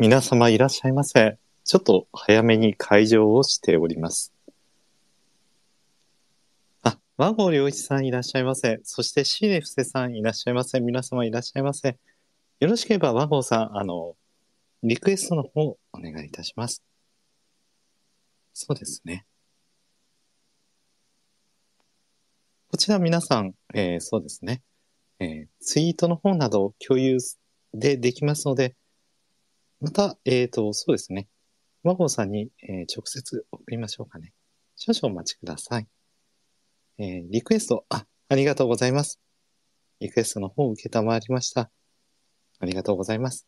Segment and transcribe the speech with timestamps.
[0.00, 1.38] 皆様いらっしゃいませ。
[1.64, 4.32] ちょっと早めに会場をしております。
[6.84, 8.78] あ、和合良一さんいらっしゃいませ。
[8.84, 10.78] そしてシーネフセさんいらっしゃいませ。
[10.78, 11.96] 皆様いらっしゃいませ。
[12.60, 14.14] よろしければ和合さん、あの、
[14.84, 16.84] リクエストの方お願いいたします。
[18.52, 19.26] そうですね。
[22.70, 24.62] こちら皆さん、えーそうですね。
[25.18, 27.18] えーツイートの方など共有
[27.74, 28.76] でできますので、
[29.80, 31.28] また、えっ、と、そうですね。
[31.84, 34.32] 和合さんに、えー直接送りましょうかね。
[34.76, 35.86] 少々お待ちください。
[36.98, 39.20] えーリクエスト、あ、ありがとうございます。
[40.00, 41.70] リクエストの方を受けたまわりました。
[42.60, 43.46] ありがとうございます。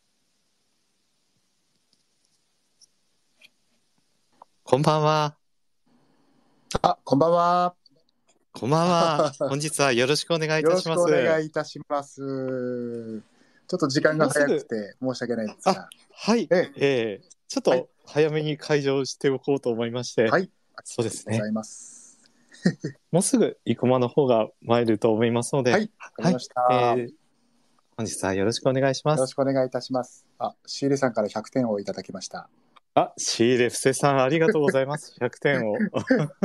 [4.63, 5.35] こんばんは。
[6.81, 7.75] あ、こんばんは。
[8.53, 9.31] こんばんは。
[9.49, 11.23] 本日はよろしくお願いいよろしくおたします。
[11.25, 13.21] 願いいたします。
[13.71, 15.87] ちょっと時間が早くて申し訳ないですが。
[16.13, 16.45] はい。
[16.51, 20.49] ええーちょっはいと早めに会場しておこうと思いまして、はい。
[20.83, 21.39] そうですね。
[23.11, 25.91] もうすぐ生駒の方が参ると思いますので、はい。
[25.99, 26.67] わかりました。
[26.71, 27.09] えよー
[27.95, 29.31] 本日はよろしくお願いしまろす。
[29.31, 30.25] しくお願いいたします。
[30.37, 32.49] あ、シーレさんから100点をいただきました。
[32.95, 35.15] あ、シーレフセさんありがとうございます。
[35.21, 35.75] 100点を。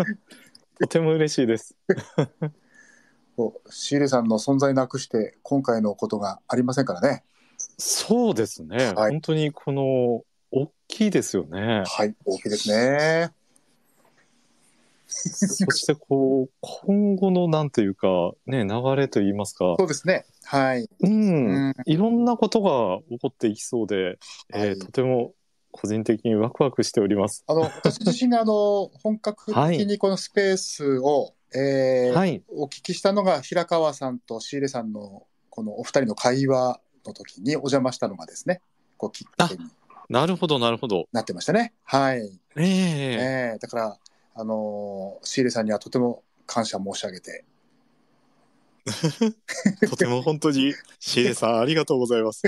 [0.80, 1.74] とても嬉しいです。
[3.36, 7.24] おシーレさんの存在なくして今回のことがありませんからね。
[7.78, 8.92] そうですね。
[8.94, 11.84] はい本当にこの、大きいですよね。
[11.86, 12.14] はい。
[12.24, 13.32] 大きいですね。
[15.06, 20.26] そしてこう、今後のなんというか、ね、流れといいますか、そうですね。
[20.44, 20.88] はい。
[21.00, 24.18] うん、うんいろんなことが起こっていきそうで、
[24.52, 25.32] えーはいとても
[25.76, 27.44] 個人的にワクワクしております。
[27.46, 32.42] あの、私自身があの、本格的にこのスペースを、えーはい。
[32.48, 38.60] お聞きしたのが平川さんとシーレさんのこのお二人の会話の時にお邪魔したのがですね、
[38.96, 39.64] こうきっかけに
[40.08, 41.08] なるほど、なるほど。
[41.12, 41.72] なってましたね。
[41.84, 42.18] はい。
[42.56, 43.98] えええーだから、
[44.34, 47.44] あのーシーレさんにはとても感謝申し上げて、
[49.88, 52.42] とても本当に、シーレさん、ありがとうございます。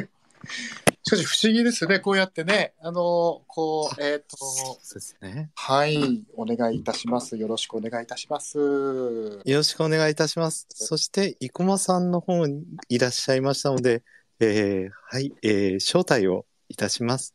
[1.05, 5.51] しかし不思議ですね、こうやってね、あのーこう、えっ、と、そうですね。
[5.55, 7.37] はい、お願いいたします。
[7.37, 8.59] よろしくお願いいたします。
[8.59, 10.67] よろしくお願いいたします。
[10.71, 14.03] そして、生駒さんの方にいらっしゃいましたので、
[14.41, 17.35] えーはい、えー招待をいたします。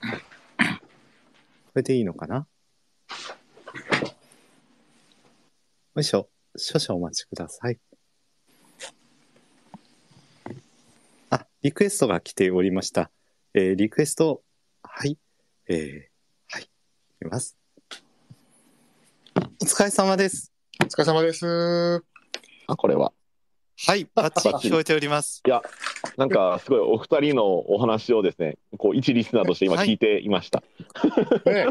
[0.00, 0.06] こ
[1.74, 2.46] れでいいのかな？
[5.94, 6.28] よいしょ。
[6.56, 7.78] 少々お待ちください。
[11.60, 13.10] リクエストが来ておりました。
[13.52, 14.42] えーリクエスト、
[14.84, 15.18] はい、
[15.66, 16.70] えーはい、
[17.22, 17.56] います。
[19.60, 20.52] お疲れ様です。
[20.80, 22.04] お疲れ様です。
[22.68, 23.12] あ、これは。
[23.86, 25.40] はい、バッチリ聞こえております。
[26.16, 30.64] なんか、すごいお二人のお話をですね、こう、一リスナーとして今はい聞いていました。
[31.46, 31.66] ね、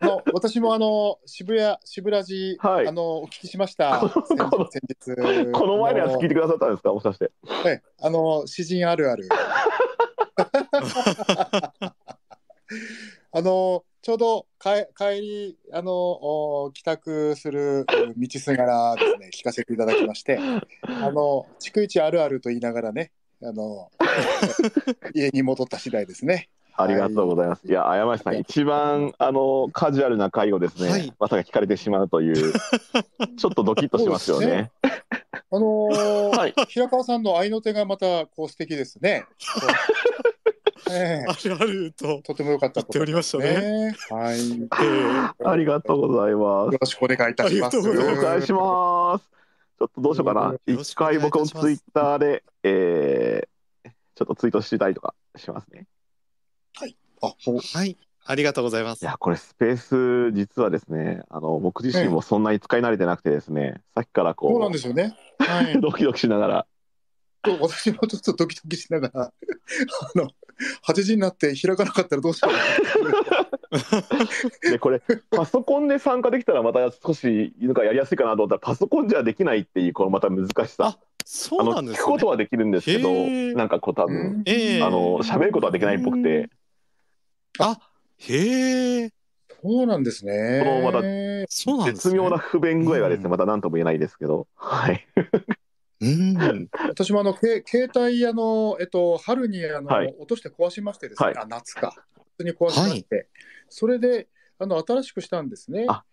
[0.00, 3.98] あの私もあの渋谷渋ラジ、はいあのお聞きしました。
[4.70, 6.92] 先日先日この前のやつ聞いてくださったんですか？
[6.92, 7.30] もしかして。
[7.64, 9.26] ねあの詩人あるある。
[13.32, 17.86] あのちょうどか帰りあのお帰宅する
[18.18, 20.38] 道すがらですね聞かせていただきまして、
[20.84, 23.12] あの逐一あるあると言いながらね
[23.42, 23.90] あの
[25.14, 26.50] 家に戻った次第ですね。
[26.76, 27.66] ありがとうございます。
[27.66, 32.52] いや、あやましさん、一番、あの、カジュアルな会をですね、はいまさか聞かれてしまうという、
[33.38, 34.72] ちょっとドキッとしますよね。
[34.82, 34.90] あ
[35.52, 36.54] のーはい。
[36.66, 39.24] 平川さんの愛の手がまたこう素敵ですね。
[40.90, 43.60] ええあるあるととても良かった言っておりましたね。
[43.60, 43.96] ね。
[44.10, 44.48] はい。
[44.50, 46.78] よえーありがとうございます。
[46.78, 47.78] ろしくお願いいたします。
[47.78, 49.30] お願いします。
[49.78, 50.40] ちょっとどうしようかな。
[50.52, 55.86] よろし一回僕もツイッターで、えー、ちょっとツイートしたりとかしますね。
[57.22, 57.34] あ、
[57.78, 57.96] はい、
[58.26, 59.04] ありがとうございますい。
[59.06, 65.16] や、これスペース、実はですね、あの、僕自身もそんなに使い慣れてなくてですね、さっきからこう、そうなんですよね。
[65.38, 65.78] はい。
[65.80, 66.66] ドキドキしながら、
[67.60, 69.32] 私もちょっとドキドキしながら、あ
[70.14, 70.30] の、
[70.86, 72.50] 8時になって開かなかったらどうしよ
[74.66, 74.70] う。
[74.70, 80.98] で、 これ、パソコンで参加できたらまた少し、なんかやりやすいかなと思ったら、パソコンじゃできないっていう、このまた難しさ。
[81.26, 82.26] そうなんですね聞くこと。
[82.26, 83.10] はできるんですけど、
[83.56, 86.50] なんかこう多分、ええあの、喋ることはできないっぽくて、
[87.58, 87.78] あ、
[88.18, 89.10] へえ、
[89.62, 90.62] そうなんですね。
[90.64, 91.02] このまた。
[91.86, 95.06] 絶妙な不便具合がですね、うんまた何とも言えないですけど、はい。
[96.04, 96.68] うん。
[96.88, 101.94] 私もあの、け携帯、あの、えっと、春にあの、はい落として壊しましてですね、はいあ、夏か。
[102.36, 103.28] 普通に壊しまして、
[103.68, 104.28] それで、
[104.58, 105.86] あの、新しくしたんですね。
[105.88, 106.04] あ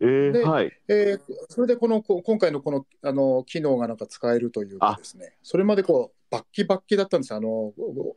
[0.00, 0.72] えー、ではい。
[0.88, 7.38] えーそれでこのこ今回のこのあの機能がなんか使えるというかですね、それまでこうバッキバッキだったんですよ。
[7.38, 7.72] あの、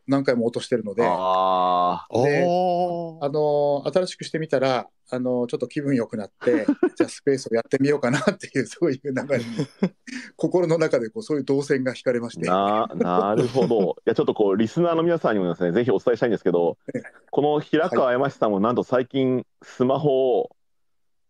[0.07, 1.03] 何回も落としてるので。
[1.03, 6.65] あの、新しくしてみたら、あの、ちょっと気分良くなって、
[6.95, 9.43] じゃあスペースをやってみようかなっていう、そういう流れに、
[10.37, 12.47] 心の中でこう、そういう動線が引かれまして。
[12.47, 13.95] ななるほど。
[14.05, 17.01] いやちょっとこうリスナーの皆さんにもですねぜひお伝えしたいんですけどええ
[17.31, 20.55] この平川山下さんもなんと最近スマホを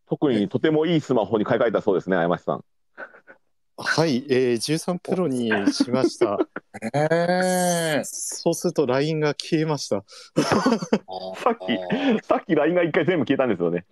[0.07, 2.65] 特にとてもいいスマホに買い替えたそうですね山下さん。
[3.77, 6.37] はい、えー、13プロにしました。
[6.93, 10.03] ええそうすると LINE が消えました。
[10.37, 13.85] さっきさっき LINE が一回全部消えたんですよね。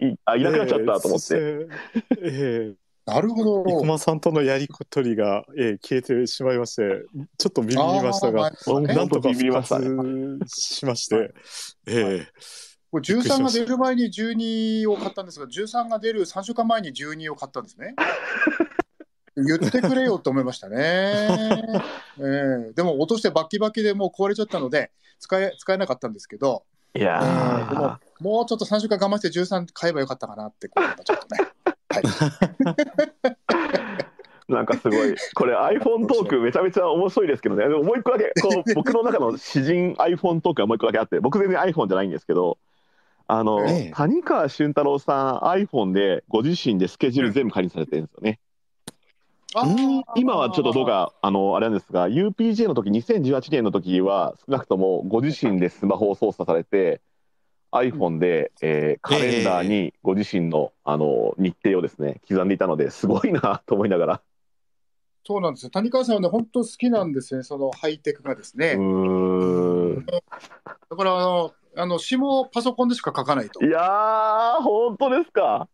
[0.00, 1.34] いあいなくなっちゃったと思って。
[1.34, 1.68] えー
[2.22, 2.74] え
[3.04, 3.68] なるほどー、。
[3.68, 7.02] 生駒さんとのやり取りが、えー消えてしまいまして、
[7.36, 11.34] ちょっとビビりましたが、なんとか本当ビビり復ましたね活しまして、
[11.86, 12.26] えー
[12.92, 17.94] これ13が出る前に12を買ったんですが、13が出る3週間前に12を買ったんですね。
[19.36, 20.76] 言ってくれよと思いましたね。
[22.20, 22.72] ええ。
[22.74, 26.64] でも落としてバッキバキでもう壊れちゃったので使え使えなかったんですけど、
[26.94, 31.48] いやえーでもーもうちょっと3週間我慢して13買えばよかったかなってこちょっとね。
[31.88, 32.02] はい、
[34.52, 35.14] なんかすごい。
[35.34, 37.66] これ iPhone トークめちゃめちゃ面白いですけどね。
[37.68, 42.58] もう一個だけこう 僕の中の詩人 iPhone トークがもう一個だけあって僕全然 iPhone じゃないんですけど
[43.26, 43.90] あの、ええ。
[43.94, 48.38] 谷川俊太郎さん iPhone でご自身でスケジュール全部管理されてるんですよね。
[50.16, 57.02] 今はちょっとどうかあのあれなんですが UPJ の時2018年の時は少なくともご自身でスマホを操作されて
[57.72, 64.22] iPhone で、えーカレンダーにご自身のあの日程をですね刻んでいたのですごいなと思いながら。
[65.24, 65.70] そうなんですよ。
[65.70, 68.72] 谷川さんはね、本当好きなんですね、そのハイテクがですね。
[68.72, 73.70] うーんだからあの、あの詩もパソコンでしか書かないとい。
[73.70, 75.68] やー本当ですか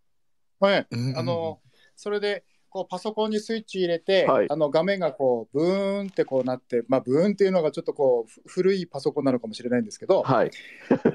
[0.61, 1.61] はい、うんあの
[1.97, 4.47] それでこうパソコンにスイッチ入れて、はい。
[4.51, 10.51] あの画面がこうブーンってこうなって、まあ、ブーンっていうのがちょっとこうふ古いパソコンなのかもしれないんですけど、はい。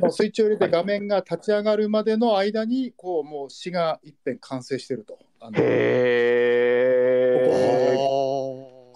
[0.01, 5.19] もうスイッチを入れて画面が立ち上がるまでの間にこうもう詩が一遍完成してると。
[5.39, 7.47] あのへ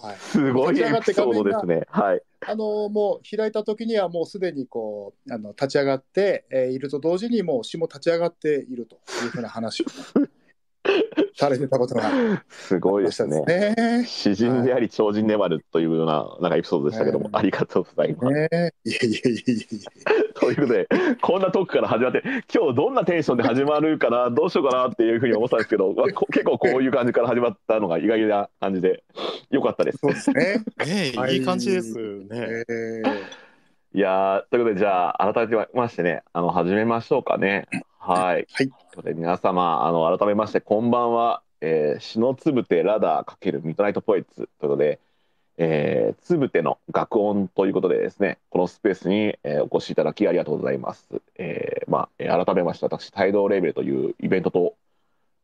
[0.02, 0.06] ー。
[0.06, 0.16] はい。
[0.16, 1.82] すごいエピソードですね。
[1.90, 2.22] はい。
[2.46, 9.86] あのもう開いた時にはもうすでにこうあの立ち上がって、えーいると同時にもう詩も立ち上がっているというふうな話を
[11.34, 12.10] されてたことが
[12.48, 14.04] すごいでましたすねね。
[14.06, 18.34] 詩人であり超人でもあるというようななんかエピソードでしたけども、はいありがとうございます。
[18.34, 20.88] ねいやいやいやいやということで
[21.22, 22.22] こんなトークから始まって
[22.52, 29.04] 今日どんなテンションで始まるかなどうしようかなっていうふうに思ってたんですけど、まあこ結構こういう感じから始まったのが意外な感じで
[29.50, 29.98] よかったです。
[29.98, 30.64] そうですね。
[30.84, 32.64] ねえ、はいいい感じですね。
[32.68, 33.48] えー
[33.94, 37.66] いやーということでじゃあ改めましてねあの始めましょうかね。
[38.08, 38.34] はい。
[38.34, 41.42] はいということで皆様あの改めましてこんばんは。
[41.60, 44.98] えー、篠つぶてラダー×ミッドナイトポエツということで、
[45.58, 51.06] えー、つぶての楽音ということでですねこのスペースに、えーお越しいただきありがとうございます。
[51.36, 54.74] えーまあ、えー改めまして私帯同レーベルというイベントと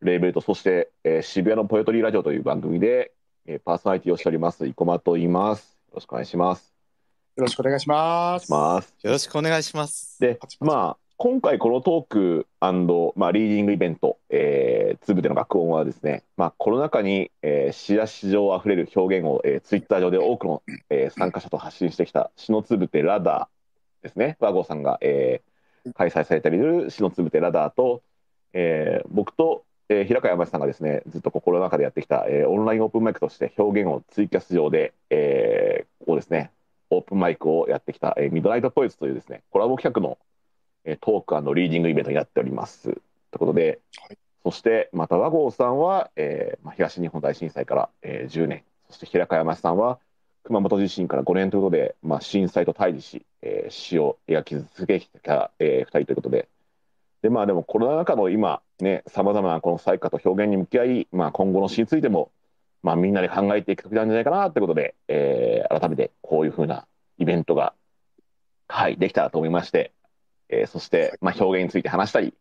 [0.00, 3.12] レーベルとそして、えー渋谷のポエトリーラジオという番組で、
[3.44, 5.76] えーパーソナリティをしております生駒と言います。
[5.88, 6.72] よろしくお願いします。
[7.36, 8.46] よろしくお願いします。
[8.46, 8.94] します。
[9.02, 10.18] よろしくお願いします。
[10.18, 12.46] でまあ今回このトーク
[13.16, 24.36] まあ、リーディングイベント、えー、つぶての学音はですね、まあ、コロナ禍に、えー、詩や詩情あふれる表現を、えー、ツイッター上で多くの、えー参加者と発信してきた詩のつぶてラダーですね。
[24.40, 28.02] 和合さんが、えー開催されている詩のつぶてラダーと、
[28.52, 36.50] えー僕と、えー平川山さんがですねずっと心の中でやってきた、えーオンラインオープンマイクとして表現をツイキャス上で、えーこうですね
[36.90, 40.18] オープンマイクをやってきた、えーミドナイトポイズというですねコラボ企画の、
[41.00, 42.82] トークリーディングイベントになっております。
[42.84, 42.98] という
[43.38, 44.18] ことで、はい。
[44.44, 48.62] そしてまた和合さんは、えーまあ、東日本大震災から、えー10年。
[48.90, 49.98] そして平川山下さんは
[50.44, 56.48] 熊本地震から5年ということで、まあ、震災と対峙し、えー死を描き続けてきた、え2人ということで。
[57.22, 62.30] でまあでもコロナ禍の今ねさまざまなこの災禍と表現に向き合い、まあ、今後の死についても、
[62.82, 66.86] まあ、みんなで考えていく時なんじゃないかなということで、えー改めてこういうふうな
[67.16, 67.72] イベントが、
[68.68, 69.92] はい、できたらと思いまして、
[70.60, 72.34] えーそして、まあ、表現について話したり、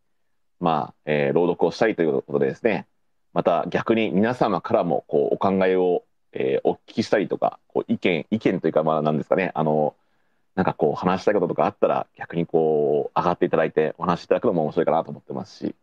[0.60, 2.86] まあえー朗読をしたりということでですね。
[3.32, 9.50] また逆に皆様からもこうお考えを、えーお聞きしたりとかこう意見意見というかまあなんですかね。
[9.54, 9.94] あの
[10.54, 15.74] なんかこう話したいこととかあったら逆にこう上がっていただいてお話しいただくのも面白いかなと思ってますし。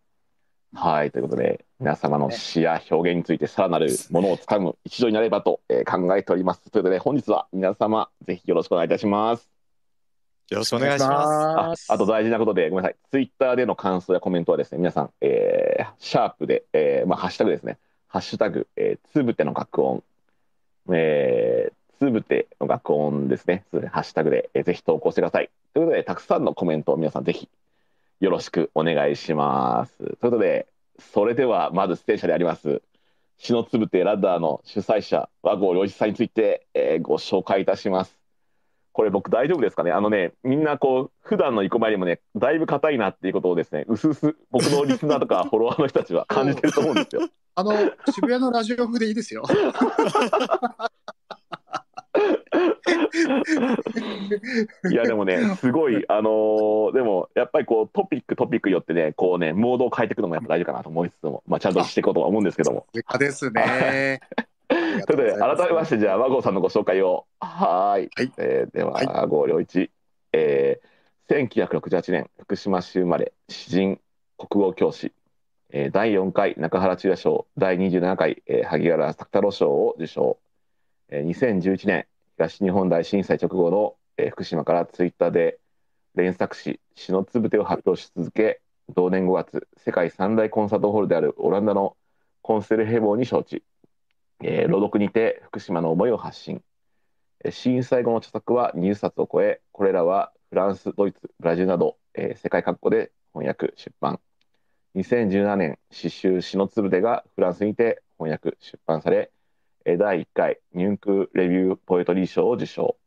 [0.73, 9.50] はいということで皆様の詩や表現についてさらなるものをつかむ一助になればと、えー考えておりますということで本日は皆様ぜひよろしくお願いいたします。
[10.51, 11.89] よろしくお願いします。
[11.89, 17.77] ああと大事なことで、ごめんなさい、ツイッターでの感想やコメントはですね、皆さん、えーシャープで、えーまあ、ハッシュタグですね、
[18.08, 20.03] ハッシュタグ、えーつぶての学音、
[20.91, 23.63] えーつぶての学音ですね。
[23.91, 25.50] ハッシュタグで、えーぜひ投稿してください。
[25.74, 27.48] ということで、たくさんのコメントを皆さんぜひ
[28.20, 29.98] よろしくお願いします。
[30.00, 30.67] ということで、
[31.00, 32.81] それではまず出演者であります、
[33.38, 38.21] 篠つぶてラッダーの主催者、和合良一さんについて、えーご紹介いたします。
[38.93, 39.91] これ僕大丈夫ですかね？
[39.91, 47.21] あのね、みんなこう、普段の生駒よりもね、だいぶ硬いなっていうことをですね、うすうす僕のリスナーとか フォロワーの人たちは感じてると思うんですよ。
[47.55, 47.71] あの、
[48.12, 49.43] 渋谷のラジオ風でいいですよ。
[54.89, 62.86] いやでもね、すごい、あのーでもやっぱりこうトピックトピックによってね、こうね、モードを変えていくのもやっぱ大事かなと思いつつも、まあ、ちゃんとしていこうとは思うんですけども。
[62.93, 64.19] ですね。
[64.91, 67.25] ということで、改めまして、じゃあ、和合さんのご紹介を。
[67.39, 68.10] はーい。
[68.15, 69.91] はいえーでは、はい和合良一。
[70.33, 74.00] えー、1968年、福島市生まれ、詩人、
[74.38, 75.13] 国語教師。
[75.69, 80.38] えー第4回中原中也賞、第27回、えー萩原作太郎賞を受賞。
[81.10, 82.07] えー2011年、
[82.38, 85.60] 東日本大震災直後の、えー福島からツイッターで
[86.15, 91.95] 連作詩「詩のつぶて」を発表し続け同年5月世界三大コンサートホールであるオランダの
[92.41, 93.62] コンセルヘボーに招致、
[94.43, 96.63] えー朗読にて福島の思いを発信。
[97.43, 104.19] えー震災後の著作は20冊を超えこれらはフランスドイツブラジルなど、えー世界各国で翻訳出版。
[104.95, 109.31] 2017年詩集「詩のつぶて」がフランスにて翻訳出版され
[109.86, 112.98] 第1回ニュンクレビューポエトリー賞を受賞。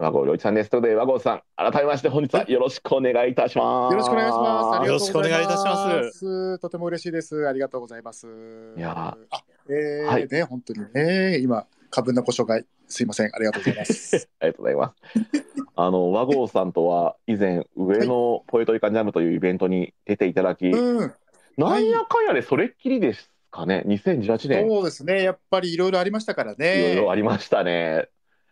[0.00, 4.86] 和合良一さんですということで和合さん改めまして本日はよろしくお願いいたしますよろしくお願いします。
[4.86, 7.46] よろしくお願いいたしますとても嬉しいです。
[7.46, 8.26] ありがとうございます。
[8.76, 9.16] いや
[9.68, 13.30] えーはいね、本当にね、今、過分なご紹介、すいません。
[13.34, 14.28] ありがとうございます。
[14.40, 14.94] ありがとうございます。
[15.76, 21.12] あの和合さんとは以前上野ポエトリカンジャムというイベントに出ていただき、うん、
[21.58, 23.84] なんやかんやでそれっきりですかね。
[23.86, 25.22] 2018年そうですね。
[25.22, 26.94] やっぱりいろいろありましたからいね。
[26.96, 28.08] ろいろありましたね。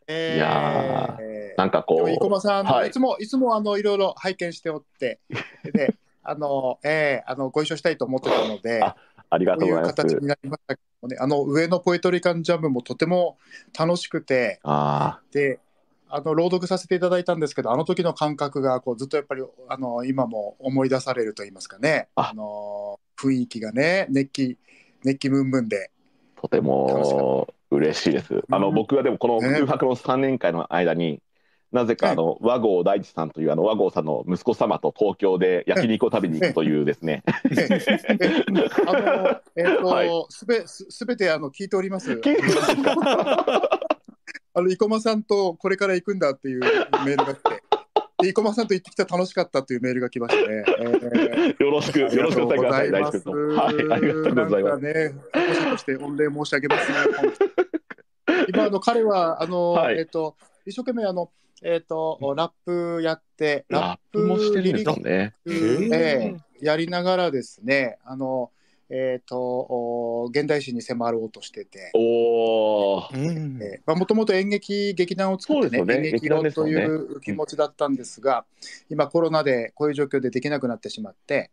[0.07, 5.21] えーいやえーなんかこでも、生う駒さん、はいい、つも、いつも、あの、いろいろ拝見しておって。
[5.73, 8.83] で、あの、えーあの、ご一緒したいと思ってたので。
[8.83, 8.97] あ
[9.31, 10.15] ありがことういううございます。
[10.15, 11.17] 形になりましたけどね。
[11.21, 13.39] あの、上のポエトリカンジャムもとても
[13.79, 14.61] 楽しくて。
[14.63, 15.61] あで。
[16.11, 22.09] あの朗読させていただいたんですけど、あの時の感覚がこうずっとやっぱりあの今も思い出されると言いますかね。
[22.15, 24.57] ああの雰囲気がね、熱気
[25.05, 25.91] 熱気ムンムンで。
[26.37, 28.43] あとても嬉しいです。
[28.51, 31.21] あのうん僕はでもこのね空白の3年間の間に、
[31.71, 37.23] なぜかあの和合大地さんというあの和合さんの息子様と東京で焼肉を食べに行くというですね。
[37.27, 37.33] あ
[38.93, 42.13] のえっ、と、はいすべすすべてあの聞いております。
[42.13, 43.71] 聞いてますか
[44.55, 47.63] あの生駒さんとこれから行くんだっていうメールが来て。
[48.21, 50.65] で生駒さんと行ってきた楽しかったっていうメールが来ましたね。
[50.67, 53.03] えーよろしくよろしくお伝えください大。
[53.03, 54.83] はいありがとうございます。
[54.83, 55.15] ね、
[55.71, 56.99] として御礼申し上げますね。
[58.49, 60.35] 今あの彼はあの、はいえっ、と
[60.67, 61.31] 一生懸命あの
[61.63, 65.35] えっ、とラップやってラップもしてるんですよね。
[65.47, 68.51] ええやりながらですね、あの
[68.91, 71.91] えっ、とお現代史に迫ろうとしてて。
[71.95, 73.09] おお。
[73.13, 78.45] うんえーまあ、もともと演劇劇団を作ってねね演劇論という気持ちだったんですが、
[78.89, 81.51] 今コロナでこういう状況でできなくなってしまって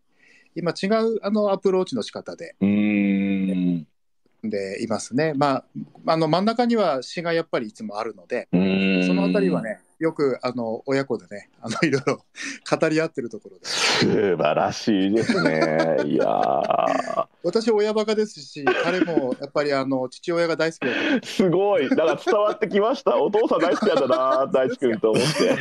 [0.55, 3.14] 今違うあのアプローチの仕方でうーん。
[4.49, 5.63] でいますね、ま
[6.07, 9.61] あ、あの真ん中には詩がやっぱりいつもあるのでそのあたりは。
[9.61, 12.17] ねよくあの親子でねあの いろいろ
[12.69, 15.97] 語り合ってるところで素晴らしいですね。
[16.05, 21.87] いやー私親バカですし彼もやっぱりあの父親が大好きだったすごい。
[21.89, 23.15] なんか伝わってきました。
[23.17, 25.55] お父さん大好きなんだな、大地君と思って。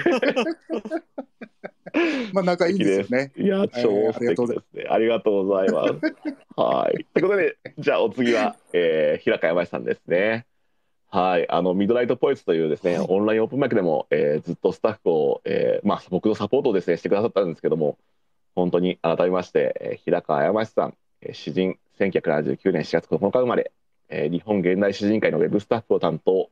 [2.33, 3.33] まあ仲いいんですよね。
[3.37, 4.87] いや、超素敵ですね。
[4.91, 5.95] ありがとうございます。
[6.57, 7.05] はい。
[7.15, 10.47] ということで、じゃあお次は、えー、平川山さんですね。
[11.09, 11.49] はい。
[11.49, 17.99] あの、ミッドナイトポイツというですね、オンラインオープンマイクでも、えーずっとスタッフを、えーまあ、僕のサポートをですね、してくださったんですけども、
[18.57, 23.71] 本当に改めまして、えー平川山さん、えー詩人、1979年4月9日生まれ、
[24.09, 26.51] えー日本現代詩人会のウェブスタッフを担当、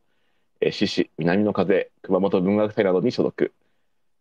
[0.61, 3.53] えー詩詩、南の風、熊本文学祭などに所属、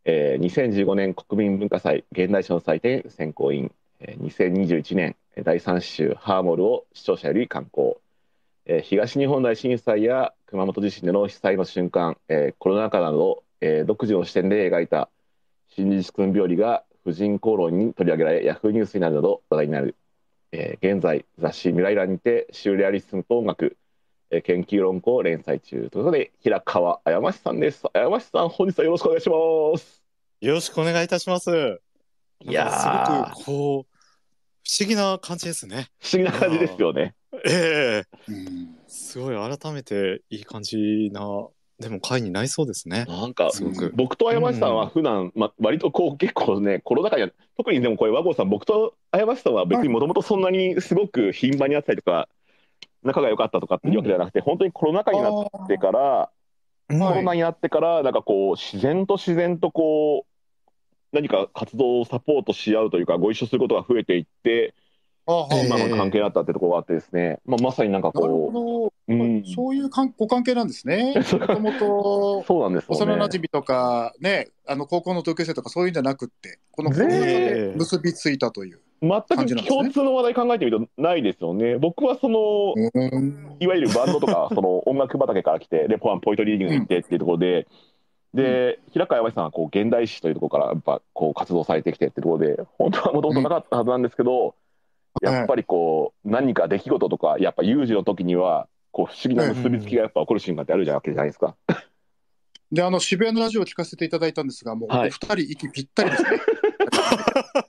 [0.05, 8.01] えー2015年国民文化祭現代詩の祭典選考委員、えー2021年第3週ハーモルを視聴者より刊行、
[8.65, 15.10] えー東日本大震災や熊本地震での被災の瞬間、えーコロナ禍など、えー独自の視点で描いた
[15.70, 19.96] 新日君日和が婦人公論に取り上げられヤフーニュースになるなど話題になる、
[20.51, 23.77] えー現在雑誌「未来欄」にてシューレアリスムと音楽
[24.32, 30.02] えー研究論考を連載中ということで平川あやましさんですあやましさん本日はよろしくお願いします
[30.42, 31.80] よろしくお願いいたします。
[32.44, 32.88] いやす
[33.38, 33.92] ごくこう
[34.68, 35.90] 不思議な感じですね。
[36.00, 37.14] 不思議な感じですよね
[37.46, 41.22] ええうんすごい改めていい感じな
[41.80, 43.06] でも会になりそうですね。
[43.08, 43.92] なんかすごく。
[43.96, 52.28] 僕と山下さんは普段、まあ割とこう結構ねコロナ禍には特にでもこれ和合さん僕と山下さんは別にもともとそんなにすごく頻繁に会ったりとか
[53.03, 56.29] 仲が良かったとかっていうわけではなくて、本当にコロナ禍になってから
[56.89, 64.74] うんコロナになってからなんかこう自然と自然とこう何か活動をサポートし合うというかご一緒することが増えていって
[65.25, 69.43] 今の関係になったってところがあってですね、まあ、まさになんかこほう、うん。
[69.43, 71.13] ど、そういうかんご関係なんですね。
[71.15, 73.13] もともとそうなんですよね。
[73.13, 78.79] 幼馴染とか、ね、あの高校の同級生とかそういうんじゃなくって、この結びついたという。
[79.01, 81.77] 全く共通の話題考えてみるとないですよね。
[81.77, 83.58] 僕はそのうん。
[83.60, 87.67] いわゆるバンドとか その音楽畑から来てレポワンポイントリーディングに行ってっていうところで、
[88.36, 94.55] で平川山さんはこう現代史というところからやっぱこう活動されてきてっていうところで本当はもともとなかったはずなんですけど、
[95.22, 95.34] うん。
[95.34, 101.55] やっぱりこう何か出来事とかやっぱ有事の時にはこう不思議な結びつきがやっぱ起こる瞬間ってあるじゃんわけじゃないですか。
[102.72, 106.29] で、あの渋谷のラジオを聞かせていただいたんですが、もうおはい二人息ぴったりですね。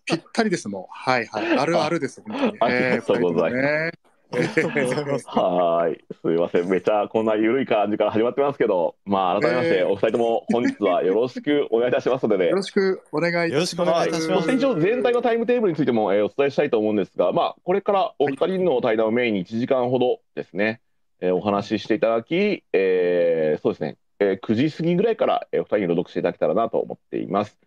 [0.04, 0.87] ぴったりですもん。
[0.90, 1.47] はいはい。
[1.59, 2.23] あるあるです。
[2.26, 5.26] 本当にありがとうございますえーありがとうございます。
[5.28, 14.09] はーいすいませんめちゃこんな緩い感じから始まってますけどまあ改めましてえーお二人とも本日はよろしくお願いいたしますのでねよろしくお願いいたします。
[14.09, 20.81] よろしくお願い一応全体のタイムテーブルについても、えーお伝えしたいと思うんですが、まあ、これからお二人の対談をメインに1時間ほどですね、
[21.21, 27.59] えーお話ししていただき、えーそうですね、えー9時過ぎぐらいから、えーお二人に朗読していただけたらなと思っています。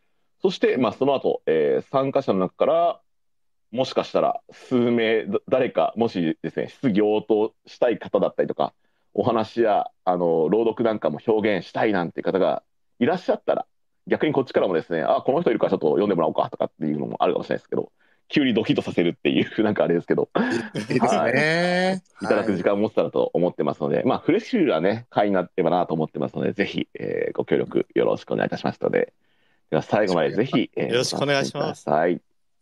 [0.45, 3.01] そして、まあ、その後、えー参加者の中から、
[3.71, 8.75] もしかしたら数名、だ誰か、もしですね、質疑応答したい方だったりとか、
[9.15, 12.61] お話や、あの、朗読なんかも表現したいなんて方が
[12.99, 13.65] いらっしゃったら、
[14.05, 17.91] 逆にこっちからもですね、あ、この人いるからちょっと読んでもらおうかとかっていうのもあるかもしれないですけど、
[18.27, 20.99] 急にドキッとさせるっていう、 なんかあれですけど、い
[22.21, 22.25] い。
[22.25, 29.11] いただく時間を持ってたらと思ってますので、まあ、フレッシュなね、会になってればなと思ってますので、ぜひ、えーご協力よろしくお願いいたしますので、
[29.69, 32.21] では最後までぜひ、えーよろしくお願いしますご参加ください。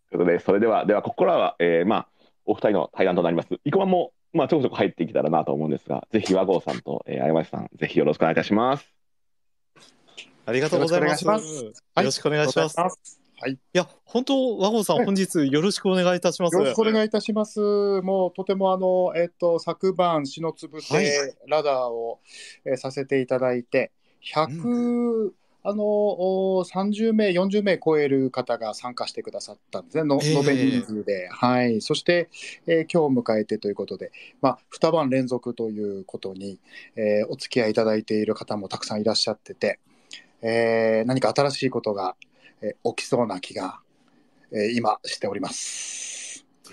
[0.09, 2.07] ということで、それでは、では、ここからは、えーまあ、
[2.45, 3.49] お二人の対談となります。
[3.65, 8.85] 生駒も、まあ、ちょこちょこ入ってきたらなと思うんですが、ぜひ、和合さんと、えー、あやましさん、ぜひよろしくお願いいたします。
[10.45, 11.25] ありがとうございます。
[11.25, 13.23] よろしくお願いしますよろしくお願いします。
[13.43, 13.53] はい。
[13.53, 16.55] いや、本当、和合さん、本日よろしくお願いいたします。
[16.55, 17.59] よろしくお願いいたします。
[17.59, 22.19] もうとてもあの、えっと、昨晩、死のつぶはいてラダーを、
[22.65, 23.91] えーさせていただいて、
[24.33, 25.31] 100、
[25.65, 31.29] あのお30名、40名超える方が参加してくださったんですね、のええ延べ人数で。
[31.29, 31.79] はい。
[31.81, 32.29] そして、
[32.67, 36.59] えー今日迎えてということで、まあ、2晩連続ということに、
[36.97, 39.79] えーお付き合いいただいている方もたくさんいらっしゃってて、
[40.41, 42.15] えー何か新しいことが、
[42.61, 43.79] えー起きそうな気が、
[44.51, 46.22] えー今しております。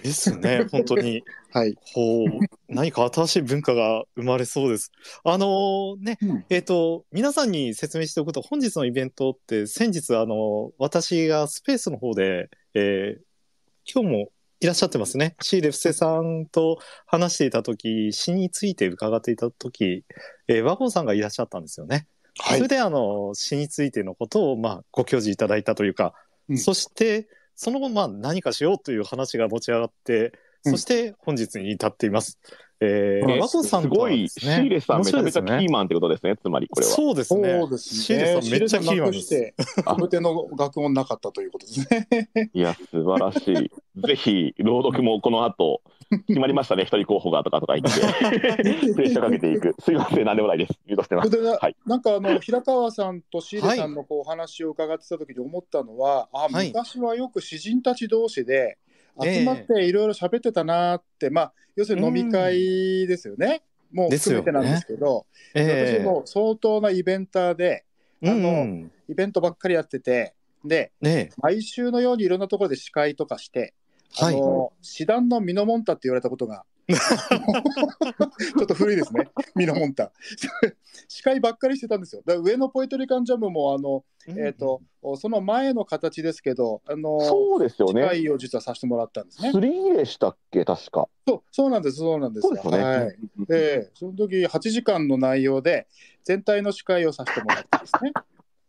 [0.03, 1.23] ですね、本当に。
[1.53, 1.77] はい。
[1.95, 2.29] ほう、
[2.69, 4.93] 何か新しい文化が生まれそうです。
[5.25, 13.31] あのね、うんえっ、と、皆さんに説明しておくと、本日のイベントって、先日、あの、私がスペースの方で、えー
[13.93, 15.35] 今日もいらっしゃってますね。
[15.41, 20.05] シーレフセさんと話していたとき、詩について伺っていたとき、
[20.49, 22.07] えー、ワゴンさんがいらっしゃったんですよね。
[22.39, 22.69] はいそれ。
[22.69, 26.15] で、あの、詩についてのことを、まあ、ご教示いただいたというか、
[26.49, 27.29] うんそして、
[27.63, 32.39] その後、まあ、何かしようという話が持ち上がって、そして、本日に至っています。
[32.83, 36.93] えー、ね和光さんすごい、とはですシーレさん、めちゃめちゃキーマンってことですね、つまりこれは。
[36.93, 37.59] そうですね。
[37.61, 38.01] そうですね。
[38.01, 39.29] シーレさんめっちゃキーマンです。
[39.29, 42.31] シーレさんなくして、カムテの学問なかったということですね。
[42.55, 43.71] いや、素晴らしい。
[44.07, 45.83] ぜひ、朗読もこの後、
[46.27, 48.01] 決まりましたね、一人候補がとかとか言って、
[48.95, 49.75] プレッシャーかけていく。
[49.79, 50.73] すいません、なんでもないです。
[50.87, 51.37] ミュートしてます。
[51.37, 58.90] はいなんかあの平川さんとシーレさんのこうお話を伺ってた時に思ったのは、あはい昔はよく詩人たち同士でええ
[59.23, 63.63] 集まっていろいろ喋ってたなって、まあ要するに飲み会ですよね。
[63.93, 68.93] もう含めてなんですけど、え私も相当なイベンターでー、あのうん。
[69.09, 73.75] イベントばっかりやっててでね毎週のようにいろんなところで司会とかして、
[74.15, 74.35] はい。
[74.35, 76.65] あの師団のミノモンタって言われたことが
[78.57, 80.13] ちょっと古いですねミノモンタ
[81.09, 84.83] 司会ばっかりしてたんですよだ上のポエトリカンジャムもあの、えー、と
[85.17, 88.07] その前の形ですけどあのそうですよ司ね。
[88.07, 91.09] 会を実はさせてもらったんですねスリーでしたっけ、確か。
[91.27, 92.79] そうそうなんですそうなんですそうですよね。
[92.83, 93.17] はい
[93.51, 95.87] ええその時8時間の内容で
[96.25, 98.13] 全体の司会をさせてもらったんですね。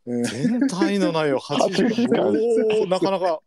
[0.05, 2.27] うん全体の内容8 8時間。
[2.27, 3.41] おーなかなか、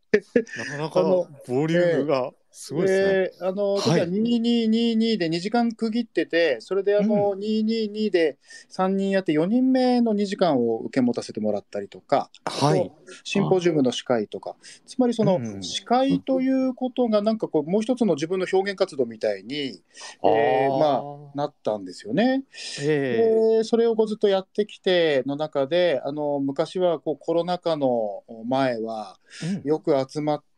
[0.78, 1.02] なかなか
[1.48, 2.32] ボリュームが。
[2.56, 3.12] すごいですね。
[3.14, 3.82] で、あの、はい。
[3.82, 8.38] 時は2222で2時間区切ってて、それであの、222で
[8.70, 12.92] 3人やって4人目の2時間を受け持たせてもらったりとか、はい。
[13.24, 14.54] シンポジウムの司会とか、
[14.86, 15.62] つまりそのうん。
[15.64, 19.82] 司会ということがなんかこう、もう一つの自分の表現活動みたいに
[20.22, 21.02] えーま
[21.34, 22.44] なったんですよね。
[22.80, 29.18] えでそれをずっとやってきての中で、あの昔はこうコロナ禍の前は、
[29.64, 30.53] よく集まって、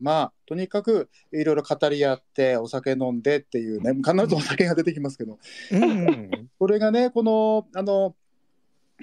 [0.00, 5.38] まあ、とにかくいろいろ語り合って、お酒飲んでっていうね、必ずお酒が出てきますけど、
[5.72, 5.82] うん。
[5.82, 8.14] うんこれがね、この、あの、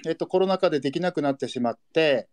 [0.06, 2.28] えっと、コロナ禍でできなくなってしまって、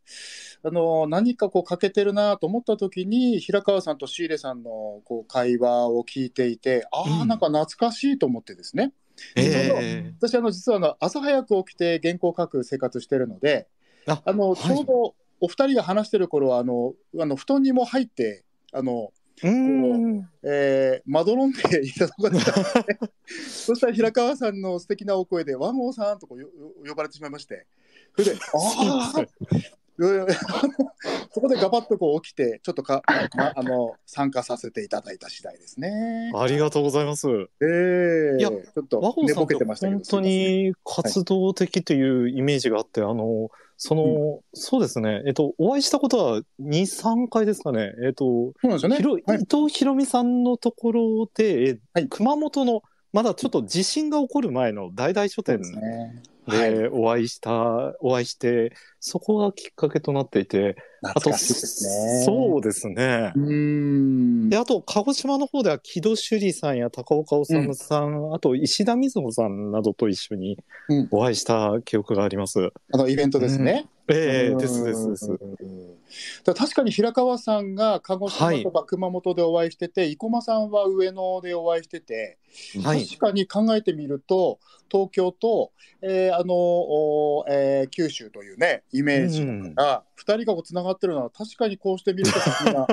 [0.64, 7.28] あの、何かこう欠けてるなと思った時に、平川さんとシーレさんのこう会話を聞いていて、ああ、うん。
[7.28, 8.92] なんか懐かしいと思ってですね。
[9.36, 10.14] ええ。
[10.20, 13.68] 私、あの、実はあの、朝早く起きて原稿を書く生活してるので、
[14.08, 14.58] ああの、はい。
[14.58, 19.12] ちょうどお二人が話してる頃は、あの、あの布団にも入って、あの、
[19.44, 20.30] うん。
[20.42, 22.40] えー、まどろんでいたところで
[23.50, 26.48] そしたら平川さんの素敵なお声で、ワンゴーさんとこよ
[26.88, 27.68] 呼ばれてしまいまして、
[28.16, 29.26] それで、 ああ、
[31.32, 33.04] そこでガバッとこう起きて、ちょっとか、
[33.36, 36.32] ま、あの参加させていただいた次第ですね。
[36.36, 37.28] ありがとうございます。
[37.28, 47.94] えー、いやちょっと和合さんって寝ぼけてましたけど、本当に活動的というイメージがあって、あの、その、そうですね、えっと、お会いしたことは2、3回ですかね。
[48.06, 48.98] えっと、そうなんですよね。
[48.98, 49.38] ひろ伊はい。
[49.40, 52.08] 藤博美さんのところで、えはい。
[52.08, 55.82] 熊本の、まだちょっと地震が起こる前の大々書店そう
[56.48, 61.38] でお会いした、お会いして、そこがきっかけとなっていて、あと、ね。
[62.26, 63.40] そうですねう。
[63.40, 63.44] ー
[64.46, 64.50] ん。
[64.50, 70.58] で、あと、鹿児島の方では、木戸朱里さんや高岡治さん、あと、石田瑞穂さんなどと一緒に
[70.90, 72.72] うんお会いした記憶があります。
[72.92, 73.86] あのイベントですね。
[74.08, 75.32] うんええですですです。
[76.46, 82.38] 確かに平川さんが鹿児島とか熊本でお会いしてて、生駒さんは上野でお会いしてて、
[82.84, 83.06] はい。
[83.06, 84.60] 確かに考えてみると
[84.92, 92.88] 東京と、えーあのおえー九州というねイメージが2人がつながってるのは確かにこうしてみると不思議な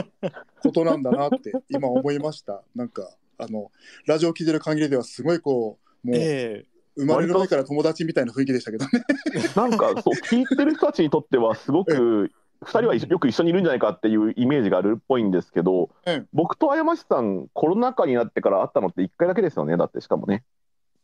[0.63, 2.63] ことなんだなって 今思いました。
[2.75, 3.73] なんかあの
[4.07, 6.65] ラジオ聞いてる限りではすごいこうもうえ
[7.01, 8.91] 生まれる前から友達みたいな雰囲気でしたけどね。
[9.57, 12.31] なんかそう聞いてる人たちにとってはすごく
[12.63, 20.45] 2人はよく一緒にいるんじゃないかっていうイメージがあるっぽいんですけど、うん僕と山下さんコロナ禍になってから会ったのって1回だけですよねだってしかもね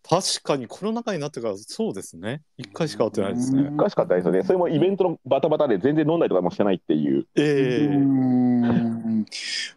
[0.09, 2.43] 確かにコロナ禍になってから、そうですね。
[2.57, 3.63] 一回しか会ってないですね。
[3.63, 4.43] 1回しか会ってないですよね。
[4.45, 7.27] それもイベントのバタバタで全然飲んだりとかもしてないっていう。
[7.35, 7.87] ええ。
[7.87, 9.27] うーん。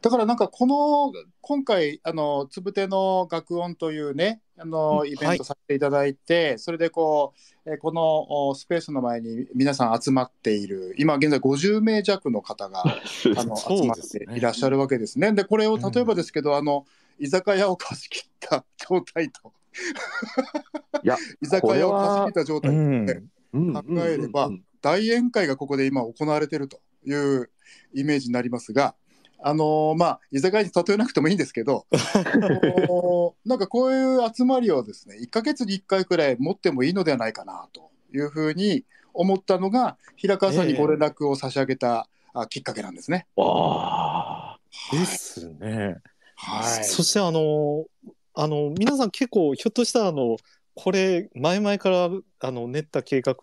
[0.01, 1.11] だからなんかこの
[1.41, 7.33] 今回あのつぶての学音というねあのイベントさせていただいて、それでこ
[7.65, 15.31] うえーこのおスペースの前に皆さん集まっている今現在50名弱の方が あの集まっていらっしゃるわけですね。
[15.33, 16.85] でこれを例えばですけど、あの
[17.17, 19.51] 居酒屋を貸し切った状態と
[21.03, 23.05] いや居酒屋を貸し切った状態うん。
[23.05, 23.21] で
[23.53, 24.49] 考えれば
[24.81, 27.49] 大宴会がここで今行われているという
[27.93, 28.95] イメージになりますが、
[29.41, 43.27] あのーまあ居酒屋に例えなくてもいいんですけど、 あのーなんかこういう集まりをですね1ヶ月に1回くらい持ってもいいのではないかなというふうに思ったのが平川さんにご連絡を差し上げた、あきっかけなんですね。
[43.37, 44.57] あ
[44.91, 45.97] ですね。
[46.35, 46.83] はい。
[46.83, 47.85] そしてあの、
[48.33, 50.37] あの、皆さん結構、ひょっとしたらあの、
[50.75, 53.35] これ、前々から、あの、練った計画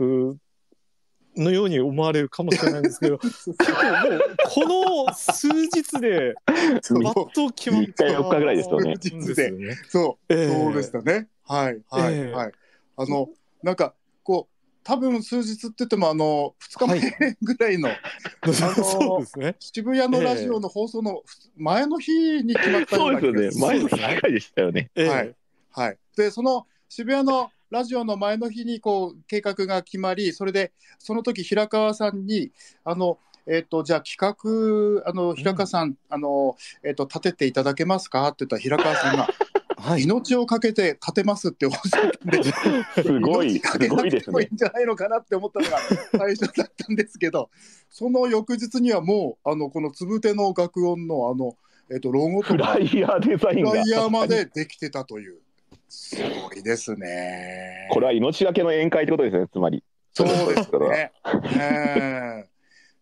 [1.37, 8.05] のように思われるかもしれないんですけど、 結構もう、この数日で、バッと決まった。
[8.05, 8.95] 3日4日ぐらいですよね。
[9.89, 11.29] そう、ええそうでしたね。
[11.45, 12.53] はいはい、ええはい。
[12.97, 13.29] あの
[13.63, 13.95] なんか
[14.87, 17.91] 多分数日って言ってもあの2日前ぐらい の。
[19.59, 21.25] 渋谷のラジオの放送の
[21.57, 22.13] 前の日
[22.45, 23.75] に決まったようそうな気がですよね。
[23.75, 24.91] 前の機会でしたよね。
[24.95, 25.09] ええ。
[25.09, 25.35] はい。
[25.73, 25.99] はい。
[26.17, 32.53] でその渋谷のラジオの前の日にこう計画が決まりそれでその時平川さんに
[32.85, 33.19] あの
[33.49, 38.29] えっとじゃあ企画あの平川さん、あのえっと立てていただけますか？
[38.29, 39.29] って言ったら平川さんが
[39.77, 40.03] はい。
[40.03, 42.53] 命をかけて立てますっておっしゃったんで
[43.03, 45.79] すごい命かけすごいですねなくてもいいんじゃないのかなって思ったのが
[46.19, 47.51] 最初だったんですけど
[47.91, 51.57] その翌日にはもうあのこのつぶての楽音のあの、
[51.91, 55.39] えっとロゴとフかライヤーデザインがフライヤーまでできてたという
[55.89, 57.89] すごいですね。
[57.91, 60.89] これは命がけの宴会ってことですねつまりそうですね。
[60.89, 61.13] ね
[61.61, 62.49] え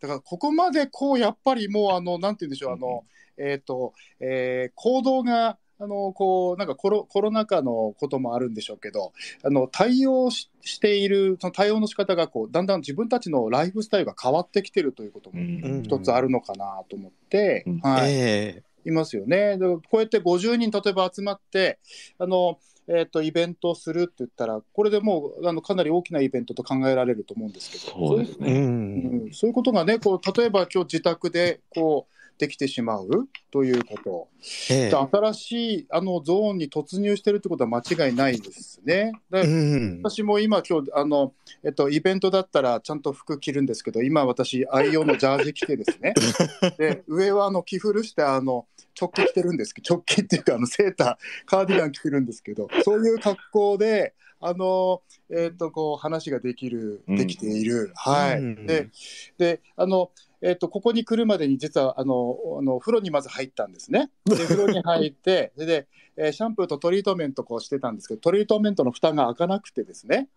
[0.00, 3.04] だからここまでこうやっぱりもうあのなんて言うんでしょうあの、
[3.38, 15.82] えっ、と、えー行動があのこうなんかコロコロナ禍のこともあるんでしょうけどあの対応ししているその対応の仕方がこうだんだん自分たちのライフスタイルが変わってきてるということもうん。
[15.82, 17.78] 一つあるのかなと思って、うん。
[17.80, 18.12] はい。
[18.12, 18.62] ええ。
[18.86, 19.58] いますよね。
[19.58, 21.78] でこうやって50人例えば集まって
[22.18, 22.58] あの、
[22.88, 28.04] えー、とイベントをするって言ったらこれでもうあのかなり大きなイベントと考えられると思うんですけど。
[28.04, 28.52] うそうですね。
[28.52, 29.26] うん。
[29.26, 32.06] ん、そういうことがねこう例えば今日自宅でこ
[32.36, 34.28] うできてしまうということ、
[34.70, 39.12] え新しいあのゾーンに突入してるってことは間違いないですね。
[39.30, 40.00] でうん。
[40.02, 46.14] 私も今今日あの、えっと、イベントだったらちゃんと服着るんですけど今私愛用のジャージ着てですね。
[46.78, 48.66] で上はあの着古してあの
[49.00, 58.90] 直帰着てるんですけど直帰っていうかあのセーターカーディガン着てるんですけどそういう格好であの、えっとこう話ができるうんできている、はい、うんで
[59.38, 60.10] であの
[60.44, 64.10] えっとここに来るまでに実はあのあの風呂にまず入ったんですね。
[64.26, 70.28] で 風呂に入ってで、えーシャンプーとトリートメントこうしてたんですけどトリートメントの蓋が開かなくてですね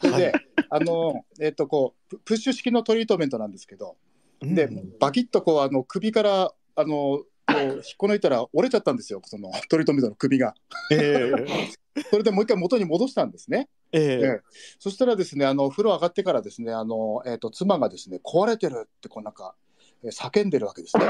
[0.00, 0.32] それで、はい
[0.70, 3.96] あのえっとこうププッシュ式のトリートメントなんですけど
[4.40, 10.54] でうんバキッとこうあの首からあのこう引っこ抜いたら折れちゃったんですよそのトリートメントの首が。
[10.92, 11.32] え
[12.10, 13.68] それでもう一回元に戻したんですね。
[13.92, 14.40] ええええ
[14.78, 19.54] そしたらですね、あの風呂上がってからですね、あのえっ、と妻がですね、壊れてるってこうなんか、
[20.04, 21.04] えー叫んでるわけですね。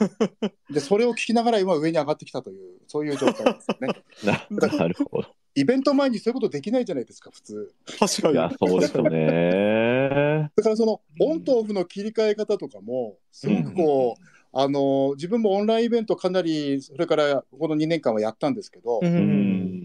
[0.70, 4.02] で、それを聞きながら今上に上がってきたという、そういう状態ですよね。
[4.24, 4.46] な
[4.78, 5.28] なるほど。
[5.56, 7.72] イベント前にそういうことできないじゃないですか、普通。
[7.98, 10.50] 確かにいや、そうですよね。
[10.56, 14.22] だからそのオンとオフの切り替え方とかも、すごくこう、
[14.52, 19.14] あの自分もオンラインイベントかなり、それからこの2年間はやったんですけど、ううん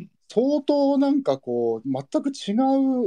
[0.04, 0.10] ん。
[0.30, 2.54] 相当なんかこう、全く違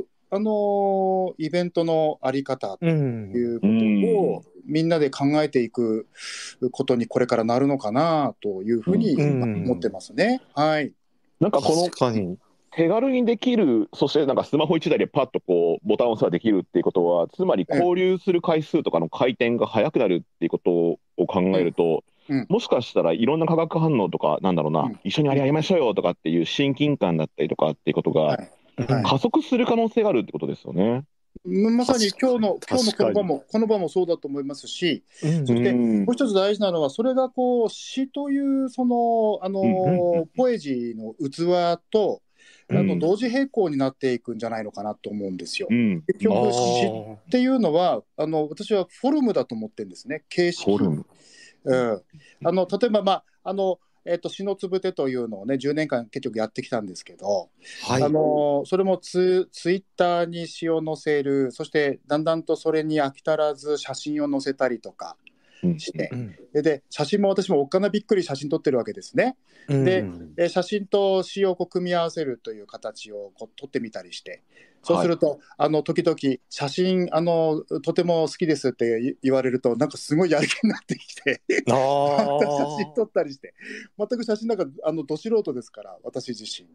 [0.00, 6.06] う、あのイベントのあり方うんいうことをみんなで考えていく
[6.70, 10.40] ことにこれからなるのかなというふうにうん思ってますね。
[10.54, 10.92] はい。
[11.38, 12.38] なんかこの確かに
[12.74, 22.02] 手軽にできる、そしてなんかスマホ1台でパッとこうボタンを押せばできるっていうことは、つまり交流する回数とかの回転が速くなるっていうことを考えると、
[22.48, 25.00] もしかしたらいろんな化学反応とか、なんだろうな、うん。
[25.04, 27.92] 一緒にあれやりましょうよとかっていう親近感だったりとかってい。
[27.92, 28.38] うことが
[29.04, 31.04] 加速する可能性があるってことですよね。
[31.44, 35.46] まさに今日の今日のこの場もこの場もそうだと思いますし、うん。
[35.46, 40.26] そしてうんもう一つ大事なのはそれがこう詩というそのあの、うんうんうん。
[40.36, 42.22] ポエジーの器と
[42.70, 45.68] あのうん同時並行になっていくんじゃないのかなと思うんですよ。
[45.70, 50.24] うん、結局詩あっていうのはあの私はフォルムだと思ってるんですね。
[50.28, 50.64] 形式。
[50.64, 51.06] フォルム。
[51.64, 52.02] うん、
[52.44, 58.02] あの例えば、まああのえっと詩のつぶてというのをね10年間結局やってきたんですけど、ーはい。
[58.02, 65.21] あのそれもツツイッターに詩を載せるそしてだんだんとそれに飽き足らず写真を載せたりとかうん
[65.78, 66.10] して。
[66.12, 69.36] うんでで写真も私もおっかなびっくり写真撮ってるわけですね。
[69.68, 70.04] で
[70.36, 74.42] う写真と詩をこう組み合わせるという形をこう撮ってみたりして。
[74.82, 76.16] そうすると、あの時々
[76.50, 81.40] 写真あのとても好きですって言言われるとなんかすごいやる気になってきて。
[81.70, 81.72] あ
[82.42, 83.54] 写真撮ったりして。
[83.96, 86.68] 全く写真なんかあのど素人ですから私自身。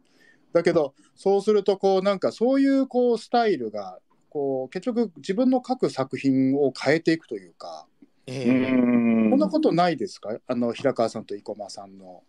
[0.54, 7.88] だけどそうするとこうなんかそういうこうスタイルがこう結局自分の書く作品を変えていくというか
[8.28, 9.30] えうえん。
[9.32, 10.38] こんなことないですか？
[10.48, 12.24] あの平川さんと生駒さんの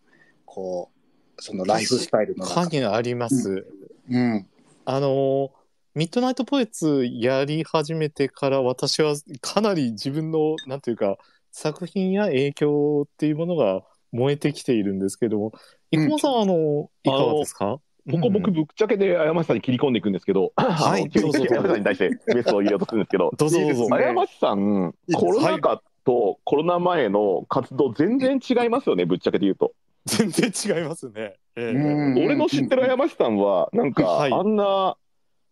[0.45, 0.89] こ
[1.37, 2.63] うそのライフスタイルの中。
[2.65, 3.67] 影があります。
[4.09, 4.47] うん。
[4.85, 5.51] あの
[5.95, 11.17] ミッドナイトポエツやり始めてから私はかなり自分のなんていうか
[11.51, 13.81] 作品や影響っていうものが
[14.11, 15.51] 燃えてきているんですけども、うん
[15.91, 17.79] 生駒さんはあのいかがですか？
[18.11, 21.09] ここ僕ぶっちゃけで山下さんに切り込んでいくんですけど、はい。
[21.09, 23.73] 急にどうぞ山下さんに対してベストを入れようとするんですけど、どうぞどうぞ。
[23.73, 23.89] いいです。
[23.91, 29.73] ね山下さん、コロナ禍とコロナ前の活動全然違いますよね、ぶっちゃけて言うと。
[30.05, 31.35] 全然違いますね。
[31.55, 31.71] ええ。
[31.71, 32.25] うん。
[32.25, 34.33] 俺の知ってる山下さんは、なんか、はい。
[34.33, 34.97] あんな、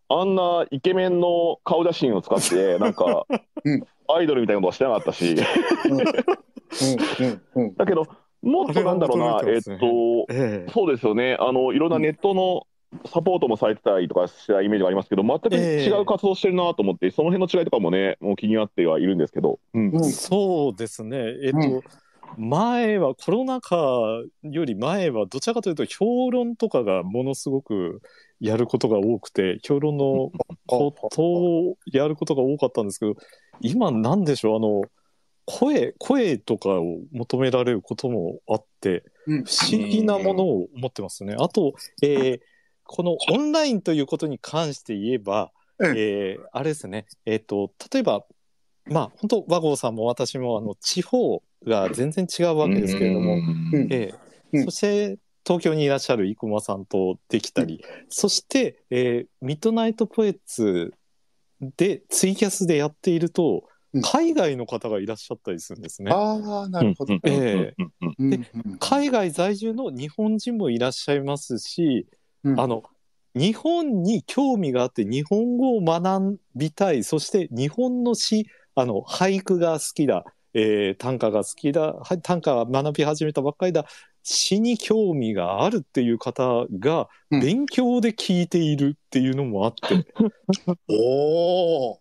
[0.09, 3.27] あんなイケメンの顔写真を使って、 なんか
[3.65, 5.35] うん、アイドルみたいなことはしてなかったし、
[5.89, 5.97] うん。
[5.99, 7.41] うん。
[7.53, 7.75] うん。
[7.75, 8.07] だけど、
[8.41, 9.85] もっとなんだろうなあ、れは驚いてえっと、
[10.29, 10.71] ええ。
[10.71, 12.65] そうですよね、あのいろんなネットの
[13.05, 19.59] サポートもされてたりとかしたイメージがありますけど、全く違う活動してるなと思って、その辺の違いとかもね、もう気になってはいるんですけど。
[19.73, 21.17] うんうんそうですね。
[21.43, 21.81] えっと、うん
[22.37, 23.77] 前はコロナ禍
[24.43, 28.01] より前はどちらかというと評論とかがものすごく
[28.41, 30.31] やることが多くて評論の
[30.67, 33.15] ことをやることが多かったんですけど
[33.61, 34.57] 今なんでしょう？
[34.57, 34.81] あの
[35.45, 41.33] 声声とかを求められることもあってうん不思議なものを持ってますね。
[41.39, 42.39] あと、えー
[42.87, 48.25] このオンラインということに関して言えば、うんえーあれですね、えっ、と、例えば、
[48.85, 54.13] まあ、本当和合さんも私も、あの、地方が全然違うわけですけれども、うんえ
[54.53, 54.61] うん。
[54.61, 60.93] ーそして、東京にいらっしゃる生駒さんとできたり、そして、えーミッドナイトポエツ
[61.61, 63.65] でツイキャスでやっていると、
[64.01, 66.11] 海外の方がいらっしゃったりするんですね。
[66.11, 67.13] ああ、なるほど。
[67.23, 67.75] ええ
[68.79, 72.07] 海外在住の日本人もいらっしゃいますし、
[72.43, 72.59] うん。
[72.59, 72.83] あの
[73.35, 77.03] 日本に興味があって日本語を学びたい。
[77.03, 81.93] そして日本の詩あの俳句が好きだ、えー短歌が好きだ。
[81.93, 83.85] はい短歌学び始めたばっかりだ。
[84.23, 87.39] 詩に興味があるっていう方がうん。
[87.41, 90.07] 勉強で聞いているっていうのもあって、
[90.89, 91.99] おお。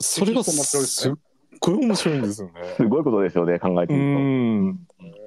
[0.00, 0.50] それがす
[0.86, 1.18] すっね
[1.60, 2.52] ごい面白いんですよね。
[2.76, 5.21] すごいことですよね、考えてうみると。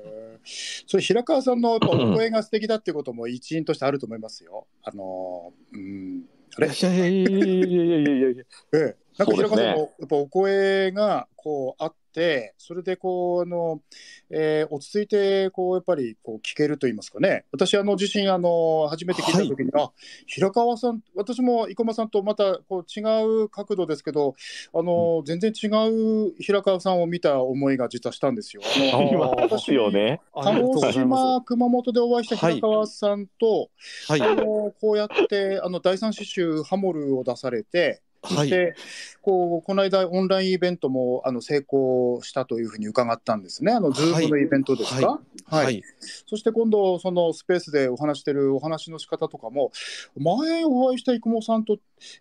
[0.46, 4.68] それ平川さんのお声が素敵だっていうことも一因としてあると思いますよ。
[4.84, 6.24] あのー、うん、
[6.56, 6.68] あれ？
[6.68, 8.44] いやいやいやいやいやいや。
[8.74, 13.82] ええ、なんか平川さんもやっぱお声がこうあってそれでこうあの、
[14.30, 19.92] えー落ち着いてこうやっぱりこう聞けると言いますかね私あの自身あの初めて聞いた時に、あ
[20.26, 23.04] 平川さん私も生駒さんとまたこう違
[23.44, 24.36] う角度ですけど
[24.74, 28.62] あの、全然違う平川さんを見た思いが実はしたんですよ。
[28.94, 29.12] あの
[29.46, 30.22] いますよね。
[30.34, 33.70] 鹿児島、熊本でお会いした平川さんと、
[34.06, 34.12] す。
[34.12, 38.48] はいあのこうやってあの第三詩集ハモルを出されて、そはい。
[38.48, 38.76] して、
[39.22, 43.72] こうこの間オンラインイベントもあの成功したというふうに伺ったんですね。
[43.72, 45.20] あのズームのイベントですか？
[45.46, 45.66] はい。
[45.66, 45.84] はい。
[46.28, 49.72] そして今度そのスペースでお話してるお話の仕方とかも
[50.18, 51.80] 前お会いした生駒さんとや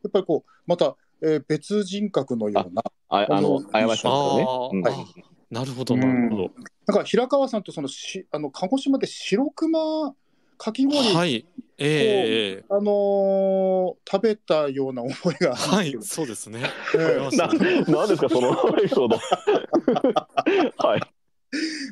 [0.09, 5.07] っぱりこうまた、えー別人格のようなああの、あやましさんですねはい。
[5.51, 6.51] なるほどなるほど。
[6.87, 10.15] なんか平川さんとそのしあの鹿児島で白熊
[10.59, 11.47] かき氷、はい。
[11.79, 16.63] ええあのー食べたような思いがあはいるんですそうですね。
[16.93, 17.17] けど、ええ。
[17.19, 19.19] わかりまななんですか、そのエピソード。
[20.87, 21.01] はい。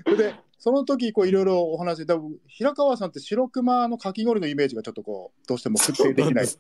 [0.05, 6.47] それでその時こういろいろお話で多分平川さんって白熊のかき氷のイメージがちょっとこうどうしても設定できない。
[6.47, 6.53] ね。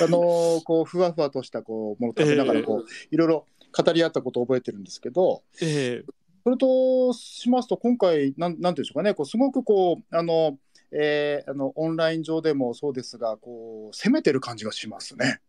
[0.00, 3.46] あのーこうふわふわとしたこうものを食べながらこう、いろいろ
[3.76, 6.12] 語り合ったことを覚えてるんですけどええ。
[6.44, 9.12] それとしますと今回なんなんていうんでしょうかね。
[9.12, 10.58] こうすごくこうあの、
[10.94, 15.40] えーあのオンライン上でもそうですがこう攻めてる感じがしますね。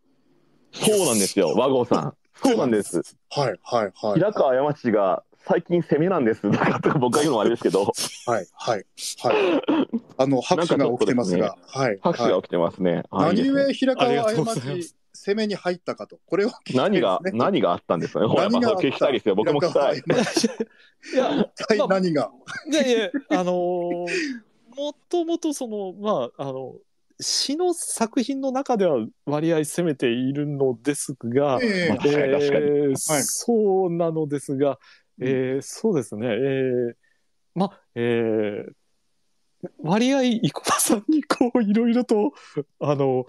[0.72, 2.14] そうなんですよ、和合さん。
[2.36, 3.02] そうなんです。
[3.30, 4.14] はいはいはい。
[4.16, 6.42] 平川山地が最近攻めなんです。
[6.42, 8.86] とか僕が言うのもあれですけど、はいはいはい。
[10.18, 12.00] あの拍手が起きてますが、はいはい。
[12.02, 13.04] 拍手が起きてますね。
[13.12, 17.40] はい何故平川ありがとう過ございますち攻めに入ったかとこれを聞きたい何が、ですね。
[17.40, 18.28] 何があったんですかね。
[18.36, 19.36] 何があったですよ。
[19.36, 19.98] 僕も聞きたい。
[19.98, 22.32] いや、一体何が？
[22.72, 24.08] いやいや、あのー
[24.76, 26.76] もともとその、まあ、あの、
[27.20, 31.90] 詩の作品の中では割合攻めているのですが、ええ。
[31.90, 32.66] まあ確かに確かに。
[32.66, 32.98] えーはい。
[33.24, 34.80] そうなのですが、
[35.22, 36.94] えーそうですね、えー
[37.56, 38.74] まあ、えー
[39.80, 42.34] 割合、生駒さんにこう、いろいろと、
[42.82, 43.26] あの、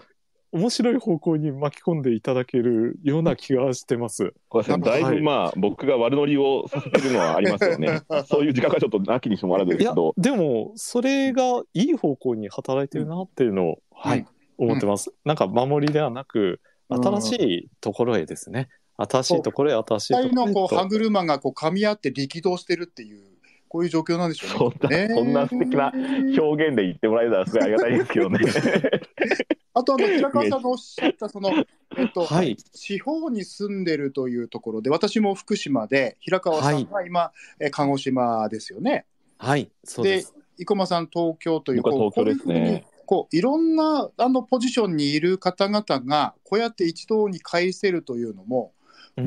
[0.51, 4.33] 面白い方向に巻き込んでいただけるような気がしてます。
[4.79, 8.01] だいぶまあ、僕が悪ノリをさせてるのはありますよね。
[8.27, 14.25] そういう時間がちょっとなきにしもあらずですけど、、でも、それがいい方向に働いてるなっていうのを、はい、
[14.57, 15.13] 思ってます。
[15.25, 18.69] なんか、守りではなく、新しいところへですね。
[18.97, 20.53] 新しいところへ、新しいところへと。
[20.53, 23.34] こう歯車がこう噛み合って力道してるっていう
[23.67, 25.09] こういう状況なんでしょうね。
[25.13, 28.39] そんな、素敵な表現で言ってもらえたらすごいありがたいですけどね。
[29.73, 31.51] あとあの平川さんがおっしゃったその
[31.97, 32.55] えっと、はい。
[32.55, 39.05] 地方に住んでるというところで私も福島で平川さんは今、え鹿児島ですよね。
[39.37, 39.69] はい。
[39.83, 40.17] そうで。
[40.17, 48.74] です生駒さん東京という東京ですねこういうふうにこういろんなあのポジションにいる方々がこうやって一堂に会せるというのも、うん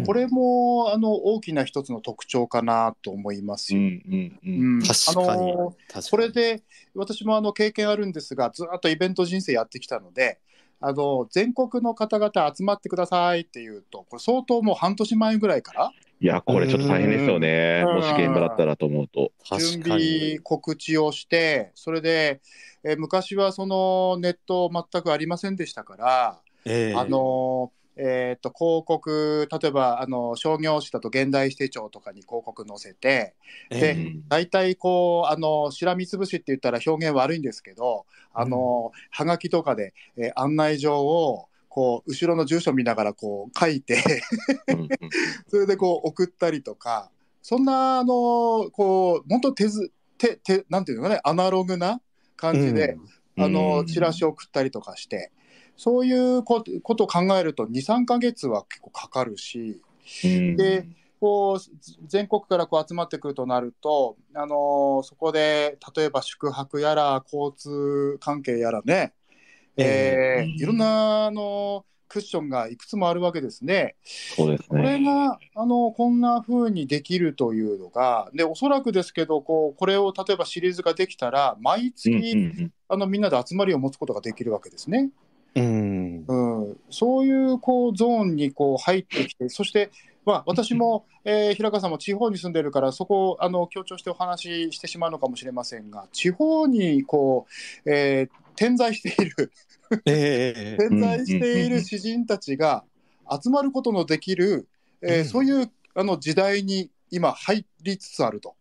[0.04, 3.80] これもあの大きな一つの特徴かなと思いますよ。
[3.80, 4.46] うんうんう。
[4.46, 6.62] うんん確かにあの確かにこれで
[6.94, 10.38] 私もあの経験あるんですがずっとイベント人生やってきたので
[10.80, 15.90] あの全国の方々集まってくださいっていうとこれ相当もう半年前ぐらいから？
[16.20, 17.84] いや、これちょっと大変ですよね。
[17.86, 19.30] うんもし現場だったらと思うと。
[19.56, 19.82] 準。
[19.82, 22.40] 備告知をしてそれで、
[22.84, 33.34] えー昔はそのネット全くありませんでしたから、ええあのえー、と広告例えばあの商業誌だと現代指定帳とかに広告載せて
[33.70, 44.02] えでえ大体こうあのしらみつぶしって言ったら表現悪いんですけどあの、はがきとかで、えー案内状をこう後ろの住所見ながらこう書いて
[45.48, 47.10] それでこう送ったりとか
[47.42, 52.00] そんなあのこう本当手ず手手なんていうのかねアナログな
[52.36, 52.96] 感じで、
[53.36, 53.44] うん。
[53.44, 53.86] あのうん。
[53.86, 55.30] チラシを送ったりとかして
[55.78, 59.80] そういうことことを考えると23か月は結構かかるし。
[60.24, 60.86] うんで
[61.20, 69.12] こう全国からこう集まってくるとなると、あのそこで例えば宿泊やら交通関係やらね、
[69.76, 73.96] えーええいろんな、あのクッションがいくつもあるわけですね。
[74.04, 75.04] そうですこれね。
[75.04, 85.10] があのこんな風にできるというのがでおそらくですけどこうこれを例えばシリーズができたら毎月、うんうんあのみんなで集まりを持つことができるわけですね。
[85.54, 86.24] うん。
[86.26, 89.90] うん、そういうこうゾーンにこう入ってきてそして、
[90.24, 97.46] まあ、私も、えー平川さんも地方に住んでるからそこをあの強調してお話ししてしまうのかもしれませんが地方にこ
[97.84, 98.28] う、えー
[98.58, 99.52] 点在している
[100.04, 102.84] ええ 点在している詩人たちが
[103.30, 104.66] 集まることのできる、
[105.00, 105.24] えーうん。
[105.26, 108.56] そういうあの時代に今入りつつあると。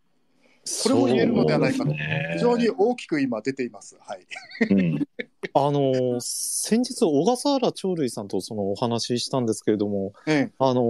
[0.84, 1.86] これも言えるのではないかと。
[1.86, 2.30] ね。
[2.34, 3.96] 非常に大きく今出ています。
[4.00, 4.26] はい、
[4.70, 5.08] うん
[5.54, 10.82] あの、先日、小笠原鳥類さんとそのお話ししたんですけれども、えあの、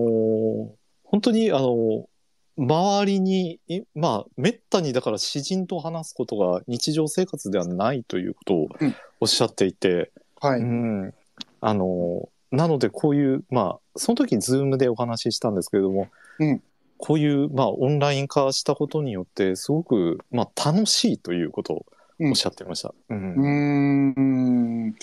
[1.05, 2.09] 本当に、あの、
[2.57, 8.95] 周りに、いまあ、めったにだから詩人と話すことが日常生活ではないということをうん。
[9.21, 10.61] おっしゃっていて、えはい。
[10.61, 11.15] うん。
[11.61, 16.09] あの、なのでこういう、まあ、その時にズームでお話ししたんですけれども、
[16.41, 16.63] うん。
[16.97, 21.87] こういう、まあ、オンライン化したことによって、すごく、まあ、楽しいということを
[22.21, 22.93] おっしゃってました。
[23.11, 23.35] うん。
[23.35, 24.95] うーん。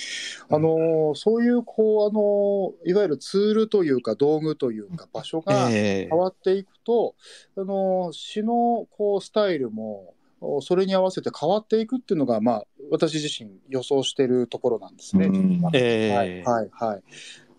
[0.50, 6.10] あのそういうこうあのいわゆるツールというか道具というか場所がええ。
[6.10, 7.16] 変わっていくと、
[7.58, 15.28] あの詩のこうスタイルもおそれに合わせて変わっていくっていうのが、まあ、私自身予想しているところなんですね。
[15.28, 15.62] うん。
[15.74, 16.16] ええ。
[16.16, 17.04] はいはいはい、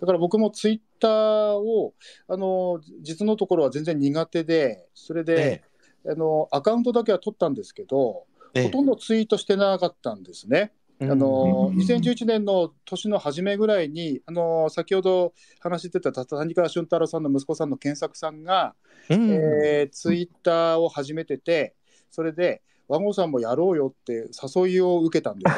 [0.00, 1.10] だから僕もツイッター
[1.56, 1.94] を
[2.28, 5.62] あの実のところは全然苦手でそれで、
[6.06, 10.72] あのアカウントだけは取ったんですけど、ええほとんどツイートしてなかったんですね。
[11.00, 18.74] うんあのうん2011年の年の初めぐらいにあの先ほど話してた谷川俊太郎さんの息子さんの健作さんが、
[19.10, 21.74] うんえーツイッターを始めてて
[22.10, 25.56] それで「和合さんもやろうよ」って誘いを受けたんです。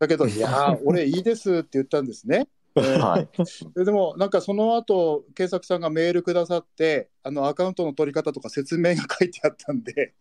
[0.00, 2.48] だけど「いやー俺いいです」って言ったんですね。
[2.76, 3.28] えーはい。
[3.76, 10.14] ででもなんかその後健作さんがメールくださってあのアカウントの取り方とか説明が書いてあったんで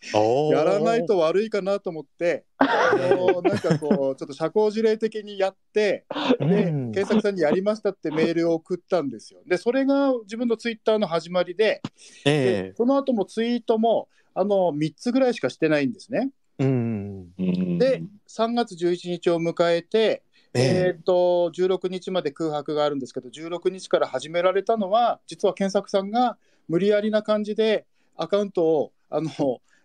[0.52, 6.06] やらないと悪いかなと思ってあのなんかこう ちょっと社交辞令的にやって
[6.40, 9.42] でうんさんにやりましたってメールを送ったんですよ。
[9.46, 11.82] でそれが自分のツイッターの始まりで
[12.24, 16.32] でえその後もツイートもあの3つぐらいしかしてないんですね。
[16.60, 17.34] えうん
[17.80, 20.24] で3月11日を迎えて
[20.54, 20.98] ええ。
[21.00, 26.38] ー、と16日まで空白があるんですけど16日から始められたのは実は検索さんが
[26.68, 27.86] 無理やりな感じで
[28.16, 29.30] アカウントをあの、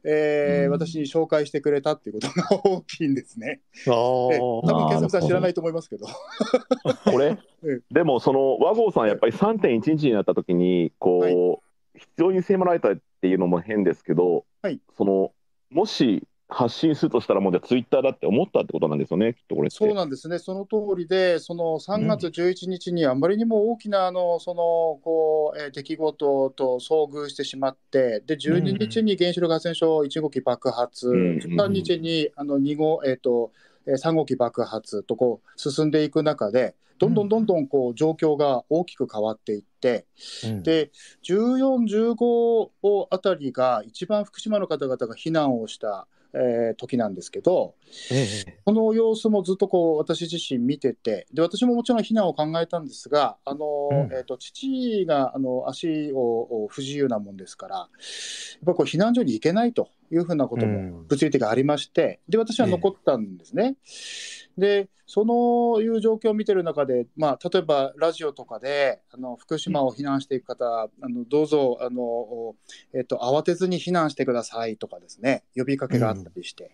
[0.04, 0.70] えーうん。
[0.70, 3.60] 私に紹介してくれたっていうことが 大きいんですね。
[3.86, 6.06] あえ多分あー検索さん知らないと思いますけど。
[7.04, 7.36] これ？
[7.64, 11.34] えでもその和合さんやっぱり3.1日になった時にこう、はい。
[11.94, 14.80] 必要に迫られたっていうのも変ですけど、はい。
[14.96, 15.32] その
[15.70, 19.68] もし発信するとしたらもうじゃあツイッターだって思ったってことなんですよねきっとこれ。
[19.68, 31.36] そうなんですね、その通りで、その3月11日にあまりにも大きなあのそのこう、えー出来事と遭遇してしまって、で12日に原子力発電所1号機爆発、うん。
[31.36, 33.52] 13日にあの2号、えーと
[33.86, 40.06] えー3号機爆発とこう進んでいく中で、どんどんどんどんこう状況が大きく変わっていって、
[40.44, 40.62] うん。
[40.62, 40.90] で
[41.24, 47.74] 14、15あたりが一番福島の方々が避難をした、えー時なんですけど、
[48.10, 48.58] ええ。
[48.66, 54.12] その様子もずっとこう私自身見ててで私ももちろん避難を考えたんですがあの、うん。
[54.12, 57.88] えー、と父があの足を不自由なもんですからやっ
[58.66, 61.06] ぱこう避難所に行けないというふうなこともうん。
[61.06, 63.76] 物理的にありましてで私は残ったんですね。
[64.56, 72.54] でそのいう状況を見てる中で、まあ、例えばラジオとかであの福島を避難していく方、あのどうぞあの、
[72.92, 76.72] えっと慌てずに避難してくださいとかですね呼びかけがあったりして、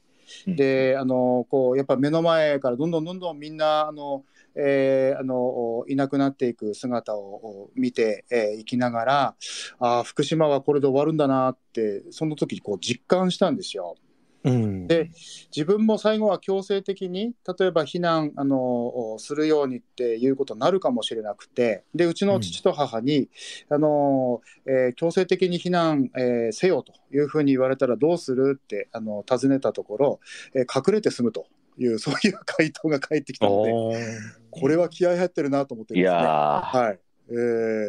[0.49, 0.57] うん。
[0.57, 4.25] であのこうやっぱ目の前からどんどんどんどんみんなあの、
[4.57, 9.35] えーあのいなくなっていく姿を見てい、えーきながら
[9.79, 13.97] あー福島はこれで終わるんだなってその時こう実感したんですよ。
[14.45, 15.11] うんで
[15.57, 23.31] 自分も最後は強制的に例えば避難あのするようにっていうことになるかもしれなくてでうちの父と母に、
[23.71, 30.21] あのえー強制的に避難、えーせよというふうに言われたらどうするってあの尋ねたところ、
[30.55, 31.47] えー隠れて済むと
[31.79, 34.19] いうそういう回答が返ってきたので
[34.51, 36.19] これは気合入ってるなと思っていですね。
[36.19, 37.01] はい
[37.31, 37.33] え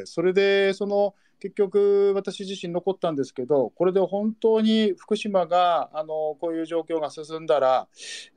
[0.03, 7.87] ーそれでその結局私自身残ったんですけどこれで本当に福島があのこういう状況が進んだら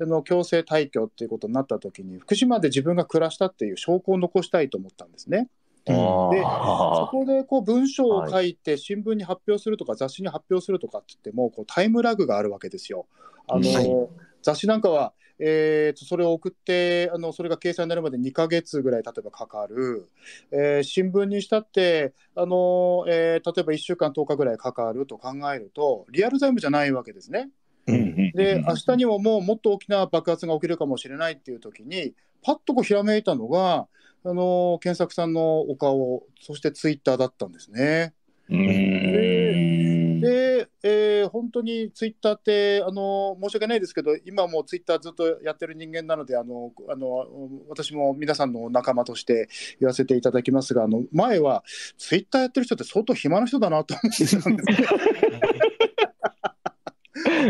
[0.00, 5.48] あの強制退去っていうことになった時に福島で自分が暮らしたっていう証拠を残したいと思ったんですね。
[5.86, 13.06] あでそーこでこう文章を書いて新聞に発表するとか雑誌に発表するとかって言ってもこうタイムラグがあるわけですよ。
[13.46, 14.08] あのはい
[14.42, 20.08] 雑誌なんかはえーとそれを送ってあのそれが掲載になるまで2ヶ月ぐらい例えばかかる、
[20.50, 27.50] えー新聞にしたってあの、えー例えば1週間10日ぐらいかかると考えるとリアルタイムじゃないわけですね。
[27.86, 32.12] うんで明日にももうもっと大きな爆発が起きるかもしれないっていう時に
[32.42, 33.86] パッとこうひらめいたのが
[34.24, 38.12] あの検索さんのお顔そしてツイッターだったんですね。
[38.50, 39.77] うーん
[40.20, 47.26] で、えー本当にツイッターってあの申し訳ないですけど今もうツイッターずっとやってる人間なのであのあの
[47.68, 49.48] 私も皆さんの仲間として
[49.80, 51.64] 言わせていただきますがあの前は
[51.96, 54.88] ツイッターやってる人って相当暇な人だなと思ってたんですね。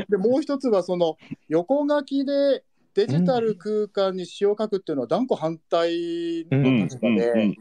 [0.08, 1.16] でもう一つはその
[1.48, 2.64] 横書きで
[2.94, 7.54] デジタル空間に詩を書くっていうのは断固反対の立場で。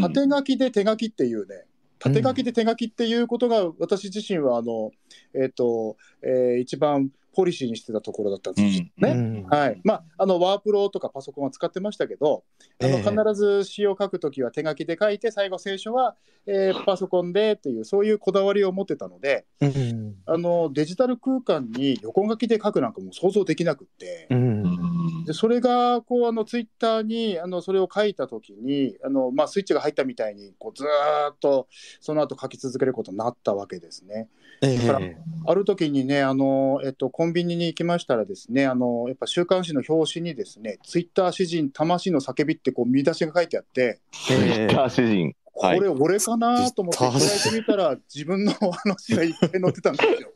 [0.00, 1.64] 縦書きで手書きっていうね
[1.98, 4.90] 縦書きで手書きっていうことが私自身はあの、
[5.34, 8.84] えっとえー一番ポリシーにしてたところだったんですよ。
[8.96, 9.10] ね。
[9.10, 9.46] うん。
[9.50, 9.80] はい。
[9.84, 12.44] まあ、あのワープロとかパソコンは使ってましたけど、
[12.82, 16.16] あのええ必ず詩を書くときは手書きで書いて最後聖書は、
[16.46, 20.14] えーパソコンでっていうそういうこだわりを持ってたのでうん。
[20.24, 24.28] あのデジタル空間に横書きで書くなんかもう想像できなくって。
[24.30, 25.24] うん。
[25.26, 31.68] でそれがこうあのツイッターにあのそれを書いた時にあの、まあ、スイッチが入ったみたいにこうずーっと
[32.00, 34.28] その後書き続けることになったわけですね。
[34.62, 35.16] えだからえ
[35.48, 44.00] ある時にねあの、えっと、コンビニに行きましたらですねあのやっぱ週刊誌の表紙にですね「ツイッター詩人魂の叫び」ってこう見出しが書いてあって
[44.30, 45.34] ええター詩人。
[45.56, 45.80] こはい。
[45.80, 50.32] れ俺かなと思ってツイッター開いてみたら 自分の話がいっぱい載ってたんですよ。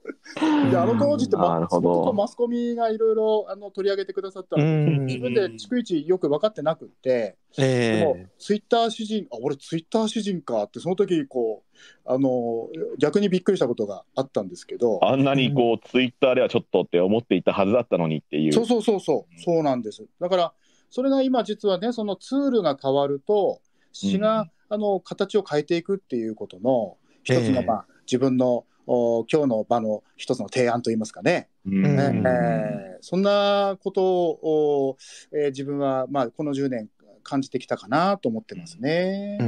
[0.70, 1.68] であの当時って、ま
[2.14, 5.06] マスコミがいろいろあの取り上げてくださったのでうん。
[5.06, 7.36] 自分で逐一よく分かってなくって。
[7.56, 8.28] でもえ。
[8.38, 12.68] ツイッター詩人あ俺ツイッター詩人かってその時こうあの
[12.98, 15.00] 逆にびっくりしたことがあったんですけど。
[15.02, 18.52] あんなにこう、ツイッターではちょっとって思っていたはずだったのにっていう。
[18.52, 20.06] そうそうそうそうそうなんです。
[20.20, 20.52] だから
[20.90, 23.60] それが今実はねそのツールが変わると
[23.92, 34.98] 詩が、あの形を変えていくっていうことの一つの、ええまあ、自分のお今日の場の一つの提案といいますかね、えーそんなことを、
[35.32, 36.88] えー自分は、まあ、この10年
[37.22, 39.38] 感じてきたかなと思ってますね。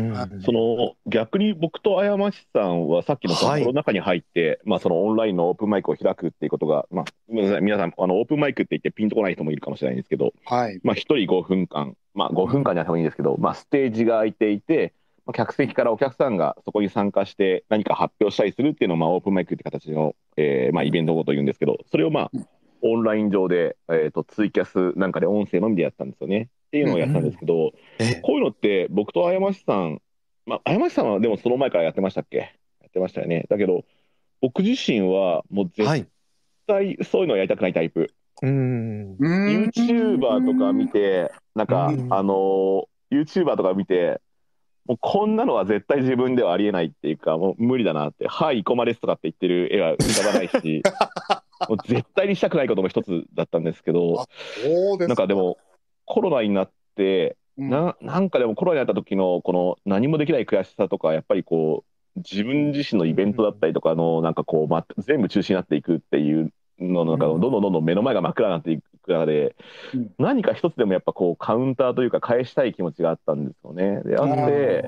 [0.44, 3.62] その逆に僕とあやましさんはさっきのそのはい。
[3.62, 10.80] コロナ禍に入って、まあ、そのオンラインのオープンマイクを開くっていうことが、まあ、皆さんあのオープンマイクって言ってピンとこない人もいるかもしれないんですけど、はい。
[10.82, 15.01] まあ、1人5分間、まあ、5分間じゃなくてもいいんですけど、まあ、ステージが空いていて、まあ、
[15.32, 22.46] 客席からお客さんがそこに参加して何か発表したりするっていうのを、まあ、オープンマイクって形の、えーまあ、イベントごと言うんですけどそれをまあうん。
[22.84, 26.48] オンライン上で、えー、とツイキャスなんかで音声のみでやったんですよね。
[26.66, 27.70] っていうのをやったんですけど、
[28.00, 30.02] えこういうのって僕とあやましさん、
[30.46, 32.38] まあ、あやましさんはでもその前からやってましたっけ？
[32.80, 33.46] やってましたよね。
[33.48, 33.84] だけど
[34.40, 36.08] 僕自身はもう絶はい。
[36.66, 38.10] 対そういうのをやりたくないタイプ、
[38.42, 39.12] うん。
[39.12, 39.70] うーん。
[39.70, 42.12] YouTuber とか見て、なんか、うん。
[42.12, 44.20] あのー YouTuber とか見て、
[44.86, 50.82] もうこんなのは絶対自分ではありえないっていうか、もう無理だなって、はい、生駒ですとかって言ってる絵は浮かばないし、
[51.68, 54.26] もう絶対にしたくないことの一つだったんですけど、
[54.98, 55.58] なんかでも、
[56.04, 57.70] コロナになって、うん。
[57.70, 61.84] ななんかでもコロナになった時のこの何もできない悔しさとか、やっぱりこ
[62.16, 67.18] う、自分自身のイベントだったりとかの、なんかこう、ま、全部中止になっていくっていうのの、なん。
[67.18, 69.56] かどんどんどんどん目の前が真っ暗になっていく中で、
[69.94, 70.10] うん。
[70.18, 74.02] 何か一つでもやっぱこう、カウンターというか返したい気持ちがあったんですよね。
[74.04, 74.84] で、あって、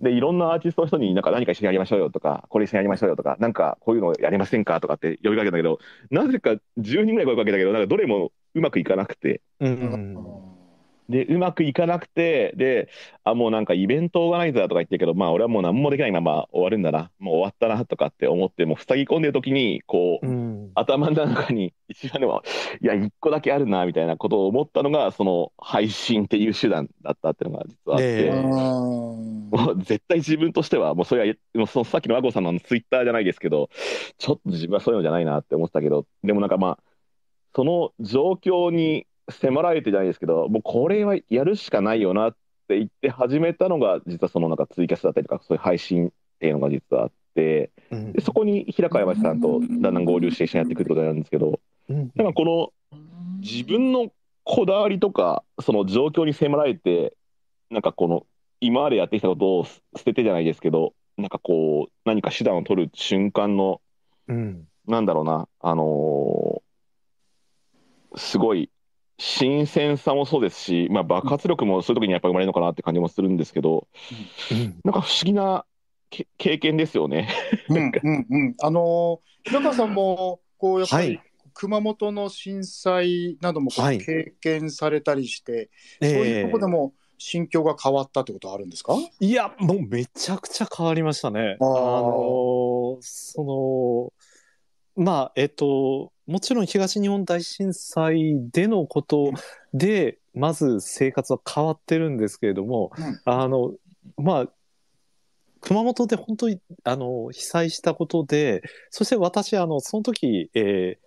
[0.00, 5.78] で、いろんなアーティストの人になんか何か一緒にやりましょうよとか、これ一緒にやりましょうよとか、なんかこういうのやりませんかとかって呼びかけたけど、
[6.10, 10.57] なぜか10人ぐらい声かけたけど、なんかどれもうまくいかなくて、うん
[11.08, 12.90] で、うまくいかなくて、で、
[13.24, 20.70] あ、もうなんかイベントオーガナイザーとか言ってるけど、まあ俺はもう何もできないまま終わるんだな、もう終わったなとかって思って、もう塞ぎ込んでる時に、こう、うん。
[20.74, 22.42] 頭の中に一番でも、
[22.82, 28.30] いや、一個だけあるな、みたいなことを思ったのが、その配信っていう手段だったっていうのが実はあって、
[29.56, 33.70] もう絶対自分としては、もうそれは、もうそのさっきの和子さんのツイッターじゃないですけど、
[34.18, 36.78] ちょっと自分はそういうのじゃないなって思ってたけど、でもなんかまあ、
[37.54, 42.32] その状況に迫られてじゃないですけど、もうこれはやるしかないよなっ
[42.68, 46.10] て言って始めたのが、実はそのなんかツイキャスだったりとか、そういう配信っ
[46.40, 48.12] ていうのが実はあって、うん。
[48.12, 52.10] でそこに平川山さんとだんだん合流して一緒にやっていくってことなんですけど、うん。
[52.14, 52.72] なんかこの
[53.40, 54.10] 自分の
[54.44, 57.14] こだわりとか、その状況に迫られて、
[57.70, 58.26] なんかこの
[58.60, 63.80] 今までやってきたことを捨ててじゃないですけど、なんかこう、何か手段を取る瞬間の、
[64.26, 64.66] うん。
[64.86, 66.68] なんだろうな、あのー
[68.16, 68.70] すごい
[69.18, 73.88] 新鮮さもそうですし、まあ、爆発力もそういう時にやっぱ生まれるのかなって感じもするんですけど、
[74.52, 74.80] うん。
[74.84, 75.64] なんか不思議な
[76.10, 77.28] け経験ですよね。
[77.68, 78.54] うんうんうん。
[78.62, 81.22] あの平川さんもこうやっぱりはい。
[81.54, 91.56] 熊本の震災なども経験されたりして、そういうところでも心境が変わったってことはあるんですか、いや、もうめちゃくちゃ変わりましたね。
[91.58, 91.98] あー。
[91.98, 94.12] あの、その、
[94.98, 99.32] まあ、えっと、もちろん東日本大震災でのこと
[99.72, 103.74] で、まず生活は変わってるんですけれども、うんあの、
[104.16, 104.48] まあ、
[105.60, 110.98] 熊本で本当に、あの、被災したことで、そして私、あの、その時、え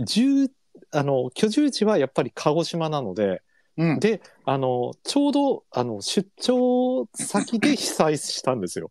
[0.00, 0.50] ー、住、
[0.90, 3.40] あの、居住地はやっぱり鹿児島なので、
[3.76, 8.90] うん、で、あの、ちょうど、あの、出張先で被災したんですよ。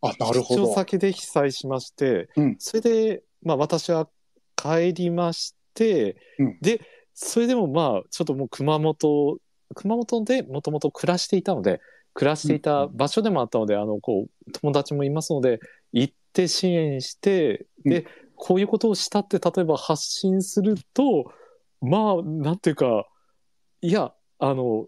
[0.00, 0.74] あなるほ出張ど。
[0.74, 4.08] 先で被災しまして、うんそれで、まあ私は
[4.56, 6.58] 帰りまして、うん。
[6.60, 6.80] で、
[7.14, 9.38] それでもまあ、ちょっともう熊本、
[9.74, 11.80] 熊本でもともと暮らしていたので、
[12.14, 15.60] 暮らしていた場所でもあったので、あの、こう、友達もいますので、
[15.92, 21.32] 行って支援して、で、うこういうことをしたって、例えば発信すると、
[21.80, 23.06] まあ、なんていうか、
[23.80, 24.86] いや、あの、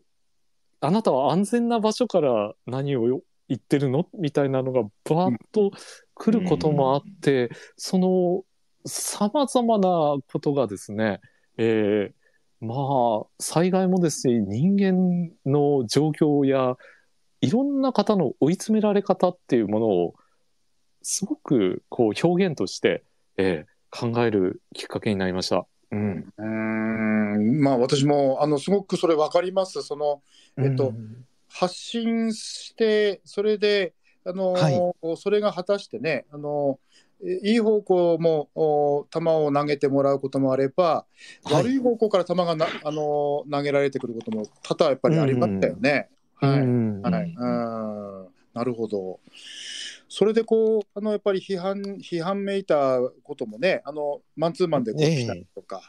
[0.81, 4.09] あなたは安全な場所から何を言ってるの？
[4.19, 5.71] みたいなのがバーッと
[6.15, 8.45] 来ることもあって、その、
[8.87, 11.21] 様々なことがですね、
[11.59, 12.75] えーま
[13.25, 16.77] あ、災害もですし、人間の状況や、
[17.41, 20.15] いろんな方の追い詰められ方っていうものを、
[21.03, 23.05] すごくこう表現として、
[23.37, 25.65] えー考えるきっかけになりました。
[25.93, 26.33] うん。
[26.37, 29.81] うーんまあ私もあのすごくそれ分かります。
[29.83, 30.21] その
[30.59, 31.26] えっとうん
[31.59, 33.95] 発信してそれで
[34.27, 35.17] あの、はい。
[35.17, 36.79] それが果たしてねあの
[37.25, 41.07] えいい方向もお球を投げてもらうこともあれば、
[41.45, 41.55] はい。
[41.55, 46.09] 悪い方向から球がなあの投げられてくることも多々やっぱりありましたよね。
[46.35, 48.29] はい、うんはい、うん。
[48.53, 49.21] なるほど。
[50.09, 55.81] それでこうあのやっぱり批判批判めいたこともねあのマンツーマンでこうしたりとか、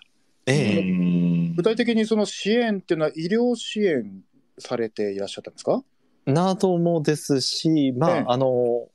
[0.46, 1.54] ええ。
[1.56, 4.22] 具体的にその支援っていうのは医療支援
[4.60, 5.84] されていらっしゃったんですか？
[6.26, 8.24] などもですし、まあ、ええ。
[8.28, 8.88] あの、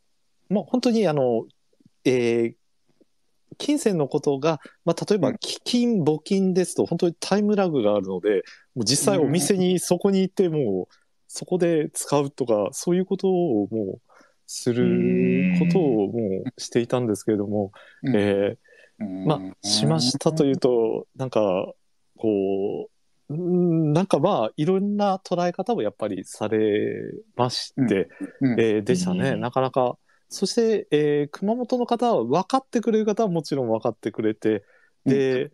[0.48, 1.46] まあ、本当にあの、
[2.04, 2.54] えー
[3.58, 5.36] 金銭のことが、まあ、例えばうん。
[5.38, 8.42] 基金、募金ですと、本当にタイムラグがあるので、
[8.74, 10.94] もう実際お店にそこに行って、もう、
[11.28, 14.00] そこで使うとか、そういうことをもう、
[14.46, 18.16] することをもうしていたんですけれども、うん。
[18.16, 21.40] えーまあ、しましたというと、なんか、
[22.16, 22.86] こう、うん
[23.32, 28.08] なんかまあ、いろんな捉え方をやっぱりされまして、
[28.40, 28.60] うん。
[28.60, 29.40] えーでしたね、うん。
[29.40, 29.96] なかなか。
[30.28, 34.64] そして、えー熊本の方は分かってくれる方はもちろん分かってくれて、
[35.04, 35.50] で、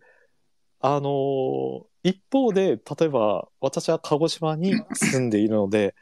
[0.81, 5.95] あのー一方で、例えば私は鹿児島に住んでいるので、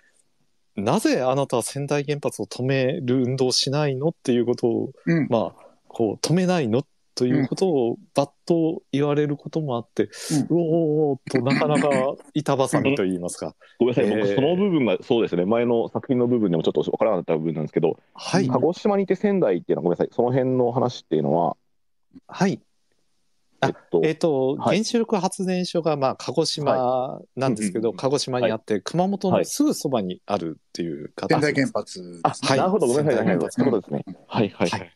[0.77, 5.27] なぜあなたは仙台原発を止める運動をしないのっていうことを、うん。
[5.31, 6.85] まあ、こう、止めないの
[7.16, 10.08] ということをバッと言われることもあって、う
[10.50, 11.88] おーっとなかなか
[12.34, 13.56] 板挟みと言いますか。
[13.80, 14.20] ごめんなさい、えー。
[14.20, 18.48] 僕、その部分がそうですね、前の作品の部分でもちょっと分からなかった部分なんですけど、はい。
[18.48, 21.56] 鹿児島にいて仙台っていうのは、ごめんなさい、その辺の話っていうのは、
[22.28, 22.60] はい。
[23.60, 24.76] あえっと、えっ、と、はい。
[24.76, 27.96] 原子力発電所が、まあ、鹿児島なんですけど、うんうんうん。
[27.96, 31.54] 鹿児島にあって、熊本はいのすぐそばにあるっていう形仙台。
[31.54, 32.20] 原発ですね。
[32.24, 32.58] あ、はい。
[32.58, 34.16] なるほど、ごめんなさい、そういうことですね。
[34.28, 34.68] はいはい。
[34.68, 34.92] はい。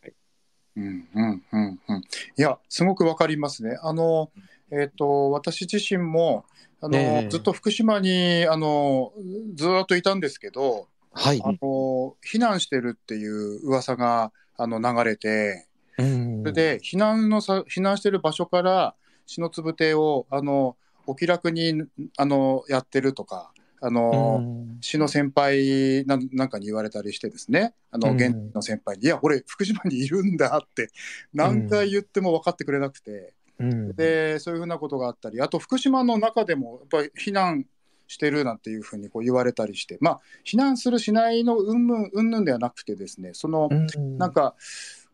[0.76, 2.00] うんうんうんうん。
[2.00, 2.02] い
[2.36, 3.76] や、すごくわかりますね。
[3.82, 4.30] あの、
[4.70, 6.44] えっ、と、私自身も、
[6.80, 9.12] あの、ええずっと福島に、あの、
[9.54, 11.40] ずーっといたんですけど、はい。
[11.44, 15.66] あの、避難してるっていう噂が、あの、流れて、
[15.98, 18.94] うんそれで、避難のさ、避難してる場所から、
[19.26, 21.82] 篠粒亭を、あの、お気楽に、
[22.16, 24.78] あの、やってるとか、あの、うん。
[24.80, 28.16] 市の先輩なんなんかに言われたりしてですね、あの、うん。
[28.16, 30.88] 現地の先輩に、いや、俺、福島にいるんだって、
[31.32, 33.96] 何回言っても分かってくれなくて、うん。
[33.96, 37.66] で、そういうふうなことがあったり、あと福島の中でも、やっぱり避難
[38.06, 44.18] してるなんていうふうにこう言われたりして、まあ、避難するしないのうんぬん、うんぬんではなくてですね、その、うん。
[44.18, 44.54] なんか、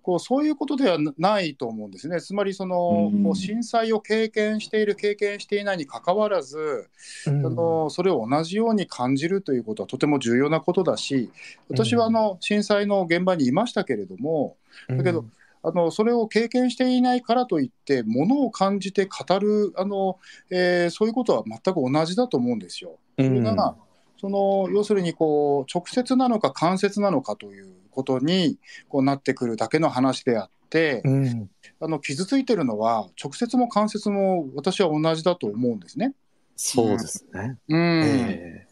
[0.07, 2.21] こうそういうことではないと思うんですね。
[2.21, 3.25] つまりその、うん。
[3.25, 6.89] こう震災を経験している、経験していないにかかわらず、
[7.27, 7.45] うん。
[7.45, 11.29] あのそれを同じように感じるということはとても重要なことだし、
[11.69, 14.55] 私はあの震災の現場にいましたけれども、
[14.89, 15.25] だけど、
[15.65, 22.97] あのそれを経験していないからといって、ものを感じて語るあの、えーそういうことは全く同じだと思うんですよ。
[23.19, 23.27] うん。
[23.27, 23.75] それが、
[24.21, 36.15] その要するにこう直接なのか間接なのかということにこうなってくるだけの話であって、うんあの傷ついてるのは直接も間接も私は同じだと思うんですね。
[36.57, 37.59] そうですね。
[37.69, 38.66] うんえ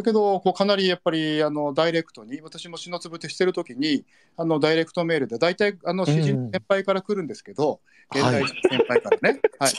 [0.00, 4.04] だけどこうかなりやっぱりあのダイレクトに私も篠つぶてしてる時に
[4.36, 6.50] あのダイレクトメールで大体あの詩人うん。
[6.50, 7.80] 先輩から来るんですけど、
[8.14, 9.72] 現代人先輩からね、はい、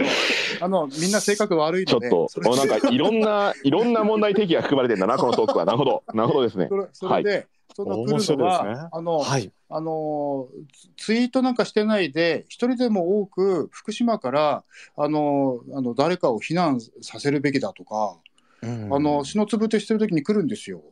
[0.60, 5.64] あのみんな性格悪いのでちょっとなんかいろんないろんな問題提起が含まれてるんだなこのトークは。
[5.64, 6.68] なるほどなるほどですね。
[6.68, 8.70] それそれで、その来るの面白いですね。
[8.74, 9.52] は、あの、はい。
[9.70, 10.48] あの
[10.96, 14.64] ツツイートなんかしてないで、一人でも多く福島から
[14.96, 18.16] あのあの誰かを避難させるべきだとか、
[18.62, 18.94] うん。
[18.94, 20.82] あの篠つぶてしてる時に来るんですよ。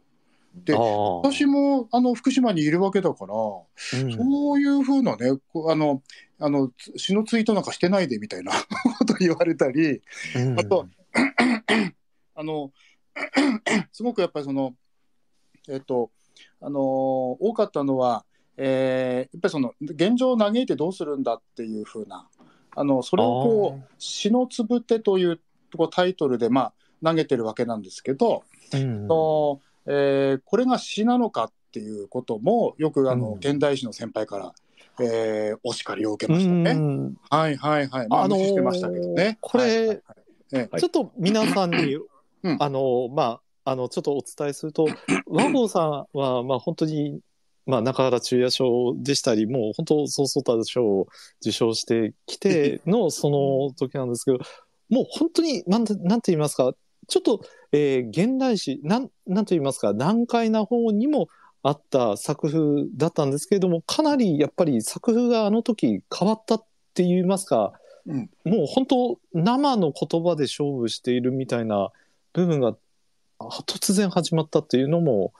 [0.65, 4.13] で私もあの福島にいるわけだから、うん。
[4.13, 5.31] そういうふうなね、
[5.69, 6.03] あの
[6.39, 8.53] あのつ詩のツイートなんかしてないでみたいな
[8.99, 10.01] こと言われたり、
[10.37, 10.59] うん。
[10.59, 10.87] あと
[12.35, 12.73] あの
[13.93, 14.75] すごくやっぱりその、
[15.69, 16.11] えっと、
[16.61, 18.25] あの多かったのは、
[18.57, 22.29] えーやっぱりその現状を嘆いてどうするんだっていうふうな、
[22.75, 25.41] あのそれをこう、詩のつぶてという
[25.77, 26.73] こうタイトルで、まあ、
[27.05, 28.43] 投げてるわけなんですけど、
[28.73, 34.53] うんのえーこれが詩なのかっていうこともよくあの、うん現代史の先輩から、
[35.01, 36.73] えーお叱りを受けましたうね。
[36.75, 38.09] んはいはいはい。
[38.09, 39.39] まあ、あのーしてましたけどね。
[39.41, 44.87] これはいはいはいちょっと皆さんに、うんあの、まあ、あの、ちょっとお伝えすると、
[45.27, 47.19] 和合さんは、まあ、本当に、
[47.67, 51.09] まあ、中原中也賞でしたり、もう本当、そうそうたる賞を
[51.41, 54.39] 受賞してきての、その時なんですけど、
[54.89, 56.73] もう本当に、なんて、なんて言いますか、
[57.09, 57.41] ちょっと、
[57.73, 61.29] えー現代史、なん、なんと言いますか、難解な方にも
[61.63, 67.73] あった作風だったんですけれども、かなりやっぱり作風があの時変わったって言いますか、
[68.07, 68.31] うん。
[68.45, 71.91] もう本当生の言葉で勝負しているみたいな
[72.33, 72.77] 部分が
[73.39, 75.33] あ突然始まったっていうのも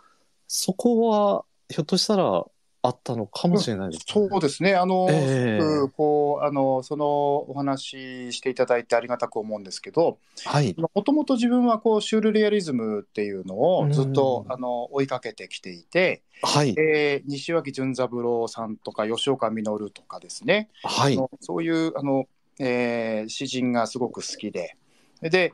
[0.49, 2.45] そこはひょっとしたら
[2.87, 4.75] あったのかもしれないです、そうですね。
[4.75, 7.07] あの、ええすごくこうあのその
[7.51, 10.75] お話ししていただいてありがたく思うんですけど、はい。
[10.79, 16.75] もともと自分はこうシュールレアリズムっていうのをずっと、うんあの追いかけてきていて、はい。
[16.79, 22.27] えー西脇潤三郎さんとか吉岡稔とかですね、はいそういうあの、
[22.59, 24.77] えー詩人がすごく好きで
[25.23, 25.53] で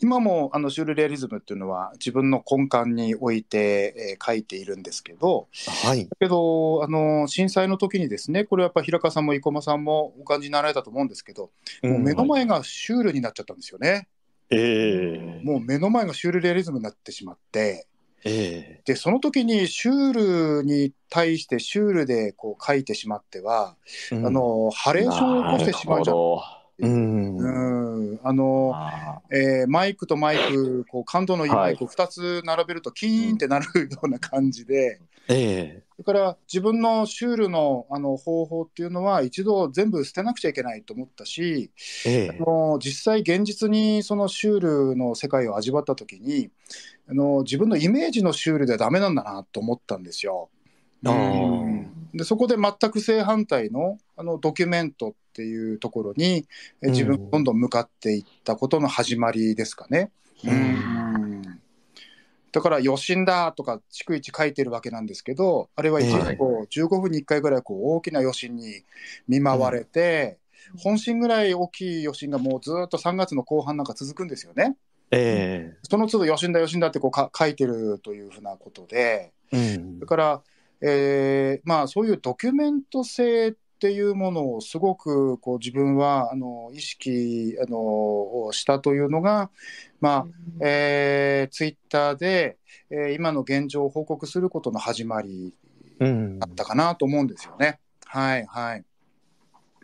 [0.00, 5.48] 今もあのシュールレアリズムっていうのは自分の根幹に置いて、えー書いているんですけど
[5.84, 6.06] はい。
[6.06, 11.50] だけどあの震災の時にですねこれはやっぱ平川さんも生駒さんもお感じになられたと思うんですけど、
[11.82, 14.08] もう目の前がシュールになっちゃったんですよね。
[14.50, 15.40] ええ。
[15.44, 17.86] もう目の前がシュールレアリズムになってしまって
[18.24, 23.76] えでその時にシュールに対してシュールでこう書いてしまっては、
[24.12, 26.14] えあ、のハレーションを起こしてしまうんじゃ
[26.80, 27.36] うん。
[27.36, 35.00] うんあの、あえーマイクとマイクこう感度のいいマイクを2つ並べるとキーンってなるような感じで。
[35.28, 41.70] えそれから自分のシュールのあの方法っていうのは一度全部捨てなくちゃいけないと思ったし、
[42.06, 46.50] ええあの実際現実にそのシュールの世界を味わった時に
[47.06, 50.48] あの自分のイメージのシュールではダメなんだなと思ったんですよ。
[51.02, 56.46] うんでそこで全く正反対のあのドキュメントっていうところに
[56.82, 60.10] え自分うんどんどん向かっていったことの始まりですかね。
[60.44, 60.52] うん。
[60.52, 61.60] うん。
[62.52, 68.82] だから余震だとか逐一書いてるわけなんですけどあれは一日こう15分に1回ぐらいこう大きな余震に
[69.28, 70.38] 見舞われて、
[70.78, 74.76] 本震ぐらい大きい余震がもうずっと3月の後半なんか続くんですよね。
[75.12, 79.32] えその都度余震だ余震だってこうか書いてるというふうなことで。
[79.52, 79.98] えうん。
[79.98, 80.42] だから、
[80.82, 89.50] えーまあ、そういうドキュメント性っていうものをすごくこう自分はあの意識あのをしたというのが、
[90.02, 90.26] まあ
[90.60, 92.58] えーツイッターで、
[92.90, 95.54] えー今の現状を報告することの始まり
[95.98, 96.38] うん。
[96.38, 97.78] だったかなと思うんですよね。
[98.04, 98.84] はいはい。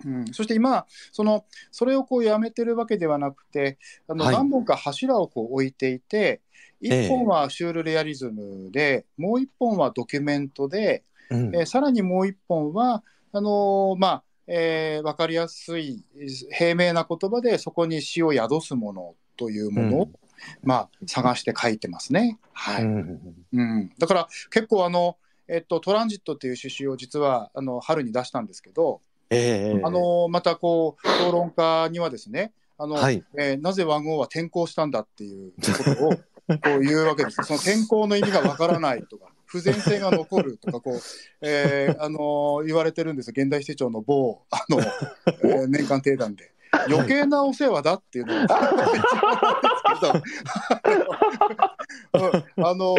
[0.04, 3.78] うん、そして今そのそれをこうやめてるわけではなくて
[4.08, 4.34] あのはい。
[4.34, 6.42] 何本か柱をこう置いていて、
[6.82, 7.06] ええ。
[7.06, 11.56] 1本はシュールレアリズムで、もう1本はドキュメントで、うん。
[11.56, 13.02] えーさらにもう1本は
[13.36, 16.02] あのーまあえー、分かりやすい
[16.50, 20.12] 平明な言葉でそこに詩を宿すものというものを、うん。
[20.62, 22.38] まあ、探して書いてますね。
[22.52, 22.84] はい。
[22.84, 23.20] うん。
[23.52, 25.16] うん、だから結構あの、
[25.48, 33.22] えっと、トランジットっていう詩集を実はあの春に出したんですけど、ええあのまたこう評論家にはですねあの、はい。
[33.38, 36.20] えーなぜ和合は転校したんだっていうことをこ
[36.78, 37.42] う言うわけです。
[37.42, 41.00] その転校の意味がわからないとか不全性が残るとかこう、
[41.40, 44.80] えーあの言われてるんですよ現代史手帳の某あの、
[45.44, 46.52] えー年間定談で。
[46.88, 49.00] 余計なお世話だっていうのが一番なんです
[50.00, 50.98] け
[52.18, 52.96] どあの、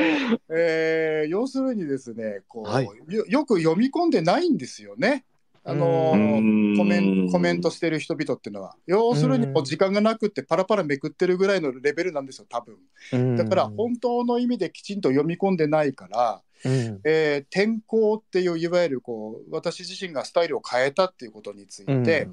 [0.49, 5.25] えー要するにですねこう、はいよよく読み込んでないんですよね。
[5.69, 6.77] あのうん。
[6.77, 12.77] コメンコメントしてる人々っていうのは要するにもう時間がなくってパラパラめくってるぐらいのレベルなんですよ多分。
[13.11, 13.35] うん。
[13.35, 17.01] だから本当の意味できちんと読み込んでないから、うん。
[17.03, 22.27] えー転校っていういわゆるこう私自身がスタイルを変えたっていうことについて、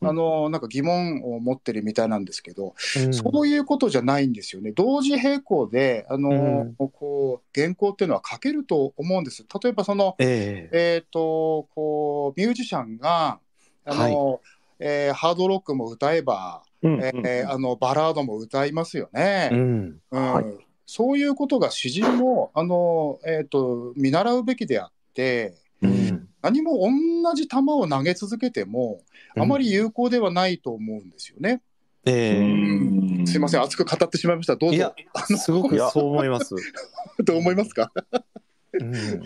[0.00, 0.08] うん。
[0.08, 3.14] あのなんか疑問を持ってるみたいなんですけど、うん。
[3.14, 4.72] そういうことじゃないんですよね。
[4.72, 9.44] 同時並行であの、こう原稿っていうのは書けると思うんです。
[9.62, 10.96] 例えばそのええ。
[10.96, 13.40] えっ、とこうミュージシャンが
[13.84, 14.40] あの、
[14.78, 17.00] えーハードロックも歌えば、うん。
[17.02, 19.50] えーあのバラードも歌いますよね。
[19.52, 20.00] うん。
[20.10, 20.32] うん。
[20.32, 26.28] はいそういうことが詩人もあの、えー、と見習うべきであってうん。
[26.42, 26.78] 何も
[27.22, 29.00] 同じ球を投げ続けても
[29.36, 31.62] あまり有効ではないと思うんですよね。
[32.04, 32.38] ええ。
[32.40, 33.26] うん。
[33.26, 34.56] すいません熱く語ってしまいました。
[34.56, 34.74] どうぞ。
[34.74, 34.92] いや
[35.36, 36.56] すごくそう思います。
[37.24, 37.92] どう思いますか？
[38.72, 39.22] うん。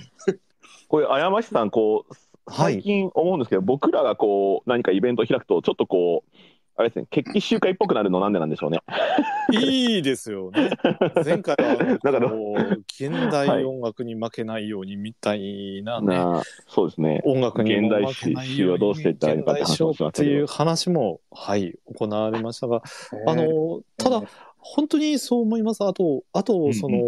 [0.88, 2.12] これ、あやましさん、こう、
[2.46, 6.36] はい最近思うんですけど、僕らがこう、何かイベントを開くと、ちょっとこう、
[6.76, 8.80] あれですね、決起集会っぽくなるのなんでなんでしょうね。
[9.52, 10.70] いいですよね。
[11.24, 12.32] 前回はだから
[12.90, 17.22] 現代音楽に負けないようにみたいなね、なそうですね。
[17.24, 22.82] 音楽にも現代負けないように詩をどうしていったらいいのかって話をしまっていう話もはい行われましたが、
[23.26, 24.22] あのただ
[24.58, 25.84] 本当にそう思います。
[25.84, 26.98] あとあとその、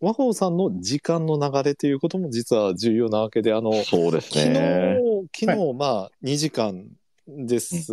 [0.00, 4.98] 和合さんの時間の流れということも実は重要なわけで、あのそうです昨日ね。
[5.36, 6.86] 昨日まあ2時間
[7.46, 7.92] です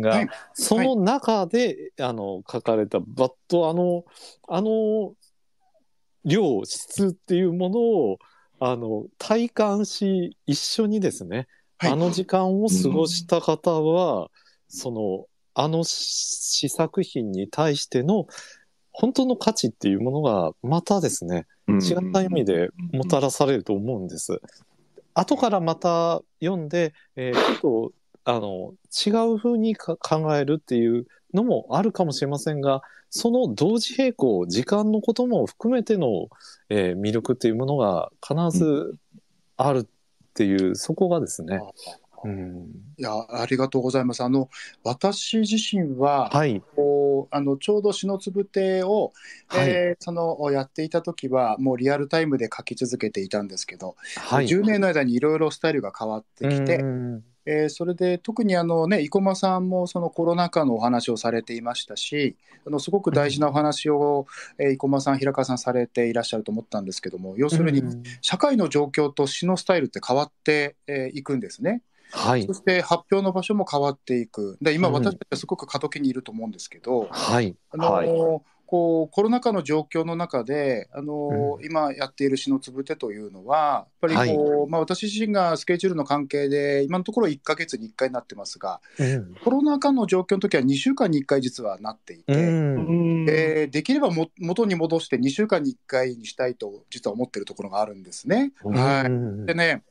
[0.00, 0.28] が、はい。
[0.54, 4.04] その中で、あの書かれたバッとあの
[4.48, 5.14] あの
[6.24, 8.18] 量質っていうものを
[8.60, 11.48] あの体感し一緒にですね、
[11.78, 11.92] はい。
[11.92, 14.28] あの時間を過ごした方は、
[14.68, 18.26] そのあの試作品に対しての
[18.90, 24.40] 本当の価値っていうものがまたですね違った意味でもたらされると思うんです。
[25.14, 27.92] 後からまた読んで、えーちょっと
[28.24, 28.74] あの
[29.06, 32.82] 違う風にか考えるっていうのもあるかもしれませんが
[33.14, 36.28] その同時並行時間のことも含めての、
[36.70, 38.96] えー魅力っていうものが必ず
[39.58, 39.86] あるっ
[40.34, 41.60] ていう、そこがですね。
[42.24, 44.22] うん、いやありがとうございます。
[44.22, 44.48] あの
[44.84, 49.12] 私自身は、はい、こうあのちょうど「詩のつぶてを」
[49.48, 54.46] はいえーそのやっていた時はもうリアルタイムで書き続けていたんですけど、はい。
[54.46, 62.36] 10年の間にいろいろスタイルが変わってきて、うんえーそれで特にあの、ね、生駒さんもそのコロナ禍のお話をされていましたし
[62.66, 64.26] あのすごく大事なお話を、
[64.58, 71.82] えー生駒さん平川さんされていらっしゃると思ったんですけども要するにうん社会の状況と詩のスタイルって変わってい、えーいくんですね。
[72.12, 72.54] はいそ。
[72.54, 77.56] して発表の場所も変わっていくで今うん私たちはすごく過渡期にいると思うんですけど、はい。
[77.70, 78.08] あのはい
[78.72, 93.26] こうコロナ禍の状況の中であの、今やっている詩のつぶてというのはやっぱりこう、まあ、私自身がスケジュールの関係で今のところ1ヶ月に1回になってますがうんコロナ禍の状況の時は2週間に1回実はなっていて、うん。
[93.28, 98.52] えーできればも元に戻して2週間に1回にしたいと実は思ってるところがあるんですね。
[98.64, 99.06] はい。
[99.06, 99.82] うんでね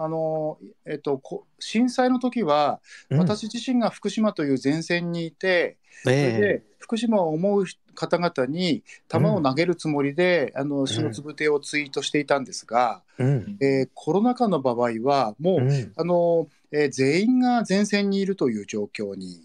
[0.00, 2.80] あのえっと、こ震災の時は、
[3.10, 13.56] 私自身が福島という前線にいて、それえで福島を思う方々に球を投げるつもりで、あの篠つぶてをツイートしていたんですが、えうん。
[13.60, 15.92] えーコロナ禍の場合はもう、うん。
[15.96, 19.40] あのえー全員が前線にいるという状況に、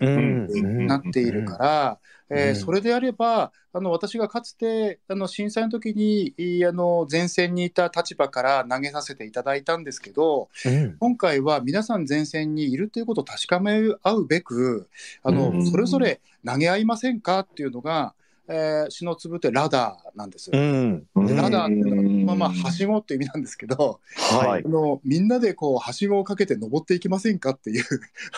[0.87, 1.99] なっているから、
[2.29, 6.33] えそれであればあの私がかつてあの震災の時に
[6.65, 10.97] あの前線にいた立場から投げさせていただいたんですけどうん。
[10.99, 14.87] 今回は皆さん前線にいるということを確かめ合うべく
[15.23, 15.65] あの、うん。
[15.65, 18.13] それぞれ投げ合いませんかっていうのが、
[18.47, 20.51] えー、篠つぶてラダーなんです。
[20.51, 21.07] うん。
[21.15, 24.63] でラダーっていうのうんが、まあ、まあはしごっていう意味なんですけど、はい。
[24.65, 27.85] あのみんなでこうはしごをかけて登っていきませんかっていう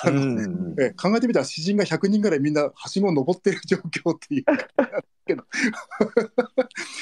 [0.03, 4.45] あの、うんえ考えてみたら詩人が100人ぐらいみんなはしごを登ってる状況っていう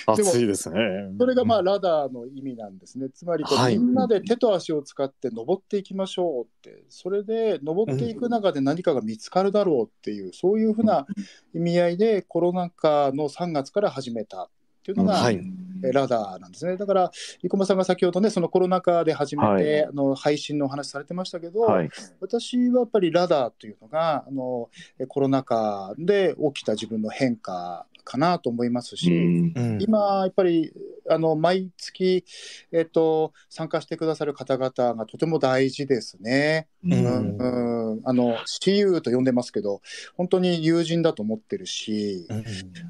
[0.08, 1.14] 熱 いですね。
[1.18, 11.06] それがまあラダーの意味なんですねつまりこう、はいみんなで手と足を使って登っていきましょうってそれで登っていく中で何かが見つかるだろうっていう、そういうふうな
[11.54, 14.50] 意味合いでコロナ禍の3月から始めたっ
[14.84, 15.40] ていうのが、はい
[15.86, 16.78] えラダーなんですね。
[16.78, 17.12] だから、
[17.42, 21.90] 生駒さんが先ほどね、そのコロナ禍で始めて、はいあの配信のお話されてましたけど、はい。
[22.22, 30.74] 私はやっぱりラダーというのがあのえコロナ禍で起きた自分の変化かなと思いますし、うん今やっぱり
[31.10, 32.24] あの毎月、
[32.72, 36.68] えっと参加してくださる方々がとても大事ですね。
[36.84, 39.82] ううんんうんあの親友と呼んでますけど
[40.16, 42.44] 本当に友人だと思ってるし、うん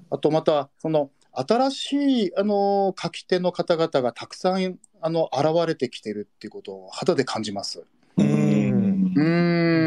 [0.10, 7.84] あとまたその新しいあの書き手の方々がたくさんあの現れてきてるっていうことを肌で感じます。
[8.18, 9.83] うんん。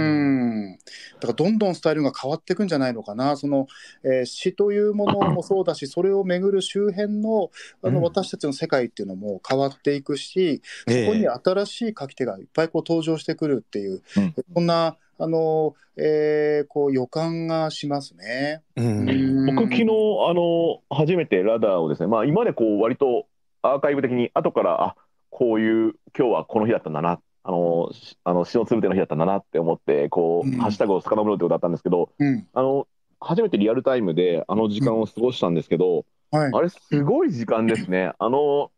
[1.21, 3.37] だからどんどんスタイルが変わっていくんじゃないのかな。
[3.37, 3.67] その、
[4.05, 7.51] えー詩というものもそうだし、それをめぐる周辺の
[7.83, 8.05] あの、うん。
[8.05, 11.07] 私たちの世界っていうのも変わっていくし、ええ。
[11.07, 14.35] そこに新しい書き手がいっぱいこう登場してくるっていう、うん。
[14.55, 18.63] そんな、あの、えーこう予感がしますね。
[18.77, 19.47] うん。
[19.47, 23.27] 僕、昨日、あの、初めてラダーをですね、まあ、今までこう、割と
[23.63, 24.97] アーカイブ的に、後から、あ、
[25.31, 32.47] こういう、今日はこの日だったんだな、あの、しあの、詩のつぶての日だったんだなって思って、こう、うんハッシュタグを遡ろうってことだったんですけど、うん。
[32.53, 32.89] あの、
[33.21, 36.51] 初めてリアルタイムであの時間を過ごしたんですけど、はい。
[36.53, 38.13] あれ、すごい時間ですね。
[38.19, 38.73] あの、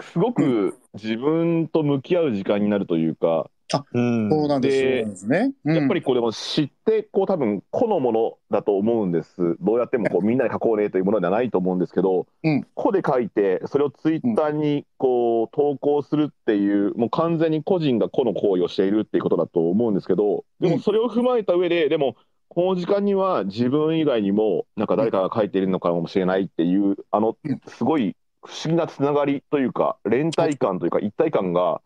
[0.00, 3.50] すごく自分と向き合う時間になるというか、
[3.92, 5.52] うんそうなんですでそうなんですね。
[5.64, 5.76] うん。
[5.76, 9.56] やっぱりこうでも知って、こう多分個のものだと思うんです。
[9.60, 12.66] どうやってもこうみんなで書こうねというものではないと思うんですけど、うん。
[12.74, 22.16] 個で書いて、それをツイッターにこう投稿するっていう、もう完全に個人が個の行為をしているっていうことだと思うんですけど、でもそれを踏まえた上で、でも、
[22.48, 28.14] この時間には自分以外にもなんか誰かが書いているのかもしれないっていう、あのうん、すごい
[28.44, 31.80] 不思議なつながりというか、連帯感というか一体感が、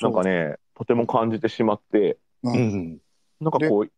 [0.00, 2.98] なんかね、とても感じてしまって、うん
[3.40, 3.90] なんかこう、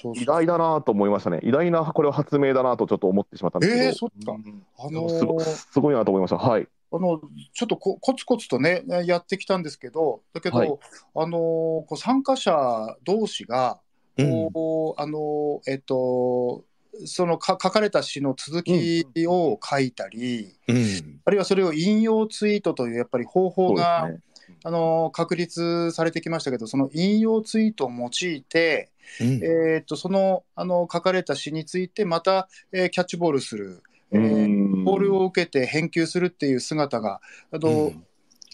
[0.00, 1.40] そうそう偉大だなと思いましたね。
[1.42, 3.84] 偉大なこれは発明だなとちょっと思ってしまったんですけど。
[3.84, 4.36] えー、そっか。
[4.78, 6.36] あのすごーすごいなと思いました。
[6.36, 6.68] はい。
[6.92, 7.20] あの
[7.52, 13.80] ちょっとこコツコツとねやってきたんですけどだけど、はいあのーこう参加者同士が
[14.16, 16.64] うんこう、あのーえっと
[17.06, 24.20] そのか書かれた詩の続きを書いたり、うんあるいはそれを引用ツイートというやっぱり方法が、ね。
[24.64, 28.90] あのー確立されてきましたけどその引用ツイートを用いて、
[29.20, 29.26] うん。
[29.44, 34.84] えーっとそのあの書かれた詩についてまた、えーキャッチボールする、えーうん。
[34.84, 37.20] ボールを受けて返球するっていう姿が、
[37.52, 38.06] あのうん。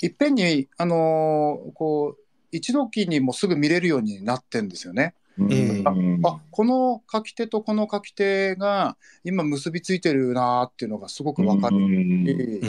[0.03, 5.15] いっぺんに、あのーこう一時にもすぐ見れるようになってんですよね。
[5.39, 5.83] うん。
[6.25, 11.77] あこの書き手とこの書き手が今結びついてるなっていうのがすごく分かる。
[11.77, 11.81] う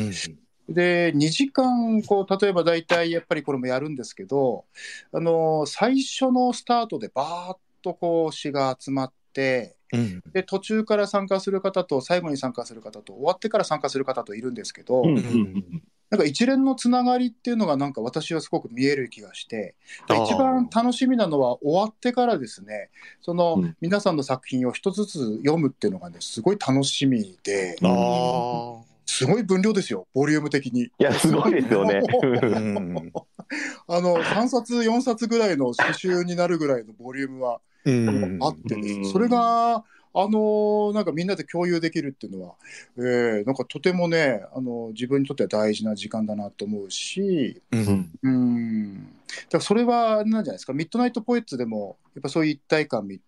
[0.10, 0.14] ん。
[0.14, 0.36] し
[0.70, 4.66] で2時間こう例えば大体やっぱりこれもやるんですけど、
[5.12, 10.24] あのー最初のスタートでバーッとこう詩が集まってうん。
[10.34, 19.76] で途中から参加する方と最後に参加する方と終わってから参加する方といるんですけど、うんなんか一連のつながりっていうのがなんか私はすごく見える気がして
[20.10, 22.90] 一番楽しみなのは終わってからですね。
[23.22, 23.78] そのうん。
[23.80, 27.78] 皆さんの作品を一つずつ読むっていうのがねすごい楽しみで。
[27.82, 28.82] あ
[29.12, 30.84] すごい分量ですよボリューム的に。
[30.84, 32.02] いや、すごいですよね。
[33.88, 38.38] あの3冊4冊ぐらいの詩集になるぐらいのボリュームはうん。
[38.42, 39.02] あってですうん。
[39.04, 39.84] ねそれが
[40.14, 42.56] あのなんかみんなで共有できるっていうのは、
[42.98, 48.12] えーなんかとてもねあの自分にとっては大事な時間だなと思うしうん。
[48.24, 48.96] うん。
[49.06, 49.14] だか
[49.54, 50.74] らそれはあれなんじゃないですか？
[50.74, 53.20] ミッドナイトポエッツでもやっぱそういう一体感み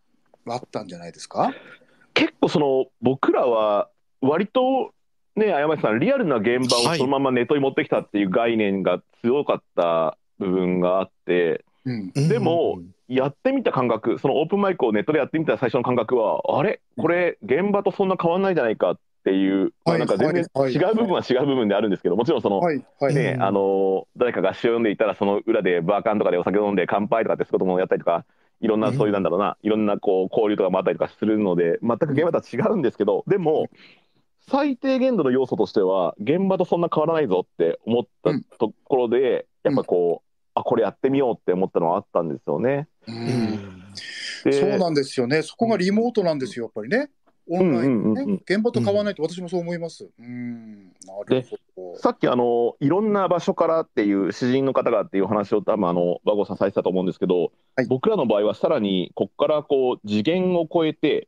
[0.47, 1.53] あったんじゃないですか？
[2.13, 3.89] 結構その、僕らは
[4.21, 4.93] 割と、
[5.35, 12.11] ね、山内さん、リアルな現場をそのままネットに持ってきたっていう概念が強かった部分があって、うん。
[12.13, 16.81] でもやってみた感覚、そのオープンマイクをネットでやってみた最初の感覚は、あれ？
[16.97, 20.73] これ、現場とそんな変わんないじゃないかっていう、まあ、はいなんか全然はい。
[20.73, 22.85] 違う部分は違う部分であるんですけど、もちろんその、はい。
[22.99, 28.23] はい、ね、あの誰かが詩を読んでいたら、その裏でバーカンとかでお酒を飲んで乾杯とかってそういうこともやったりとか、
[28.61, 33.67] いろんなそういうなんだろうな、いろんなこう交流とかもあったりとかするので、全く現場とは違うんですけど、でも、
[34.49, 42.87] 最低限度の要素としては、現場とそんな変わらないぞって思ったところで、やっぱこう、あこれやってみようって思ったのはあったんですよね。
[43.07, 43.83] うん。
[44.51, 45.41] そうなんですよね。
[45.41, 47.09] そこがリモートなんですよやっぱりね。
[47.49, 48.41] オンラインね、うんうんうんうん。
[48.45, 50.07] 現場と変わらないと私もそう思います。
[50.17, 50.87] うん。
[51.05, 51.97] なるほど。
[51.97, 57.87] さっきあのいろんな場所からっていう詩人の方がっていう話を多分あの和合さんされてたと思うんですけど、はい。
[57.87, 61.27] 僕らの場合はさらにここからこう次元を超えて、うん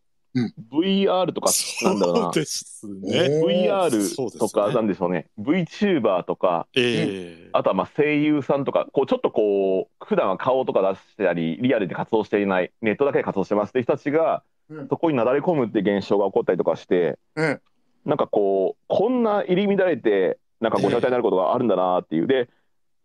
[0.72, 1.50] VR とか
[1.84, 2.22] なんだろうな。
[2.26, 3.42] そうですね。
[3.46, 5.30] VR とかなんでしょうね。
[5.40, 7.50] VTuber とかええ。
[7.54, 14.88] あとはまあ声優さんとかこうちょっとこう普段は顔とか出したりリアルで活動していないネットだけで活動してますっていう人たちがうん。
[14.90, 17.62] そこになだれ込むっていう現象が起こったりとかして、うん。
[18.06, 22.28] なんかこうこんな入り乱れてなんかごちゃごちゃになることがあるんだなっていう。
[22.28, 22.50] で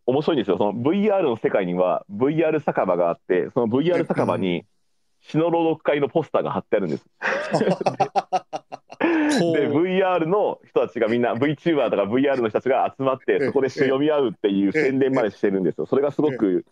[0.06, 0.58] 面白いんですよ。
[0.58, 4.64] その VR の世界には VR 酒場があってその VR 酒場に
[5.20, 7.04] 詩の朗読会のポスターが貼ってあるんです。
[9.00, 15.86] で VR の人たちがみんな VTuber とか VR の人たちが集まってえそこで詩読み合うっていう宣伝までしてるんですよ。
[15.86, 16.66] それがすごく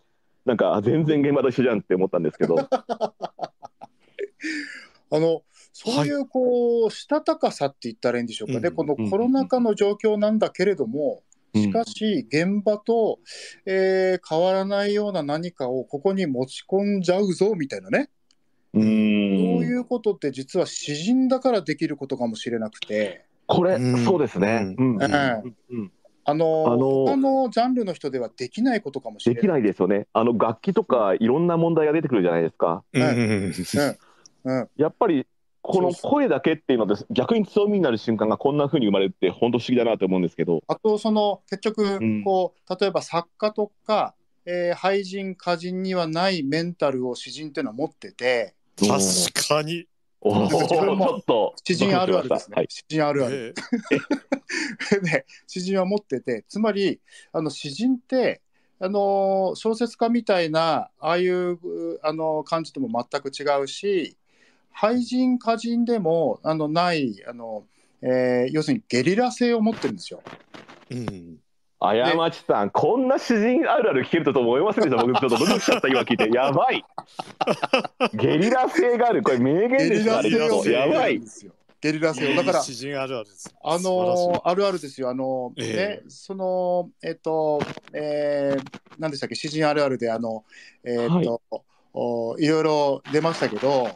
[0.44, 2.56] なんかあ全然現場と一緒じゃんって思ったんですけど。
[5.10, 5.42] あの
[5.80, 8.74] そういうこう、したたかさって言ったらいいんでしょうかね、うん。
[8.74, 11.22] このコロナ禍の状況なんだけれども、
[11.54, 13.20] しかし、現場と、
[13.64, 18.10] えー変わらないような何かをここに持ち込んじゃうぞ、みたいなね。
[18.74, 18.86] うそうん。
[18.86, 24.74] いうことって実は詩人だからできることかもしれなくて、これ、うんそうですね。
[24.78, 24.96] うん。
[24.96, 25.92] うんうんうん
[26.24, 29.42] あの、あの他のジャンルの人ではできないことかもしれない。
[29.42, 30.06] できないですよね。
[30.12, 32.84] あの楽器とかいろんな問題が出てくるじゃないですか。
[32.92, 33.52] うんうん
[34.44, 34.68] うん。
[34.76, 35.26] やっぱり
[35.62, 40.62] この声だけっていうので逆に強みになる瞬間がこんな風に生まれるって本当不思議だなと思うんですけど。
[40.66, 44.14] あと、その、結局ん、こう、例えば作家とか、
[44.46, 49.86] えー俳人、歌人にはないメンタルを詩人っていうのは持ってて、確かに。
[50.20, 52.56] おーちょっと詩人あるあるですね。
[52.56, 52.66] はい。
[52.68, 53.54] 詩人あるある。
[54.92, 57.00] え で、詩人は持ってて、つまり、
[57.32, 58.40] あの、詩人って、
[58.80, 64.16] あの、小説家みたいな、ああいう、うあの、感じとも全く違うし、
[64.74, 67.66] 俳人、歌人でも、あの、ない、あの、
[68.00, 70.22] えー要するにゲリラ性を持ってるんですよ。
[70.90, 71.38] えうん。
[71.80, 75.04] あやまちさん、こんな詩人あるある聞けると思いませんでした？
[75.06, 76.28] 僕ちょっとドキドキしちゃった今聞いて。
[76.34, 76.84] やばい。
[78.14, 79.22] ゲリラ性がある。
[79.22, 81.20] これ名言ゲリですかラ性を持ってやばい。
[81.80, 82.34] ゲリラ性を。
[82.36, 83.54] だから、詩人あるあるです。
[83.62, 85.08] あのーあるあるですよ。
[85.10, 87.60] あのーええね、その、えっと、
[87.92, 90.44] えー、何でしたっけ、詩人あるあるで、あの、
[90.82, 91.40] えーっと、
[91.94, 93.88] おいろいろ出ましたけど、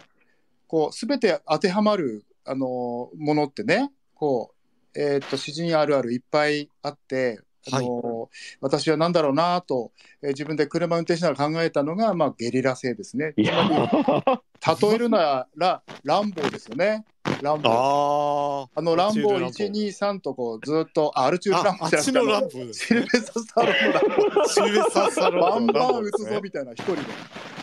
[0.69, 4.53] こう、すべて当てはまる、あのーものってね、こ
[4.95, 9.93] う、えーっと、詩人あるあるいっぱいあって、あのー私は何だろうなと、
[10.23, 13.35] えー自分で車運転しながら考えたのが、まあ、ゲリラ性ですね。
[13.37, 17.05] 例えるなら、ランボーですよね。
[17.41, 18.69] ランボー。
[18.75, 22.95] あの、ランボーアルチュールランボー1、2、3とこう、ずっと、あアルチュールランボーああっちのランボシ。
[22.95, 24.03] ルベスタ・スタローンのラン
[24.35, 24.49] ボー。
[24.49, 27.03] シルベスタースタロバンーンのラバン撃つぞみたいな、一人で。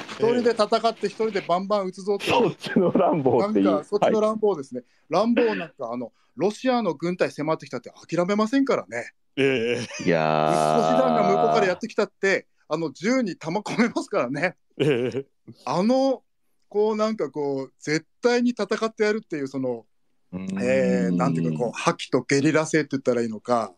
[0.10, 2.32] 一人で戦って、一人でバンバン撃つぞっていう。
[2.34, 3.64] そっちの乱暴なん。
[3.64, 4.82] か、そっちのランボーですね。
[5.10, 9.12] ランボーなんか、あの、ロシアの軍隊迫ってきたって諦めませんからね。
[9.42, 14.56] ええいやロシアが向こうからやっってきたって、あの、銃に弾込めますからね。
[14.78, 15.26] ええ
[15.66, 16.22] あの、
[16.68, 19.86] こう、なんかこう、絶対に戦ってやるっていう、その、
[20.32, 23.74] えー、なんていうか、こう、覇気とゲリラ性って言ったらいいのか。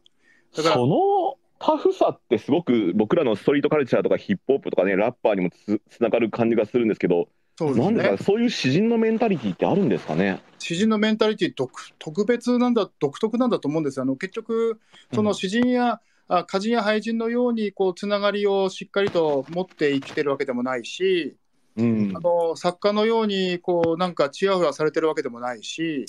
[0.56, 7.30] だから、そのタフさってすごく僕らのストリートカルチャーとかヒップホップとかねラッパーにもつつながる感じがするんですけど、
[7.62, 7.86] そうですね。
[7.86, 8.24] なんでか。
[8.24, 10.42] そういう詩人のメンタリティってあるんですかね？
[10.58, 14.04] 詩人のメンタリティ特特別なんだ独特なんだと思うんですよ。
[14.04, 14.80] あの結局
[15.14, 21.36] その詩人や、あ歌人や俳人のようにこうつながりをしっかりと持って生きてるわけでもないし、
[21.78, 22.14] うん。
[22.16, 26.08] あの作家のようにこうなんかちやほやされてるわけでもないし、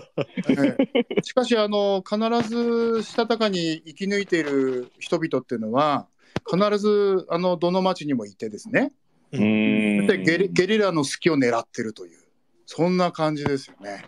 [0.48, 0.76] え
[1.18, 1.22] え。
[1.22, 6.06] しかしあの必ずしたたかに生き抜いている人々っていうのは
[6.50, 8.92] 必ずあのどの町にもいてですね
[9.34, 12.18] うーんでゲリゲリラの隙を狙ってるという
[12.66, 14.06] そんな感じですよね。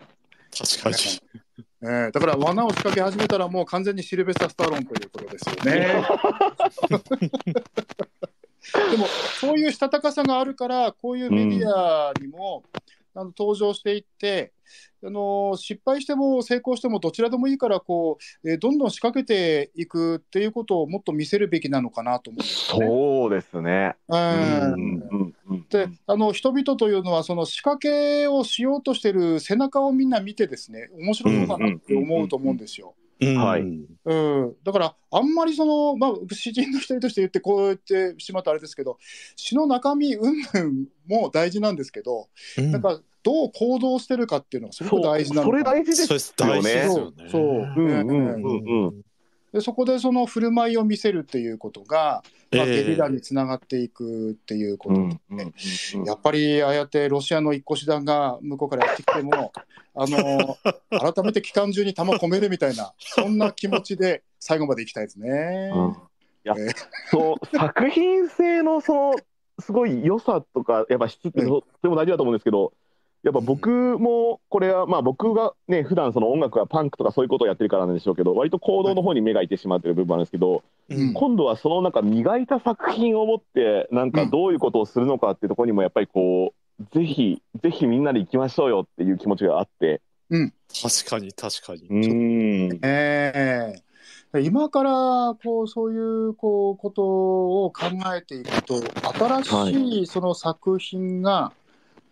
[0.57, 0.95] 確かに。
[1.83, 6.03] ええだから罠を仕掛け始めたらもう完全にシルベスタ・スタローンということですよね。
[8.91, 9.07] でも
[9.39, 12.65] そういうしたたかさがあるからこういうメディアにも、
[13.13, 14.51] あの登場していって
[15.03, 22.87] あの失敗しても成功してもどちらでもいいからこう、えーどんどん仕掛けていくっていうことをもっと見せるべきなのかなと思うんですよね。
[22.87, 23.95] そうですね。
[24.07, 24.19] うん。
[24.19, 32.95] うんうんであの人々というのはその仕掛けをしようとしてる背中をみんな見てですね面白そうだなって思うと思うんですよ。
[33.19, 33.61] うんはい。
[33.61, 37.77] うん、だからあんまりその、まあ、詩人の一人として言ってこう言っ
[38.13, 38.97] てしまうとあれですけど
[39.35, 40.71] 詩の中身云々
[41.07, 42.71] も大事なんですけど、うん。
[42.71, 46.33] なんかどう行動してるかっていうのがすごく大事なのそれか大事ですそうです。
[46.37, 47.13] 大事ですよね。
[47.17, 47.29] そう。
[47.29, 47.43] そう。
[47.43, 48.85] うんうんうん。
[48.85, 49.01] うん。
[49.51, 52.23] でそこでその振る舞いを見せるっていうことが、
[52.53, 55.53] まあ、ええゲリラにつながっていくっていうことで、うんうん
[55.99, 56.05] うん。
[56.05, 59.51] やっぱりああやってロシアの一個師団が向こうからやってきても、
[59.93, 60.57] あの
[60.89, 65.71] 改めて機関銃に弾込めるみたいな、そんな気持ちで最後まで行きたいですね。
[65.75, 65.91] うん。
[65.91, 65.95] い
[66.45, 66.73] やえー
[67.11, 69.15] そう作品性のその
[69.59, 72.73] すごい良さとかやっぱ質ってとて も大事だと思うんですけど
[73.23, 81.13] やっぱ僕もこれはまあ僕がね普段その音楽やパンクとかそういうことをやってるからなんでしょうけど割と行動の方に目がいってしまってる部分もあるんですけどうん。
[81.13, 90.01] 今度はそのなんか磨いた作品を持ってなんかどういうことをするのかっていうところにもやっぱりこうぜひぜひみんなで行きましょうよっていう気持ちがあって。
[90.69, 91.87] 確かに確かに。
[91.87, 92.79] うーん。
[92.83, 93.73] え
[94.33, 94.41] え。
[94.41, 94.91] 今から
[95.43, 97.85] こうそういうこうことを考
[98.15, 98.83] えていくと
[99.41, 100.05] 新しい。
[100.05, 101.53] その作品が、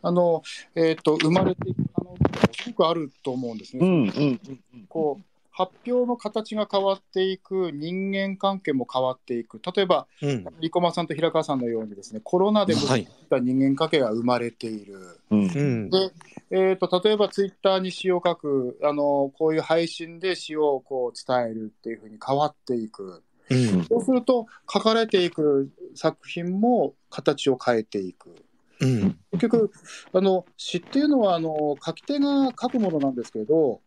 [0.05, 0.43] あの
[0.75, 3.85] えー、と生まれていく可能性がすごくあると思うんですね。
[3.85, 4.39] うんうん
[4.73, 5.23] うんこう
[5.57, 10.45] 発表の形が変わっていく人間関係も変わっていく例えばうん。
[10.59, 15.17] 生駒さんと平川さんのようにですねコロナでもはいた人間関係が生まれている。
[15.31, 15.89] うんうん。
[15.89, 16.11] で、
[16.51, 23.85] えー、と例えばツイッターに詩を書くあのこういう配信で詩をこう伝えるっていうふうに変わっていくうん。
[23.85, 28.44] そうすると書かれていく作品も形を変えていく。
[28.81, 29.17] うん。
[29.31, 29.71] 結局
[30.13, 33.81] あの詩っていうのはあの書き手が書くものなんですけれど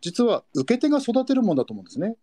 [0.00, 2.16] 実は受け手が育てるものだと思うんですね。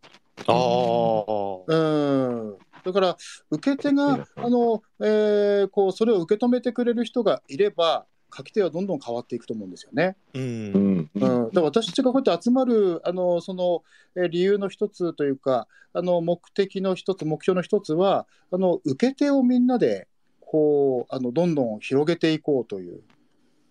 [0.48, 1.64] ああ。
[1.68, 3.18] うんだから
[3.50, 8.06] 受け手があの、えーこうそれを受け止めてくれる人がいれば
[8.36, 10.16] 書き手はどんどん変わっていくと思うんですよね。
[10.34, 10.40] う。
[10.40, 13.84] うんんうん、だから私たちがこうやって集まるあのその、
[14.16, 20.08] えー理由の一つというかあの目的の一つ目標の一つはあの受け手をみんなで
[20.56, 23.02] こうあのどんどん広げていこうという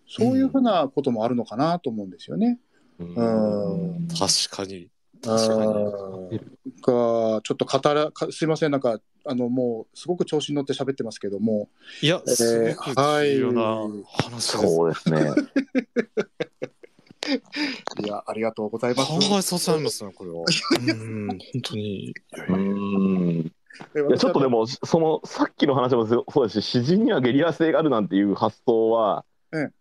[0.07, 2.59] そういうふうなこともあるのかなと思うんですよね。
[2.99, 4.91] うん確かに。
[5.25, 6.39] あー
[6.81, 11.69] がちょっと語らかすいませんなんかあのもうすごく調子に乗って喋ってますけども、
[12.03, 14.51] いや、えーすごく重要な話です。
[14.51, 15.21] そうですね。
[18.05, 19.09] いやありがとうございます。
[19.09, 20.45] 考えさせられますね、これは。
[20.79, 22.13] うん、本当に。
[22.49, 23.51] うん
[23.93, 29.71] ちょっとでももそのさっきの話もそうですし詩人にはゲリラ性があるなんていう発想は、うん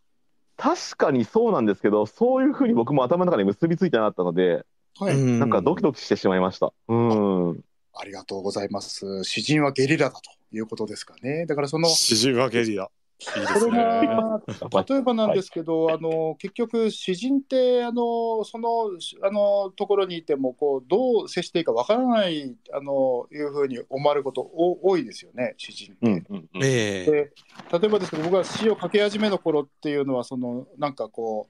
[0.56, 4.64] 確かにそうなんですけどそういうふうに僕も頭の中で結びついてなかったので、
[5.00, 6.72] はい、なんかドキドキしてしまいました。
[6.86, 9.24] うんありがとうございます。
[9.24, 10.20] 詩人はゲリラだと
[10.52, 11.46] いうことですかね。
[11.46, 12.88] だからその詩人はゲリラ。
[13.20, 13.72] いいでそれ。
[13.72, 14.42] が
[14.88, 18.90] 例えばなんですけど、あの結局詩人ってあのその
[19.22, 26.06] あのところにいてもこうどう接していいかわからないあのいうふうに思われることお多いですよね詩人って。
[26.06, 27.10] うんうんうんええ。
[27.10, 27.32] で
[27.78, 31.48] 例えばですけど僕が詩を書き始めの頃っていうのはそのなんかこ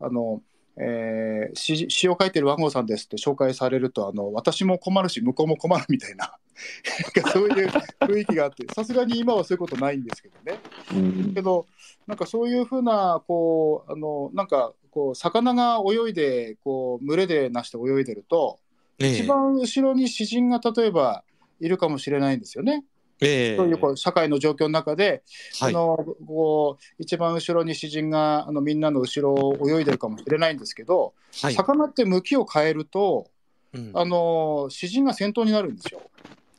[0.00, 0.42] うあの、
[0.76, 6.34] えー詩詩を書いてる和合さんですって紹介されるとあの私も困るし向こうも困るみたいな
[7.16, 10.58] なんかそういう雰囲気があってさすがに今はそういうことないんですけどね。
[10.92, 10.96] う
[11.30, 11.66] んけど
[12.06, 18.58] なんかそういうふうなこうあのなんかこう魚が泳いでこう群れでなして泳いでると、
[18.98, 21.24] ええ一番後ろに詩人が例えば
[21.60, 22.84] いるかもしれないんですよね。
[23.20, 25.22] ええそういうこう社会の状況の中で、
[25.60, 25.70] はい。
[25.70, 25.96] あの
[26.26, 31.54] こう一番後ろに詩人があのみんなの後ろを泳いでるかもしれないんですけど、はい。
[31.54, 33.28] 魚って向きを変えると
[33.74, 36.02] うんあの詩人が先頭になるんですよ。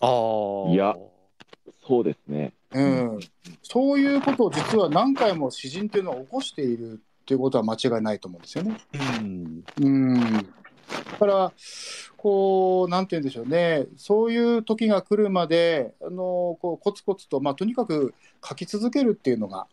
[0.03, 0.71] ああ。
[0.71, 0.95] いや
[1.87, 2.53] そうですね。
[2.71, 3.19] うん、
[3.61, 8.77] そういうことを実は何回も詩人っていうのは起こしているっていうことは間違いないと思うんですよね。
[9.19, 9.63] うん。
[9.81, 11.51] うん、だから
[12.17, 18.13] こうなんて言うんでしょうねそういう時が来るまであのこうコツコツと、まあ、とにかく
[18.43, 19.67] 書き続けるっていうのが、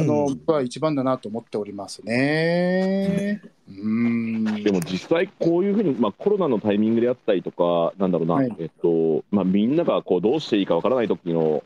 [0.00, 3.42] あの僕は一番だなと思っておりますね。
[3.68, 4.44] うん。
[4.62, 8.56] でも実際こういうふうに、まあ、コロナのタイミングであったりとかなんだろうな、はい。
[8.58, 11.62] えっとまあ、みんながこうどうしていいかわからない時の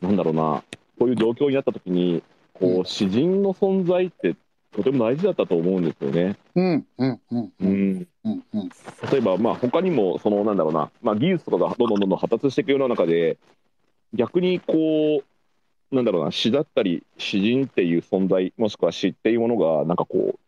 [0.00, 0.62] なんだろうな
[0.98, 2.22] こういう状況になった時に
[2.54, 2.84] こう、うん。
[2.84, 4.36] 詩人の存在って
[4.72, 6.36] とても大事だったと思うんですよね。
[6.54, 7.92] うんうんうんううん。
[7.98, 8.68] んうんうん。
[9.10, 13.38] 例えば、まあ、他にも、その、なんだろうな、まあ、技術とかがどんどんどんどん発達していくような中で、
[14.14, 14.74] 逆にこ
[15.22, 15.24] う、
[15.92, 20.38] なんだろうな、詩だったり、詩人っていう存在、もしくは詩っていうものが、なんかこ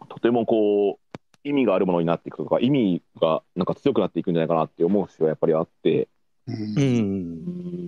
[0.00, 6.08] う、とてもこう、意味があるものになっていくとか、意味がなんか強くなっていくんじゃないかなって思う必要はやっぱりあって、
[6.46, 7.34] ううん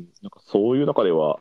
[0.05, 0.09] ん。
[0.23, 1.41] なんかそういう中では、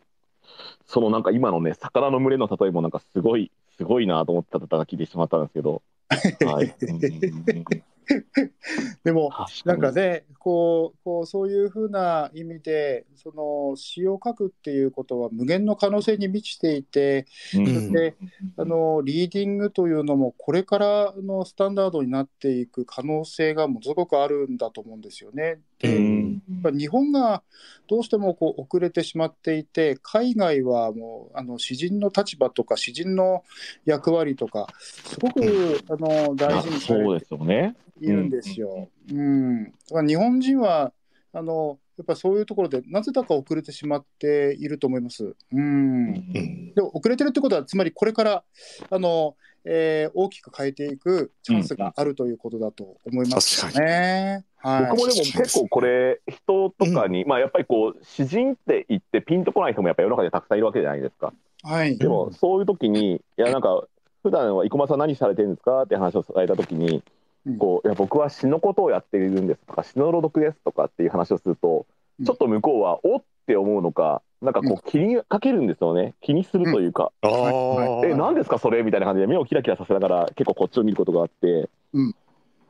[0.86, 5.82] そのなんか今のね、魚の群れの例えもなんかすごい、すごいなと思ってたただ聞いてしまったんですけど、
[6.46, 6.74] はい。
[6.82, 7.89] うん
[9.04, 18.16] でも確なんかにねこうこうそういうふうな意味でその詩を書くっていうことは無限の可能性に満ちていてうんで
[18.58, 25.60] あのリーディングというのもこれからのスタンダードになっていく可能性がものすごくあるんだと思うんですよね。
[25.80, 26.42] でうん
[26.78, 27.42] 日本が
[27.88, 33.44] どうしてもこう遅れてしまっていて海外はもうあの詩人の立場とか詩人の
[33.86, 37.76] 役割とかすごくあの大事にされてそうですよね。
[38.02, 38.90] いるんですよ。
[39.12, 39.74] うん、
[40.08, 40.94] 日本人は
[41.34, 45.36] あのやっぱそういうところでなぜだか遅れてしまっていると思います。
[45.52, 46.74] うん、うん。
[46.74, 48.44] でも遅れてるってことはつまりこれから
[48.90, 49.36] あの、
[49.66, 54.44] えー大きく変えていくチャンスがあるということだと思いますよね。
[54.58, 61.34] はい、僕もでも結構これ人とかに、まあやっぱりこう詩人って言ってピンとこない人もやっぱ世の中でたくさんいるわけじゃないですか。
[61.64, 63.84] はい、でもそういう時にいやなんか
[64.24, 67.04] 普段は生駒さん何されてるんですかって話をされた時に
[67.46, 67.58] うん。
[67.58, 71.86] こういや僕は詩のことをやっているんですとか詩の朗読ですとかっていう話をすると
[72.20, 72.26] うん。
[72.26, 76.16] ちょっと向こうはおって思うのかなんかこう気にかけるんですよね。
[76.22, 77.12] 気にするというか。
[77.22, 78.06] ああ。
[78.06, 78.84] え何ですかそれ？
[78.84, 82.16] みたいな感じで目をキラキラさせながら結構こっちを見ることがあって、うん。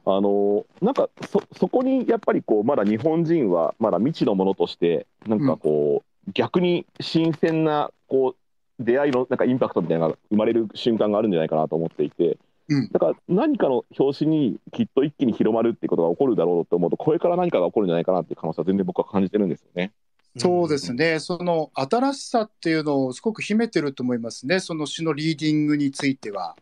[0.06, 8.36] あのなんかそそこにやっぱりこうまだ日本人はまだ未知のものとしてなんかこう、逆に新鮮なこ
[8.80, 12.38] う出会いのなんかインパクトみたいなのが生まれる瞬間があるんじゃないかなと思っていて。
[12.70, 12.90] うん。
[12.92, 19.92] だから何かの表紙にきっと一気に広まるっていうことが起こるだろうと思うと、これから何かが起こるんじゃないかなっていう可能性は全然僕は感じてるんですよね。
[20.38, 26.56] そうですね、その新しさっていうのをすごく秘めてると思いますね、その詩のリーディングについては。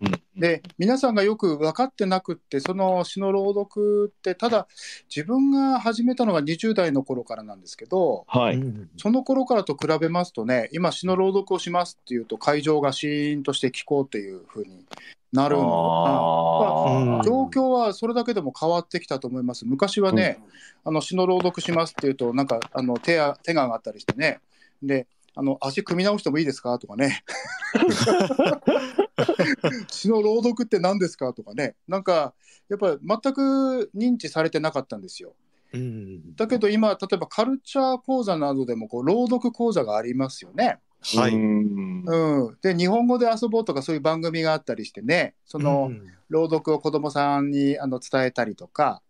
[0.00, 0.40] うん。
[0.40, 4.66] で、皆さんがよく分かってなくって、その詩の朗読って、ただ、
[5.14, 8.56] 自分が始めたのが20代の頃からなんですけど、はい。
[8.56, 8.90] うん。
[8.96, 14.84] その頃からと比べますとね、今、詩の朗読をしますっていうと、会場がシーンとして聞こうっていうふうに
[15.34, 17.24] なるのあー。
[17.24, 19.66] 状況はそれだけでも変わってきたと思います。
[19.66, 20.38] 昔はね、
[20.84, 24.40] あの詩の朗読しますっていうと、なんかあの手や手が上がったりしてね、
[24.82, 26.78] で、あの足組み直してもいいですか？
[26.78, 27.24] とかね、
[29.90, 31.32] 詩の朗読って何ですか？
[31.32, 32.34] とかね、なんか
[32.68, 35.32] やっぱり全く認知されてなかったんですよ。
[35.72, 36.36] うん。
[36.36, 40.78] だけど今、例えばカルチャー講座などでもこう朗読講座がありますよね。
[41.04, 41.34] はい。
[41.34, 42.04] うん。
[42.06, 49.02] うん、で日本語で遊ぼうとかそういう番組があったりしてね、その、うん朗読を子どもさんにあの伝えたりとか、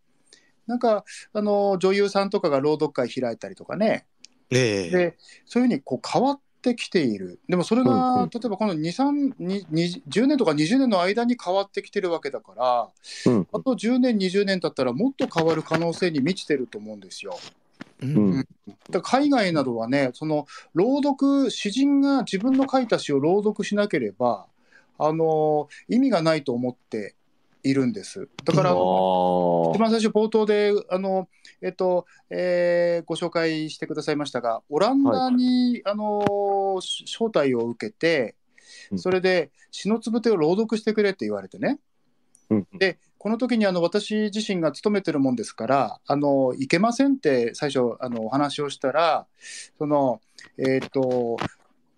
[0.67, 4.07] なんかあの女優さんとかが朗読会開いたりとかね、
[4.51, 4.91] ええ。
[4.91, 5.17] で
[5.47, 8.31] そういうふうにこう変わってきている、でもそれが、うんうん。
[8.31, 17.39] 例えばこの2、3、にに10年とか20年の間に変わってきてるわけだから、うんあと10年、20年経ったらもっと変わる可能性に満ちてると思うんですよ。
[18.01, 18.37] うん。
[18.91, 24.47] だから海外などはね、その朗読、詩人が自分の書いた詩を朗読しなければ、
[24.99, 27.15] あの意味がないと思って
[27.63, 28.29] いるんです。
[28.45, 31.29] だから、あ一ー番最初、冒頭であの、
[31.63, 38.37] えっとえーご紹介してくださいましたが、オランダに、あのし招待を受けて
[38.93, 38.99] う、ん。
[38.99, 41.79] それで詩のつぶてを朗読してくれって言われてね。
[42.51, 42.67] うん。
[42.79, 49.27] で、この時にあの私自身が勤めてるもんですから、あのいけませんって最初あのお話をしたら、
[49.79, 50.21] その
[50.59, 51.39] えっ、と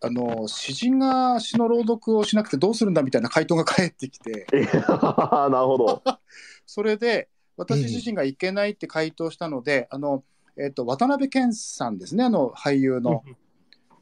[0.00, 6.00] あの詩人が詩の朗読をしなくてどうするんだみたいな回答が返ってきて、えー なるほど。
[6.64, 10.22] それで私自身がいけないって回答したので、あの
[10.56, 13.24] えっ、と渡辺謙さんですね、あの俳優の。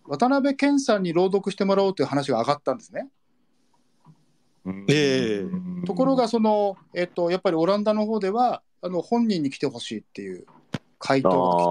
[0.06, 3.08] 渡辺謙さんに朗読してもらおうという話が上がったんですね。
[4.88, 10.46] ええところがその、えっと、やっぱりオランダの方ではあの本人に来てほしいっていう
[10.98, 11.70] 回答が来て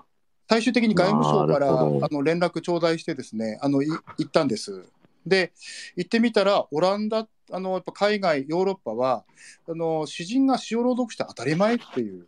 [0.00, 0.14] あ
[0.48, 4.84] 最終的に外務省からあの連絡頂戴してですねあのい行ったんです。
[5.26, 5.52] で
[5.96, 9.24] 行ってみたらオランダあのやっぱ海外ヨーロッパは
[9.68, 12.26] あの詩人が詩を朗読して当たり前っていう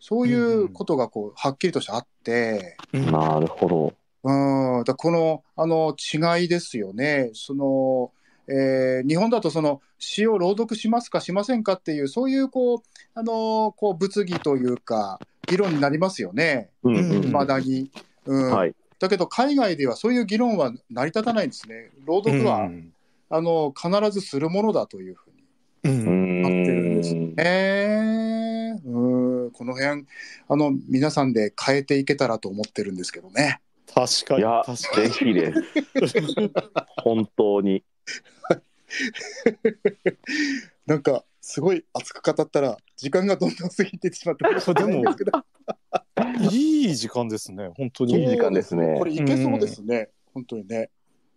[0.00, 2.76] そういうことがこうはっきりとしてあって。
[2.92, 3.94] あ、なるほど。
[4.24, 7.30] うん、だこのあの違いですよね。
[7.34, 8.10] その
[8.48, 12.78] えー日本だとその詩を朗読しますかしませんかっていうそういうこう
[13.14, 16.70] あのこう物議というか議論になりますよね。
[16.82, 17.90] うんうん未だに。
[18.26, 18.74] うんはい。
[18.98, 21.90] だけど海外ではそういう議論は成り立たないんですね。
[22.06, 22.92] 朗読は、うん
[23.34, 28.78] あの必ずするものだというふうになってるんですんね。
[28.84, 30.04] うんこの辺
[30.48, 33.62] あの皆さんで変えていけたらと思ってるんですけどね。
[33.94, 36.24] 確かにいや、確かぜひです。
[37.02, 37.82] 本当に。
[40.86, 45.02] なんかすごい熱く語ったら時間がどんどん過ぎてしまって ですけどに
[46.82, 48.14] いい時間ですね本当に。
[48.14, 48.96] いい時間ですね。
[48.98, 50.90] これいけそうですね、本当にね。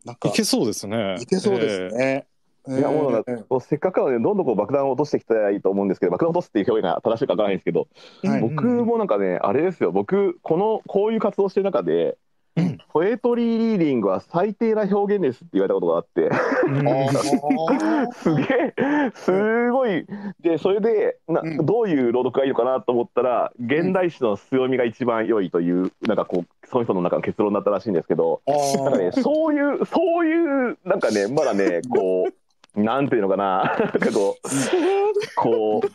[0.03, 1.17] なんかいけそうですね。
[1.19, 2.27] いけそうですね。
[2.67, 7.87] いやもうなんかええこうせっかくなので、どんどんこう爆弾を落としていきたいと思うんですけど、爆弾を落とすっていう表現が正しいかわからないんですけど、
[8.23, 8.41] はい。
[8.41, 12.15] 僕もなんかね、あれですよ、僕、この、こういう活動してる中で、うん
[12.95, 16.29] ポエトリーリーディングは最低な表現ですって言われたことがあって、
[18.15, 20.05] すげえ、すごい、
[20.39, 21.65] で、それでな、うん。
[21.65, 28.51] どういう朗読がいいのかなと思ったら、現代詩の強みが一番良いという、なんかこう、その人の中の結論だったらしいんですけど、あ
[28.83, 32.29] なんかね、ーそういう、そういう、なんかね、まだね、こ
[32.75, 34.47] う、なんていうのかな、なんかこう、
[35.35, 35.91] こうんう、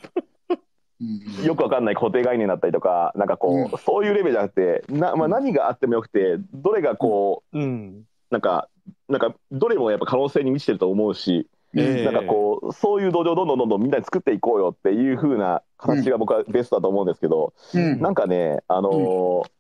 [1.45, 8.07] よくわかんない固定概念だったりとか、なんかこう、そういうレベルじゃなくて、なまあ、何があってもよくて、どれがこうん。
[8.31, 8.69] う、なんか、
[9.09, 12.05] なんか、どれもやっぱ可能性に満ちてると思うし、ええ。
[12.05, 18.01] なんかこう、そういう土壌をどんどんどんどんみんなで作っていこうよっていう風な形が僕はベストだと思うんですけど、うん。
[18.01, 19.51] なんかね、あのー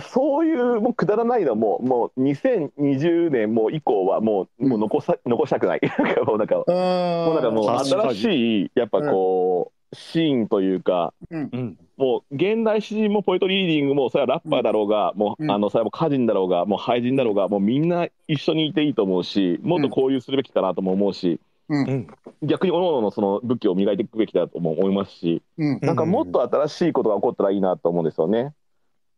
[0.00, 5.80] そういうもうくだらないのも、もう2020年も以降はもう,、もう残さ残したくない。
[5.98, 11.78] なんかもうなんか、もうなんかもう新しい、やっぱこう、シーンというか、うん。
[11.96, 15.50] もう現代詩人もポエトリーディングも、それはラッパーだろうが、もううん。
[15.50, 22.06] あのそれはもう歌人だろうが、もう俳人だろうが、もうみんな一緒にいていいと思うし、もっと交流するべきかなとも思うし、うん。
[22.42, 25.78] 逆に各々のその武器を磨いていくべきだとも思いますし、うん。
[25.82, 28.54] なんかもっと新しいことが起こったらいいなと思うんですよね。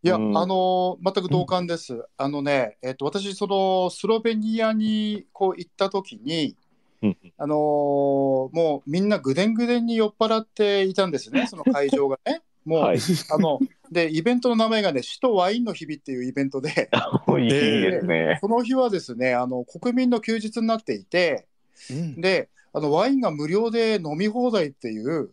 [0.03, 0.37] いや、うん。
[0.37, 2.05] あのー全く同感です。
[2.17, 6.57] あのね、えっと、私、そのスロベニアにこう行った時に、
[7.03, 12.43] うんあのーもうみんなぐでんぐでんに酔っ払っていたんですね、 その会場がね。
[12.65, 12.99] もう、はい。
[13.31, 13.59] あの、
[13.91, 16.91] で、イベントの名前がね、首都ワインの日々っていうイベントで、
[17.41, 18.39] いいですね。
[18.41, 21.47] この日はですね、あの、国民の休日になっていて、
[21.91, 25.31] うんで、あの、ワインが無料で飲み放題っていう、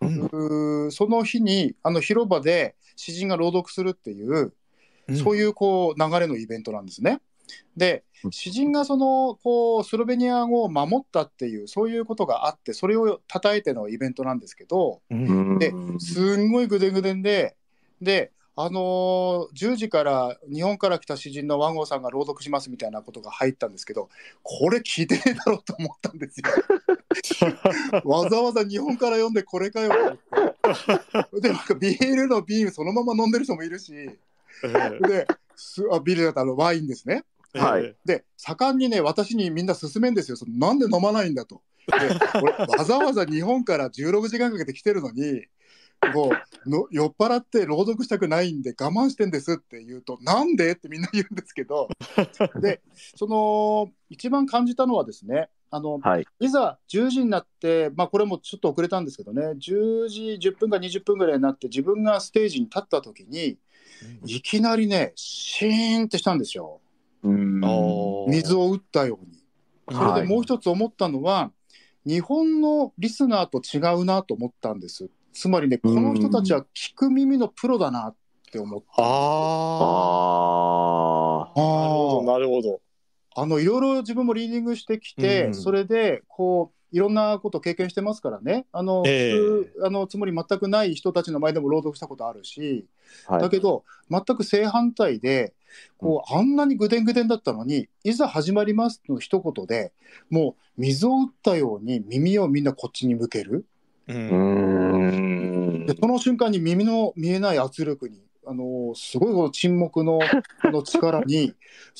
[0.00, 4.52] うんその日に、あの、広場で詩人が朗読するっていう、
[5.14, 7.20] そういいうこう流れのイベントなんですね。
[7.76, 15.58] でうん詩人がそのこうスロベニア語を守ったっていうそういうことがあってそれを称えてのイベントなんですけどうん。
[15.58, 17.56] でうんすんごいぐでんぐでんで
[18.00, 24.10] であのー10時から日本から来た詩人の和合さんが朗読しますみたいなことが入ったんですけど
[24.42, 26.44] これ聞いてねえだろうと思ったんですよ。
[28.04, 31.40] わざわざ日本から読んでこれかよと思って。
[31.40, 33.92] でなんかビールの瓶そのまま飲んでる人もいるし。
[33.92, 37.24] ですあビールだったらワインですね。
[37.54, 37.96] はい。
[38.04, 40.36] で盛んにね私にみんな勧めんですよ。
[40.36, 41.62] そのなんで飲まないんだと。
[42.78, 45.44] わざわざ日本から16時間かけて来てるのに
[46.12, 46.32] こ
[46.66, 51.88] うの酔っ払って朗読したくないんで我慢してんですって言うとなんでってみんな言うんですけど。
[52.60, 52.80] で
[53.16, 56.26] その一番感じたのはですねあのはい。
[56.40, 63.58] いざ10時になって、まあ、これもちょっと遅れたんですけどね10時10分か20分ぐらいになって自分がステージに立った時に
[64.26, 66.76] いきなりねシーンってしたんですよ。
[66.76, 66.81] うん
[67.22, 69.38] 水を打ったように。
[69.90, 70.22] それはい。
[70.22, 71.52] でもう一つ思ったのは、
[72.04, 75.08] 日本のリスナーと違うなと思ったんです。
[75.32, 78.14] つまりね、この人たちは聞く耳のプロだなっ
[78.50, 79.02] て思った。
[79.02, 79.06] あ
[81.46, 82.20] ああ。
[82.20, 82.80] あなるほど。
[83.34, 85.54] あのいろいろ自分もリーディングしてきて、うん。
[85.54, 88.66] それでこういろんなこと経験してますからね。
[88.72, 89.32] あの、ええ。
[89.32, 92.86] 普通あのつもり全くない人たちの前でも朗読したことあるし、
[93.26, 93.40] はい。
[93.40, 95.54] だけど全く正反対で
[95.98, 99.92] こうあんなにぐでんぐでんだったのにいざ始まりますの一言で
[100.30, 103.66] もう水を打ったように耳をみんなこっちに向ける
[104.08, 104.12] う。
[104.12, 110.18] うんんでその瞬間に耳の見えない圧力にあのすごいこの沈黙の
[110.62, 111.54] あの力に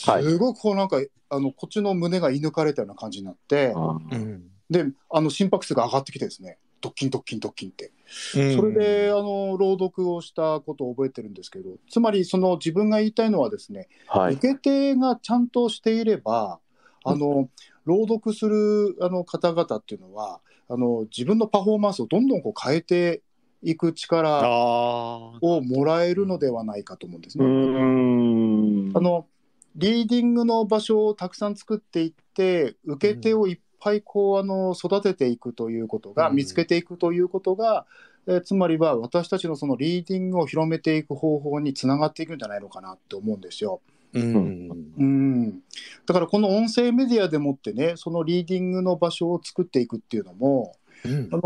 [0.04, 3.72] はいすごくこうなんか、あのこっちの胸が射抜かれたような感じになって。
[3.74, 4.48] あうん。
[4.72, 14.34] であの心拍数が上がってきてですねドッキンドッキンドッキンって、そそれであの朗読をしたことを覚えてるんですけどつまりその自分が言いたいのはですね、はい。
[14.34, 16.58] 受け手がちゃんとしていれば
[17.04, 17.48] あの
[17.86, 23.22] 朗読するあの方々っていうのはあの自分のパフォーマンスをどんどんこう変えて
[23.62, 24.40] いく力。
[25.40, 27.48] をもらえるのではないかと思うんですうね。
[27.48, 29.26] んあの
[29.76, 37.86] リーディングの場所をたくさん作っていって受け手をいっぱいこうあの育てていくということが、うん見つけていくということが、
[38.26, 43.80] えーつまりは私たちのそのリーディングを広めていく方法につながっていくんじゃないのかなって思うんですよ。
[44.12, 44.68] うん。
[44.98, 45.50] うん、
[46.06, 51.40] だからこの音声メディアでもってねそのリーディングの場所を作っていくっていうのも、うんあの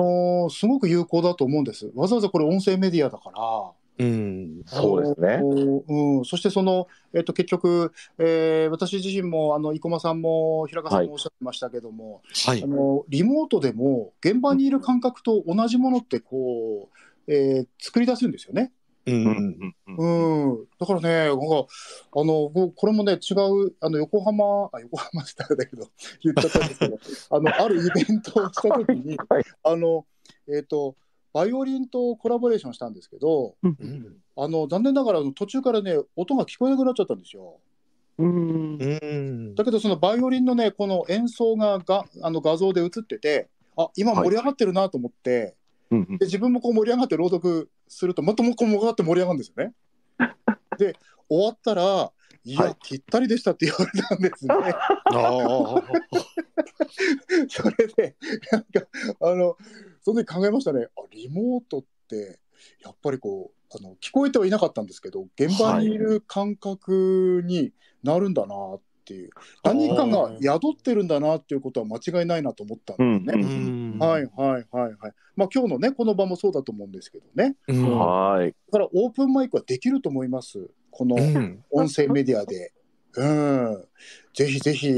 [0.49, 1.91] ーすごく有効だと思うんです。
[1.95, 3.86] わざわざこれ音声メディアだから。
[3.99, 4.63] うん。
[4.67, 5.41] そうですね
[5.89, 12.67] うん、そしてその、えっと、結局、えー私自身もあの生駒さんも平川さんもおっしゃってましたけども、はいあ。
[12.67, 16.91] のリモートでも現場にいる感覚と同じものってこ
[17.27, 18.73] う、えー作り出せるんですよね。
[19.07, 19.13] う。
[19.13, 25.89] うんんうん、だからね、なんかあのここれもね、違う、あの横浜、あ横浜だけど、
[26.23, 26.99] 言っちゃったんですけど、
[27.31, 30.05] あのあるイベントをしたときに、 はいあの
[30.49, 30.97] えっ、と、
[31.37, 34.17] バイオリンとコラボレーションしたんですけど、うん。
[34.39, 37.59] あの残念ながら途中からね、音が聞こえなくなっちゃったんですよ。
[38.17, 39.55] うんうん。
[39.55, 45.55] だけど、そのバイオリンのね、この演奏ががあの画像で映ってて、あ今盛り上がってるなと思って、
[45.91, 49.75] うんで自分もこう盛り上がって朗読すると、もこう盛り上がって盛り上がるんですよね。
[50.79, 50.97] で、
[51.29, 52.13] 終わったら、
[52.45, 54.55] いや、はいぴったりでしたって言われたんですね。
[57.49, 58.17] それで、
[58.53, 58.87] なんか、
[59.21, 59.57] あの、
[60.03, 60.87] その時考えましたね。
[60.97, 62.39] あ、リモートって、
[62.83, 67.73] やっぱりこう、あの聞こえてはいなかったんですけど、現場にいる感覚に
[68.03, 69.31] なるんだなっていう、
[69.65, 73.43] 何かが宿ってるんだなっていうことは間違いないなと思ったんですね。
[73.45, 73.99] うん。
[73.99, 75.13] はいはいはいはい。
[75.35, 77.57] まあ今日のね、この場もそうだと思うんですけどね。
[77.69, 77.99] うん。
[77.99, 78.51] はい。
[78.51, 80.71] だからオープンマイクはできると思います。
[80.91, 81.65] このうん。
[81.71, 82.73] 音声メディアで。
[83.17, 83.85] うん。
[84.37, 84.89] ぜひぜひ、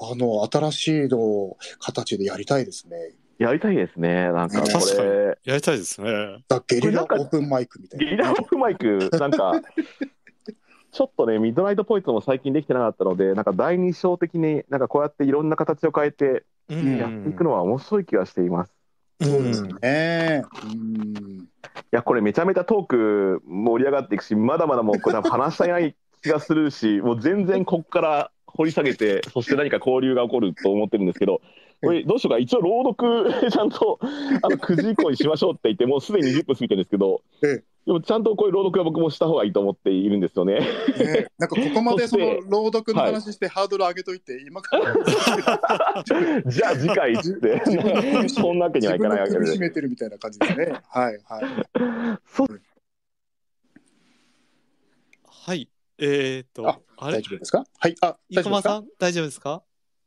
[0.00, 2.96] あの、新しいの形でやりたいですね。
[3.38, 4.32] やりたいですね。
[4.32, 6.42] なんかこ確かにれ、やりたいですね。
[6.48, 8.04] だゲリラオープンマイクみたいな。
[8.06, 9.60] ゲリラオフマイク、なんか、
[10.90, 18.72] ちょっとね、ミッドナイトポイントも最近できてなかったので、なんか第二章的に、なんかこうやっていろんな形を変えてうんやっていくのは面白い気がしています。
[19.20, 20.44] そうですね。
[20.64, 21.38] うん。
[21.40, 21.48] い
[21.90, 31.40] や、これめちゃめちゃトーク盛り上がっていくし、まだまだもうこれ話したい気がするし、もう全然ここから掘り下げて、 そして何か交流が起こると思ってるんですけど、
[31.82, 40.58] これどうしようか一応朗読 ちゃんとあの9時以降にしましょうって言ってもうすでに20分過ぎてるんですけど、ええでもちゃんとこういう朗読は僕もした方がいいと思っているんですよね。
[40.98, 44.92] ね、なんかここまでその朗読の話してハードル上げといて、今から
[46.50, 47.62] じゃあ次回って
[48.28, 49.38] そんなわけにはいかないわけで。
[49.38, 50.80] 自分の首絞めてるみたいな感じですね。
[50.88, 51.44] はいはい。
[52.26, 52.60] そう
[55.24, 55.68] はい。
[55.98, 57.18] えっ、と、ああれ？
[57.18, 57.64] 大丈夫ですか？
[57.78, 57.94] はい。
[58.00, 58.84] あ、生駒さん。
[58.84, 59.62] ん、大丈夫ですか？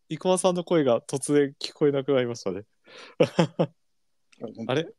[0.10, 2.64] 生駒さんの声が突然聞こえなくなりましたね。
[4.68, 4.84] あれ？
[4.84, 4.92] も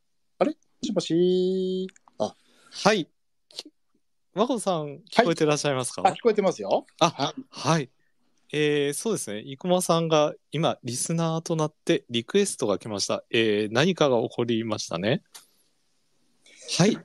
[0.83, 1.87] しもし。
[2.17, 3.05] はい。
[3.49, 3.69] き
[4.33, 6.85] 和子さん、聞こえてらっしゃいますか、あ、聞こえてますよ。
[6.99, 7.89] あははい。
[8.53, 9.43] えー、そうですね。
[9.45, 13.23] 生駒さんが今、リスナーとなってリクエストが来ました。
[13.29, 15.21] えー、何かが起こりましたね。
[16.77, 16.91] はい。
[16.93, 16.97] い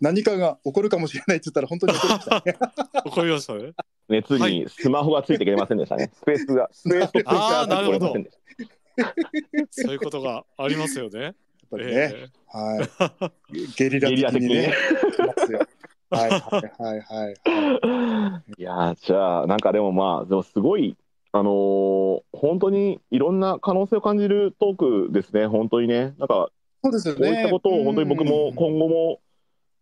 [0.00, 2.56] 何かが起こるかもしれないって言ったら本当に起こりましたね。
[3.04, 3.72] 起こりましたね。
[4.08, 6.10] 熱にスマホがついていけませんでしたね。
[6.12, 8.14] スペースが、 スペースとスペースあーがなるほど
[9.70, 11.20] そういうことがありますよね。
[11.20, 11.34] やっ
[11.70, 11.92] ぱりね。
[11.92, 12.84] えは
[13.52, 13.72] い。
[13.76, 14.74] ゲリラ的にね。
[16.10, 18.52] はいはいはいはいはい。
[18.60, 20.96] いやーじゃあなんかでもまあでもすごい
[21.32, 26.50] あのー本当にいろんな可能性を感じるトークですね本当にねなんか
[26.82, 27.20] そうですよね。
[27.20, 29.20] こういったことを本当に僕もうん今後も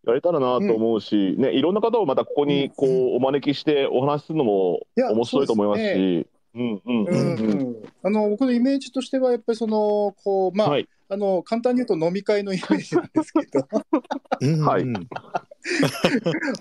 [0.05, 6.27] やれたらなと思うし、ねいろんな方をまたここにこうお招きしてお話しするのも面白いと思いますし。
[6.53, 7.05] うんうんううん。
[7.05, 7.75] んうんうん。
[8.03, 10.87] あの僕のイメージとしてはやっぱりそのこうまあ、はい。
[11.07, 13.67] あの簡単に言うと飲み会のイメージなんですけど。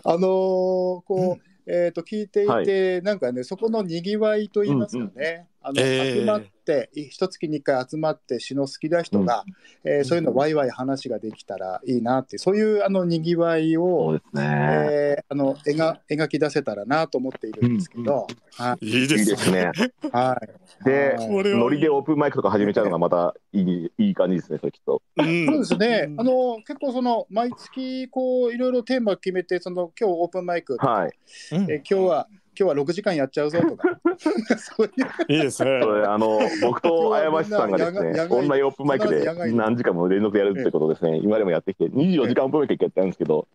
[0.05, 6.21] あのこう、えー、と聞いていて、なんかねそこのにぎわいと言いますかね、あのえー。
[6.21, 9.45] 集まってい一月に一回集まって詩の好きな人が、
[9.85, 14.43] えーそういうのワイワイ話ができたらいいなってそういうあのにぎわいそうを、ですね、
[14.91, 18.27] えーあの描描き出せたらなと思っているんですけど、
[18.57, 18.87] はい。
[18.87, 19.37] いいでいいすね。
[19.37, 19.73] ですね
[20.13, 20.37] は
[20.81, 20.85] い。
[20.85, 25.03] でノリでオープンマイクとか始めちゃうのがまたいいいい感じですねそれきっと。
[25.17, 25.47] うん。
[25.47, 26.21] そうですね、うん。
[26.21, 31.13] あの結構その毎月こういろいろテーマ決めてその今日オープンマイクとか、はい。
[31.53, 31.71] うん。
[31.71, 32.29] え今日は
[32.59, 33.89] 今日は6時間やっちゃうぞとか。
[34.59, 35.33] そういう。
[35.33, 35.81] いいですね。
[35.83, 41.19] それあの僕と綾橋さんがですね野外オンラインオープンマイクで何時間も連続でやるってことですね。
[41.23, 43.47] 今でもやってきて24時間オープンマイクやったんですけど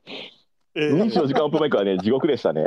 [0.75, 1.03] えー。
[1.05, 2.65] 24時間オープンマイクはね地獄でしたね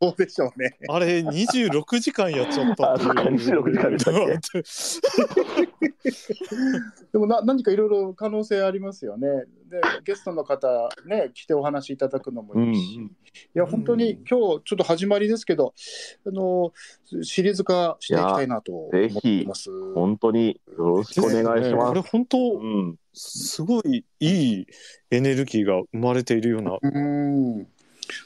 [0.00, 0.76] そうでしょうね。
[0.88, 3.10] あれ、26時間やっちゃったっていう。
[3.10, 4.14] あそうか26時間でしたっ
[7.12, 9.28] でもな何かいろいろ可能性ありますよね。
[9.68, 10.68] でゲストの方
[11.06, 13.04] ね来てお話しいただくのもいいし、うん
[13.54, 15.74] いや本当に今日ちょっと始まりですけど
[16.26, 16.72] あの
[17.22, 19.70] シリーズ化していきたいなと思っています。
[19.94, 24.66] 本当によろしくお願いしこますれ本当、うんすごいいい
[25.10, 26.78] エネルギーが生まれているような。
[26.82, 27.66] うん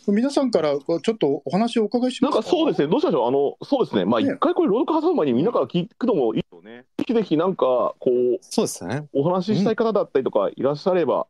[0.06, 4.26] 皆さんからちょっとお話をお伺いしますなんかそうですね、どうしましょう、あのそうですね、まあ、ね。
[4.26, 6.84] 一回これ、朗読挟む前にみんなから聞くのもいいよね。
[6.98, 9.08] ぜひぜひ、なんか、こう、そうですね。
[9.12, 11.26] お話ししたい方だったりとかいらっしゃれば、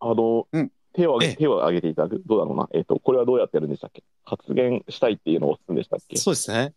[0.00, 0.72] あの、うん。
[0.92, 1.34] 手を挙ええ。
[1.34, 4.04] げ手を挙げていただく、どうだろうな、えっ、と、これはどうやってやるんでしたっけ？
[4.24, 6.16] 発言したいっていうのを押すんでしたっけ？
[6.16, 6.72] そうですね。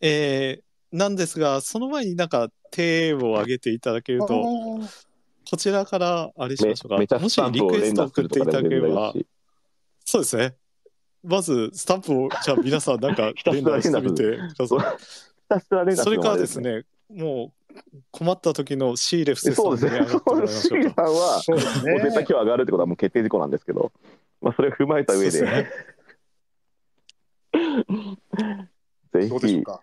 [0.00, 4.88] えー、なんですが、その前になんか手を挙げていただけると、あ
[5.50, 6.98] こちらからあれしめましょうか。
[6.98, 7.40] めちゃもし。
[7.50, 9.14] リクエスト連打する送っていただければ、
[10.06, 10.54] そうですね。
[11.24, 14.38] まず、スタンプを、じゃあ皆さんなんか 連打してみて
[15.96, 19.96] それからですね、もう困った時のシーレフセのさんに。
[19.96, 20.86] 上がってもらいましょうか。
[20.86, 23.92] シーさんは、もう絶対今日上がるってことはもう決定事項なんですけど、
[24.40, 25.70] まあ、それを踏まえた上で、ね
[29.12, 29.80] ぜひ、どうでしょうか。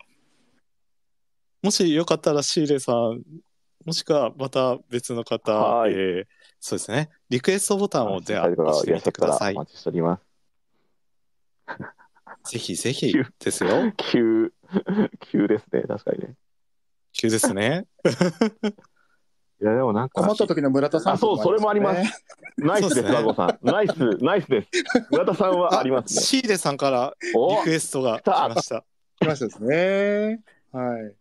[1.61, 3.21] もしよかったらシーレさん、
[3.85, 5.91] もしくはまた別の方、はい。
[5.91, 6.25] えー
[6.65, 9.57] そうですね、リクエストボタンをでは押してみてくださいお。
[9.61, 10.19] 待ちしておりま
[12.45, 12.51] す。
[12.51, 13.91] ぜひぜひですよ。
[13.97, 14.53] 急、
[15.31, 16.35] 急ですね、確かにね。
[17.11, 17.87] 急ですね。
[19.59, 22.11] いや、でもなんか、困った時の村田さんあそうそれもありますね
[22.57, 23.57] ナイスです、和子さん。
[23.63, 24.69] ナイス、ナイスです。
[25.09, 26.21] 村田さんはありますね。
[26.21, 28.85] シーレさんからおリクエストが来ました。
[29.19, 30.43] 来ましたですね。
[30.71, 31.15] はい。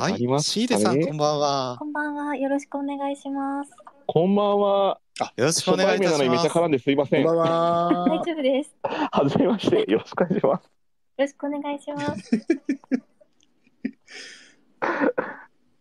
[0.00, 0.26] はいあり。
[0.26, 1.76] ますかねシーレさん、こんばんは。
[1.78, 2.36] こんばんは。
[2.36, 3.70] よろしくお願いします。
[4.06, 5.00] こんばんは。
[5.36, 6.22] よろしくお願いします。
[6.22, 7.46] にめっちゃ絡んですいませんこんばん。
[7.46, 8.06] は。
[8.08, 8.74] 大丈夫です。
[8.82, 10.70] よはじめまして、よろしくお願いします。
[11.16, 12.46] ろしくお願いします。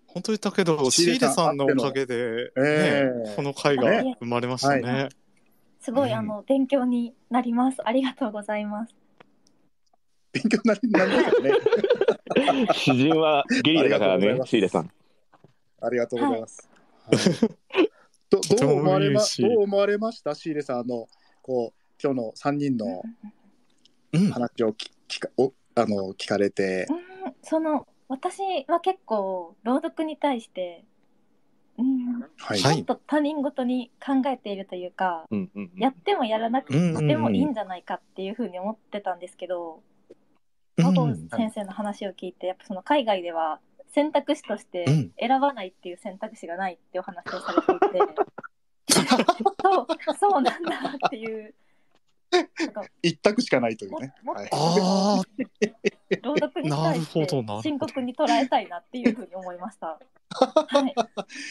[0.07, 5.03] 本当にだけど、シーレさんのおかげで、ええね、この回がね生まれましたね。
[5.05, 5.09] は
[5.81, 7.77] すごい、うんあの勉強になります。
[7.83, 8.93] ありがとうございます。
[10.31, 11.51] 勉強になりなんですよね。
[12.73, 14.91] 詩人はゲリラだからねありがとうございま、すシーレさん。
[15.81, 16.69] ありがとうございます。
[17.05, 17.89] はい
[18.29, 20.33] ど どう思われま どう思われました？
[20.35, 21.07] シーレさんあの
[21.41, 23.03] こう今日の三人の
[24.13, 24.29] うん。
[24.31, 24.77] 話をか
[25.37, 26.93] おあの聞かれてう。
[27.29, 30.83] んその私は結構朗読に対して、
[31.77, 32.59] うん、はい。
[32.59, 39.81] はいちょっと他人事に考えているというか、うんうんうんやってもやらなくてもいいんじゃないかっていうふうに思ってたんですけど、
[40.77, 40.85] うん。
[40.85, 43.59] 和合先生の話を聞いてやっぱその海外では
[43.93, 45.11] 選択肢としてうん。
[45.19, 48.13] 選ばないっていう選択肢がないっていうお話をされていて、
[49.63, 49.87] そう
[50.19, 50.77] そうなんだ
[51.07, 51.53] っていう。
[52.33, 54.13] なんか一択しかないというね。
[54.23, 54.49] もはい。
[54.51, 55.23] ああ、
[56.23, 57.57] 朗読に対しなるほどなるほど。
[57.57, 59.99] て深刻に捉えたいなっていうふうに思いました。
[60.33, 60.95] はい、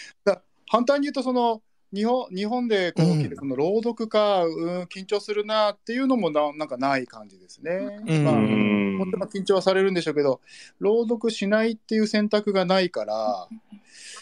[0.68, 1.62] 反対に言うとその
[1.94, 8.00] 日本日本でこうの朗読か、うん、緊張するなっていうのもななんかない感じですね。
[8.06, 8.24] うん。
[8.24, 10.40] まあうんもちろん緊張はされるんでしょうけど
[10.78, 13.48] 朗読しないっていう選択がないから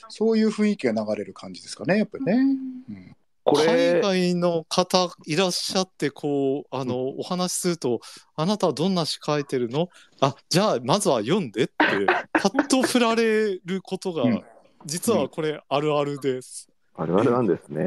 [0.09, 2.33] そういう雰囲気が流れる感じですかねやっぱりね。
[2.89, 3.17] うん。
[3.43, 8.01] こ海れ、外の方いらっしゃって、こう、あの、お話しすると、
[8.37, 9.89] あなたはどんな詩書いてるの？
[10.21, 11.75] あ、じゃあ、まずは読んでって、
[12.35, 14.45] パッと振られることがうん、
[14.85, 16.70] 実はこれ、あるあるです。
[17.01, 17.83] あるあるなんですね。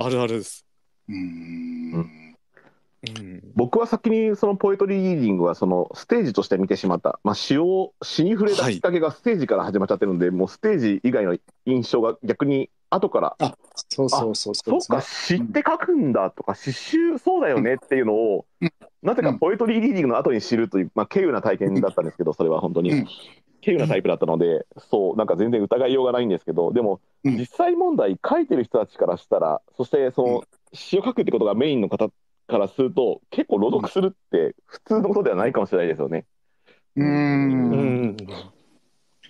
[0.00, 0.64] あるあるです。
[1.08, 3.42] うーんうん。
[3.54, 13.54] 僕は先にそのポエトリーリーディングはそのステージとして見てしまった、まあ、詩を詩に触れたきっかけがステージから始まっちゃってるので、もうステージ以外の印象が逆に後からあ
[13.90, 18.72] そうそうそうそうそうか、詩って書くんだとか、詩集そうだよねっていうのを、うん
[19.02, 22.90] なぜかポエトリーリーディングの後に知るという、まあ、稀有な体験だったんですけど、それは本当に。
[22.90, 23.06] うん
[23.66, 32.08] 稀有なタイプだったので、そう、なんか全然疑いようがないんですけど、でも、うん実際問題、書いてる人たちからしたら、そしてその、詩を書くってことがメインの方
[32.46, 36.24] からすると、結構朗読するって普通のことではないかもしれないですよね。
[36.94, 37.76] うーんう
[38.12, 38.16] ん。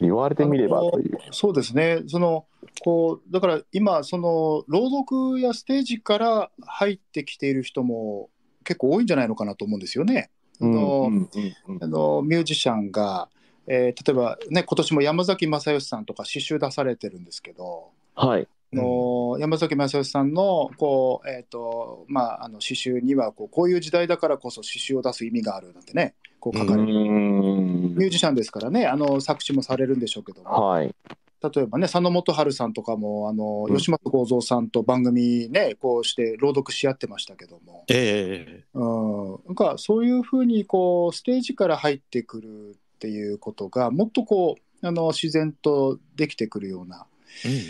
[0.00, 1.18] 言われてみればという。
[1.30, 2.44] そうですね、その
[2.84, 8.28] こうだから今、その朗読やステージから入ってきている人も
[8.64, 10.30] 結構多いんじゃないのかなと思うんですよね。
[10.60, 13.28] あのミュージシャンが、
[13.66, 18.48] えー例えばね、今年も山崎正義さんとか詩集出されてるんですけど、はい。
[18.72, 30.51] あの山崎正義さんのこう、えーとまあ、あの詩集にはこうこういう時代だからこそ詩集を出す意味があるなんてね、こう書かれる、うんミュージシャンですからね、あの作詞もされるんでしょうけども。
[30.51, 30.94] はい。
[31.43, 47.06] 例えばね佐野元春さんとかもあの、うん吉本幸三さんと番組ねこうして朗読し合ってましたけども、ええうん、なんかそういうふうにこうステージから入ってくるっていうことがもっとこうあの自然とできてくるような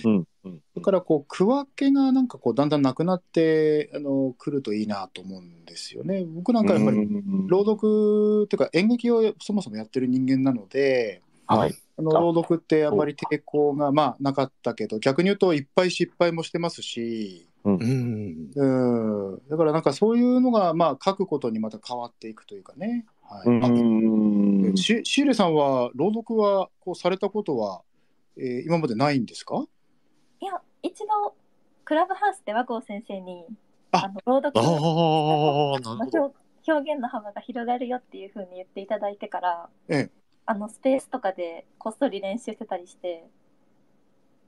[0.05, 6.25] うんうんうんだからこう区分けがなんかこうだんだんなくなってあの来るといいなと思うんですよね。
[6.25, 11.75] 僕なんかやっぱりうん朗読っていうか演劇をそもそもやってる人間なので、はい。
[11.99, 18.51] あのあ朗読ってあんまり抵抗がまあなかったけど逆に言うといっぱい失敗もしてますし、うん。
[18.55, 23.07] うん、だからなんかそういうのがまあ書くことにまた変わっていくというかね。
[23.29, 23.49] はい。
[23.49, 24.77] うん。
[24.77, 27.83] シーレさんは朗読はこうされたことは、
[28.37, 29.65] えー今までないんですか？
[30.41, 31.35] いや一度
[31.85, 33.45] クラブハウスで和合先生に
[33.93, 34.05] あ。
[34.05, 34.63] あの朗読あ
[35.77, 36.25] あ、なるほど。
[36.25, 36.37] 表
[36.69, 40.11] 表現の幅が広がるよっていうふうに言っていただいてから、ええ。
[40.45, 43.25] あのスペースとかでこっそり練習してたりして、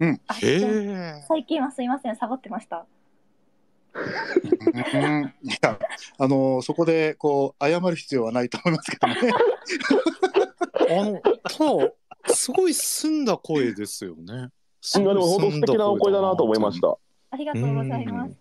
[0.00, 0.20] うん。
[0.28, 2.16] 最近はすいません。
[2.16, 2.78] サボってました。
[2.78, 2.84] うん
[5.42, 5.78] いや
[6.18, 9.14] あのそこでこう謝る必要はないと思いますけどね。
[10.90, 11.64] あの、た
[12.30, 14.50] だ、すごい澄んだ声ですよね。
[14.96, 16.80] いやでも本当素敵なお声だなと思いまし。
[16.80, 16.96] た。
[17.30, 18.32] ありがとうございます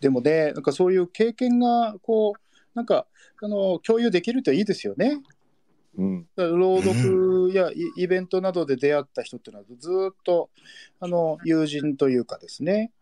[0.00, 3.06] でもねなんかそういう経験がこうなんか
[3.42, 5.22] あの共有できるといいですよね。
[5.96, 6.26] うん。
[6.36, 10.50] 朗読やイイベントなどで出会った人っていうのはずーっと
[11.00, 12.92] あの友人というかですね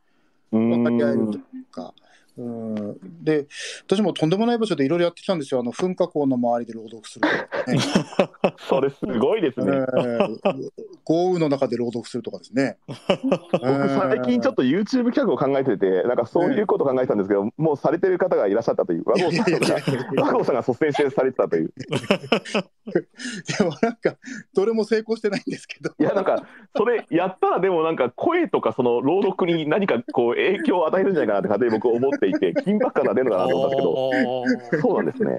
[0.53, 1.95] 分かり合えるというか。
[2.37, 3.25] うん。
[3.25, 3.47] で
[3.87, 5.61] 私もとんでもない場所でいろいろやってきたんですよ。
[5.61, 7.47] あの噴火口の周りで朗読するとか、
[8.69, 9.71] それすごいですえね。
[9.71, 10.71] ー
[11.05, 12.79] 豪雨の中で朗読するとかですね。
[13.53, 21.73] 僕最近ちょっと YouTube 企画を考えてて、なんかそういうことを考えてたんですけど、もうされてる方がいらっしゃったという、和合さんが、和合さんが率先してされてたという。
[23.59, 24.17] でもなんか
[24.55, 35.37] どれも成功してないんですけどいや、なんか、それやったらでもなんか声とかその朗読に何かこう影響を与えるんじゃないかなって勝手に僕思っていて、緊迫感が出るのかなと思ったんですけど、そうなんですね。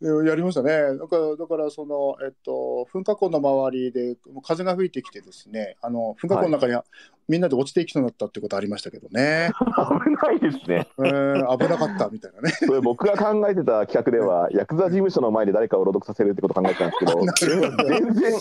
[0.24, 0.73] でやりましたね。
[0.98, 6.84] だからだからそのえっと噴火口の周りで風が吹いてきてですね、あの噴火口の中には
[7.28, 9.50] みんなで落ちていきそうになったってことありましたけどね。
[9.58, 10.86] 危ないですね。
[10.98, 12.50] えー危なかったみたいなね。
[12.66, 17.12] それ僕が考えてた企画では、ヤクザ事務所の前で誰かを朗読させるってことを考えてたんですけど、
[17.76, 18.32] ど全然、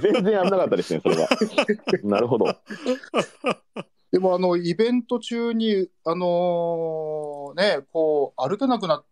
[0.00, 1.28] 全然危なかったですね、それは。
[2.04, 2.46] なるほど。
[4.10, 9.06] でもあのイベント中にあのねこう歩けなくなった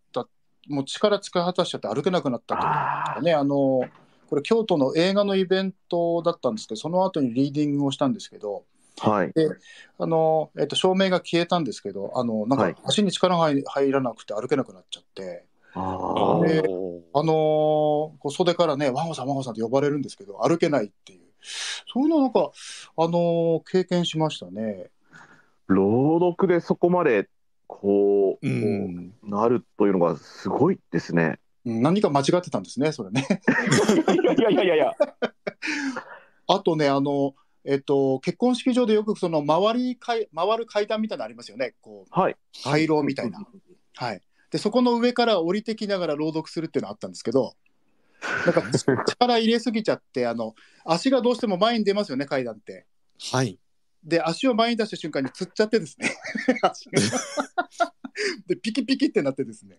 [0.70, 3.82] もう力使い果たしちゃって歩けなくなったっていうあかねあの
[4.28, 8.64] これ京都の映画のイベントだったんですけどその後にリーディングをしたんですけど
[9.02, 9.32] あ、はい。
[9.98, 12.74] あの、えっと、照明が消えたんですけどあのなんはい。
[12.74, 16.48] か足に力が入入らなくて歩けなくなっちゃって、あおー。
[16.48, 21.20] でーあのーこう袖からね「ワンホさんワンホさん」って呼ばれるんですけど歩けないっていう。
[21.92, 22.50] そういうのなんか、
[22.96, 24.90] あのー経験しましたね。
[25.66, 27.28] 朗読でそこまで
[27.70, 29.14] こう、うん。
[29.22, 31.38] なるというのがすごいですね。
[31.64, 33.26] うん何か間違ってたんですねそれね。
[34.40, 34.92] いやいやいやいや。
[36.48, 42.36] あとねあのえっと、結婚式場でよくその回り回回る階段みたいなのありますよねこうはい。
[42.64, 43.46] 回廊みたいな。
[43.94, 47.54] はい、でそこの上から降りてきながら朗読するっていうのあったんですけど
[48.46, 50.54] なんか力入れすぎちゃってあの
[50.86, 52.86] 足がどうしても前に出ますよね階段って。
[53.32, 53.58] はい。
[54.02, 56.10] で足を前に出した瞬間につっちゃってですね。
[58.46, 59.78] でピキピキってなってですね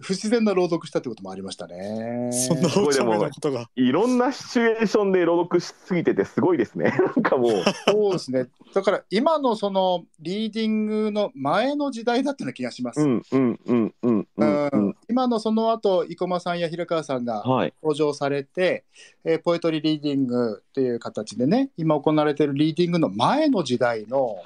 [0.00, 2.30] 不自然な朗読したってこともありましたね。
[2.32, 3.68] そんなお茶目なことが。
[3.74, 6.92] いろんなシチュエーションで朗読しすぎててすごいですね。
[7.16, 7.52] なんかもう。
[7.86, 13.00] そうですねだから今のそのリーディングの前の時代だったような気がします。
[13.00, 14.96] うんうんうんうんうんううんん。
[15.08, 17.74] 今のその後生駒さんや平川さんがはい。
[17.82, 18.84] 登場されて、
[19.24, 24.36] えーポエトリーリーディングっていう形でね今行われているリーディングの前の時代の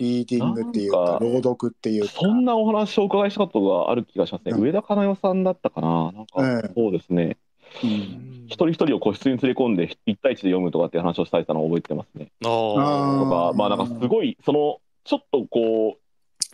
[0.00, 4.52] リーディングっていうなんかか朗読っていうかそんなお話をお伺いしたことがある気がしますね。
[4.52, 6.12] うん上田かな代さんだったかな。
[6.12, 7.36] なんか、うんそうですね。
[7.84, 12.32] うん一人一人を個室に連れ込んで一対一で読むとかっていう話をされてたのを覚えてますね。
[12.40, 16.00] あとか、まあなんかすごい、その、ちょっとこう、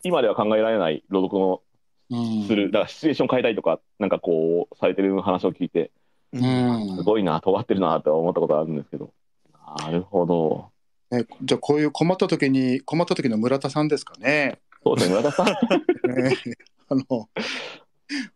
[0.03, 1.63] 今では考えられない朗読の
[2.11, 5.91] うんする、だからシチュエーション変えたりとか、なんかこう、されてる話を聞いて、
[6.33, 9.11] うんすごいな、尖ってるなと思ったことがあるんですけど。
[9.79, 10.71] なるほど。
[11.11, 14.59] ね、じゃあこういう困った時に困った時の村田さんですかね。
[14.83, 15.47] そうですね、村田さん。
[15.47, 15.55] ね
[16.89, 17.29] あの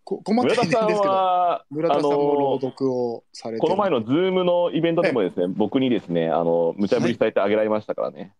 [0.03, 8.33] こ困った村田さん時ですけどは、村田さんも朗読をされてこの前のズームのイベントでもですね、僕にですね、あの、無茶ぶり伝えてあげられましたからね。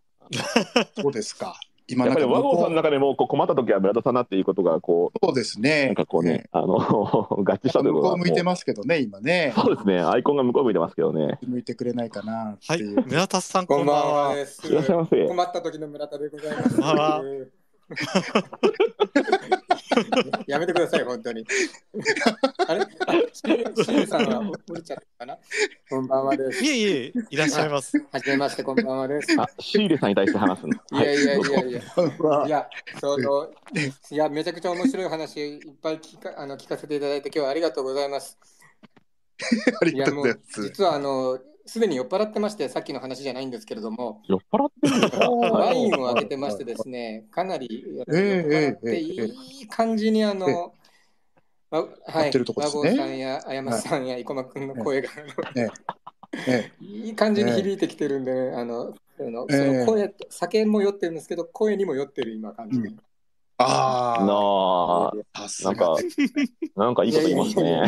[1.01, 1.59] そうですか
[1.91, 5.87] 今やっぱり和合さんの中でもこう困った時は村田さんだっていうことがこうそうですうね。
[5.87, 9.53] なんかこうね、あの 合致したという向こう向いてますけどね今ね。
[9.57, 9.99] うそうですね。
[9.99, 11.39] アイコンが向こう向いてますけどね。
[11.45, 12.81] 向いてくれないかなはい。
[12.81, 14.27] 村田さん、こんばんこんばんは。
[14.29, 14.67] はです。
[14.67, 15.27] いらっしゃいませ。
[15.27, 17.51] 困った時の村田でございます。
[20.47, 21.45] やめてください、本当に。
[22.67, 22.81] あれ？
[23.33, 24.39] シーさんは
[24.69, 25.37] 降りちゃったかな？
[25.89, 26.63] こんばんはです。
[26.63, 27.97] いえいえ、いらっしゃいます。
[28.11, 29.39] はじめまして、こんばんはです。
[29.39, 31.81] あシーレさんに対して話すの いやいやいやいや。
[32.19, 32.69] はいや、
[32.99, 33.51] その、
[34.09, 38.37] いや、めちゃくちゃ面白い話いっぱい聞かあの聞かせていただいて、今日はありがとうございます。
[39.81, 41.39] ありがとういや、もうございます実はあの、
[41.71, 50.73] すでに酔っ払ってまして、さっきの話じゃないんですけれども、酔っ払ってワインを開けてましてですね、かなり酔っええ払っていい感じにあの、
[51.69, 55.09] わはい、和合さんやあやまさんや生駒君の声が、
[55.55, 55.69] え
[56.45, 56.71] え。
[56.81, 59.47] いい感じに響いてきてるんで、ね、あのその
[59.85, 62.89] 声、酒も酔ってるんですけど、声にも酔ってる今感じが。
[62.89, 62.97] うん。
[63.59, 65.43] あなあ。
[65.63, 65.95] なんか
[66.75, 67.81] なんかいいこと言いますね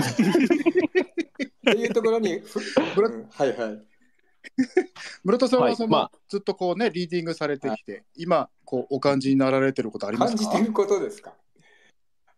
[1.72, 3.27] っていうところに、 ふうん。
[3.30, 3.84] はいはい。
[5.23, 6.19] 村田さんはその、はいまあ。
[6.27, 10.44] ずっとこうねリーディングされてきて、今こうお感じになられてることありますか？
[10.44, 11.34] 感じてることですか？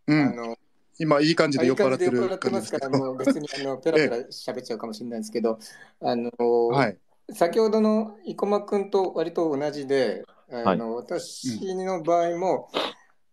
[0.07, 0.57] うん、あの
[0.99, 2.77] 今いい感じで酔っ払っていい感じで酔っる払ってますか？
[2.77, 5.59] ら、感じですけどもう別にあのペラペラ喋っちゃうかもしれないですけど、
[6.01, 6.31] あの
[6.67, 6.97] はい。
[7.33, 12.69] 先ほどの生駒君と割と同じで、あの私の場合も、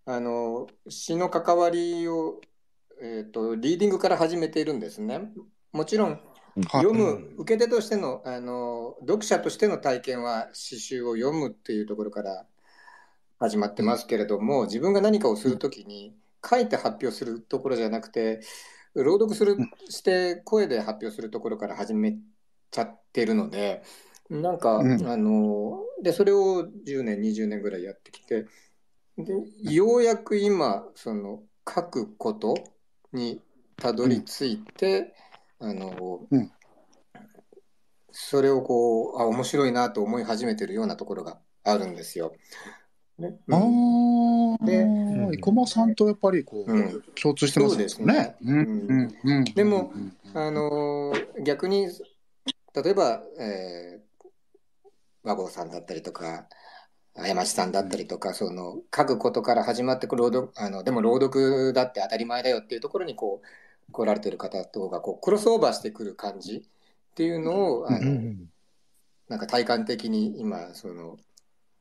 [0.06, 2.40] あの詩の関わりを、
[3.02, 5.30] えー、とリーディングから始めているんですね。
[5.72, 6.18] もちろんは
[6.60, 6.84] い。
[6.84, 12.44] 読む受け手としてのあの読者としての体験は詩集を読むっていうところから
[13.38, 16.14] 始まってますけれども自分が何かをするときに
[16.48, 18.40] 書いて発表するところじゃなくて
[18.94, 19.56] 朗読する
[19.88, 22.16] して声で発表するところから始め
[22.70, 23.82] ちゃってるので
[24.28, 25.06] なんか、うん。
[25.06, 28.46] あのでそれを10年20年ぐらいやってきて
[29.16, 32.54] でようやく今その書くこと
[33.12, 33.40] に
[33.76, 35.14] たどり着いて、
[35.62, 36.50] あのうん。
[38.10, 42.34] それをこうあ面白いなと思い始めてるようなところがあるんですよ。
[43.18, 43.38] ね。
[43.50, 44.54] あうん。
[44.54, 47.02] あ、で生駒さんとやっぱりこう、うん。
[47.14, 48.36] 共通してますそうですね。
[48.44, 48.58] うん。
[48.58, 49.18] うん。
[49.24, 49.44] うん。
[49.44, 50.16] でもうん。
[50.34, 51.14] あの
[51.44, 51.88] 逆に
[52.74, 54.12] 例えば、えー
[55.24, 56.46] 和合さんだったりとか
[57.14, 63.46] 山地さんだったりとか、その書くことから始まってく朗読あのでも朗読だって当たり前だよっていうところにこう
[63.90, 68.34] 来られてる方とがこうクロスオーバーしてくる感じっていうのを、あの
[69.28, 71.18] なんか体感的に今その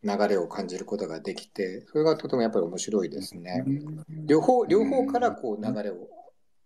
[0.04, 3.64] 流れを感じることができてそれがとてもやっぱり面白いですね。
[4.26, 6.10] 両方両方からこう流れを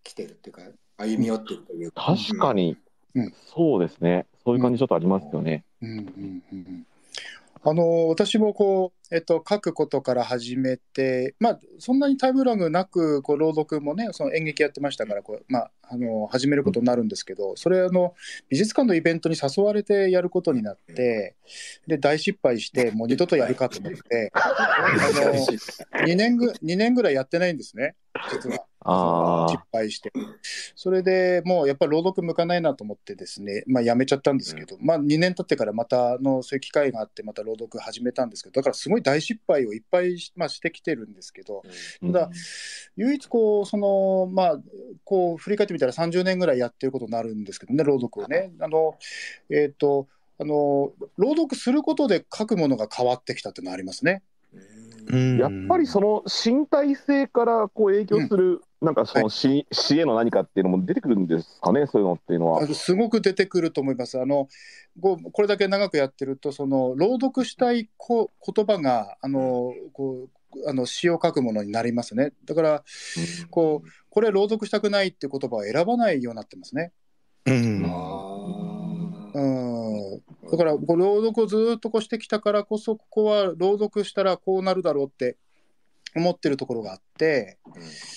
[0.03, 0.61] きてるっていうか、
[0.97, 2.15] 歩み寄ってるというか。
[2.15, 2.77] 確かに、
[3.15, 4.25] うんそうですね。
[4.43, 5.63] そういう感じちょっとありますよね。
[5.81, 6.85] うんうんうんうん
[7.67, 18.13] あの私もこう、えっと、書くことから始めて、まあ、そんなにタイムラグなくこう朗読もねその演劇やってましたからこう、まあ、あの始めることになるんですけどそれあの
[18.49, 21.35] 美術館のイベントに誘われてやることになって
[21.87, 24.53] で大失敗してもう二度とやるかと思ってあ
[25.25, 25.33] の
[26.05, 27.95] 2年ぐ2年ぐらいやってないんですね
[28.31, 28.63] 実は。
[28.87, 30.11] あ失敗して。
[30.75, 42.05] それでもうやっぱり朗読向かないなと思ってですね、まあやめちゃったんですけど、まあ2年経ってからまたあのそういう機会があってまた朗読始めたんですけど、だからすごい大失敗をいっぱいし,、まあ、してきてるんですけど、あ。
[42.05, 42.29] ただ
[42.95, 44.59] 唯一こう、その、まあ、
[45.03, 48.51] こう振り返ってみたら30年ぐらいやってることになるんですけどね、朗読をね。
[48.59, 48.97] あの、
[49.49, 50.07] えっ、と、
[50.37, 54.21] あの、朗読することで書くものが変わってきたっていうのはありますね。
[55.07, 64.19] うんやっぱりその身体性からこう影響する、なんかその詩詩への何かっていうのも出てくるんですかね、そういうのっていうのはすごく出てくると思います。
[64.19, 64.47] あの
[65.01, 72.33] こうこれだけ長くやってると、その朗読したいこ言葉があのこうあの詩を書くものになりますね。
[72.45, 72.83] だから
[73.49, 76.91] こうこれ朗読したくないっていう言葉を選ばないようになってますね。
[77.45, 78.55] うんあ
[79.33, 80.21] うん。
[80.51, 85.37] だからこう朗読をずっとこうしてきたからこそここは朗読したらこうなるだろうって
[86.15, 87.57] 思ってるところがあって。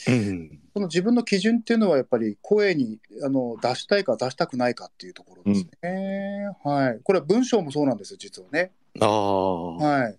[0.06, 6.54] うんその自分の基準っていうのはやっぱり声にあの出したいか出したくないかっていうところですね。
[6.62, 7.00] はい。
[7.02, 8.70] これは文章もそうなんですよ、実はね。
[9.00, 9.72] ああ。
[9.74, 10.16] はい。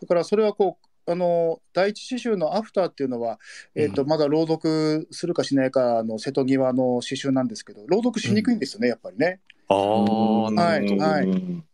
[0.00, 3.38] だからそれはこう、あの、第一詩集のアフターっていうのは、
[3.74, 9.40] えっ、と、うんまだ朗読するかしないかの瀬戸際の詩集なんですけど、朗読しにくいんですよね、やっぱりね。
[9.68, 9.74] あ
[10.48, 11.02] あ、なるほど。
[11.02, 11.64] はいうん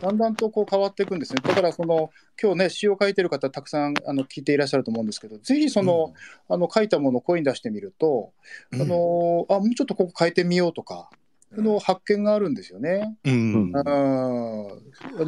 [0.00, 1.40] だんだんとこう変わっていくんですね。
[1.42, 2.10] だからその、
[2.40, 6.14] 今日ね、詩を書いてる方たくさんあの聞いていらっしゃると思うんですけど、ぜひその、
[6.48, 8.32] あの書いたものを声に出してみると、
[8.72, 11.10] うんあのあもうちょっとここ変えてみようとか、
[11.56, 13.16] あの発見があるんですよね。
[13.24, 15.24] うんうん、あのあす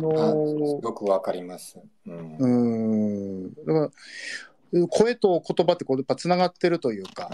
[0.82, 1.78] ごくわかります。
[2.06, 3.92] うんうん、だか
[4.72, 7.30] ら声と言葉ってこうやっぱつながってるというか。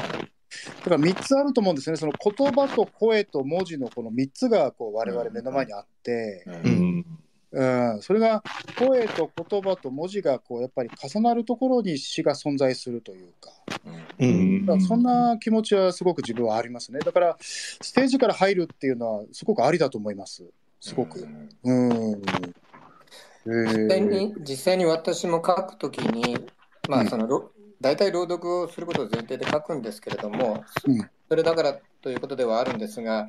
[0.78, 6.98] だから3つあると思うんですね、その言葉と声と文字のこの3つがこう我々目の前にあって、ううん。
[6.98, 7.06] ん
[7.52, 7.64] う
[7.98, 8.44] ん、それが
[8.78, 13.50] 声と言葉と文字がこうやっぱり重なるところに詩が存在するというか、
[14.20, 14.62] ううん。
[14.62, 17.00] んだからそんな気持ちはすごく自分はありますね。
[17.00, 20.44] だからステージから入るっていうのはすごくありだと思います。
[20.80, 21.26] すごく。
[21.64, 22.22] うん。
[23.44, 26.36] 実際えに実際に私も書くときに、
[26.88, 27.50] まあそのろ
[27.80, 33.28] 大体朗読をすることを前提で書くんですけれども、うんそれだからということではあるんですが、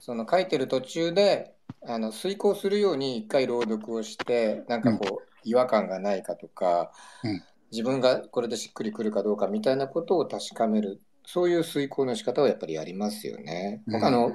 [0.00, 1.54] その書いてる途中で
[1.86, 6.90] あの遂行するように一回朗読をして、なんかこう違和感がないかとか、
[7.22, 13.82] うん自分がこれでしっくりくるかどうかみたいなことを確かめる、そういう遂行の仕方をやっぱりやりますよね。
[13.88, 14.32] うんあの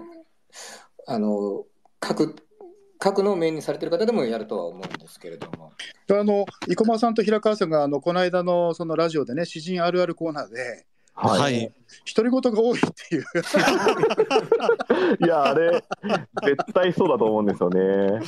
[1.07, 1.65] あの
[2.05, 2.35] 書く
[3.01, 5.68] 書くのをメインにされてる方でもやるとは思うんですけれども。
[6.11, 10.85] あの生駒さんと平川さんがあのこの間のそのラジオでね詩人あるあるコーナーで
[11.21, 11.63] はい、、はい。
[11.63, 11.69] い。
[12.15, 13.25] 独り言が多いっていう。
[15.27, 15.83] や、あれ、
[16.45, 18.21] 絶対そうだと思うんですよね。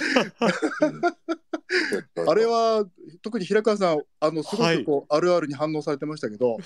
[2.27, 2.85] あれは
[3.21, 6.59] 特に平川さんあのすごくこう、あるあるに反応されてましたけどやっ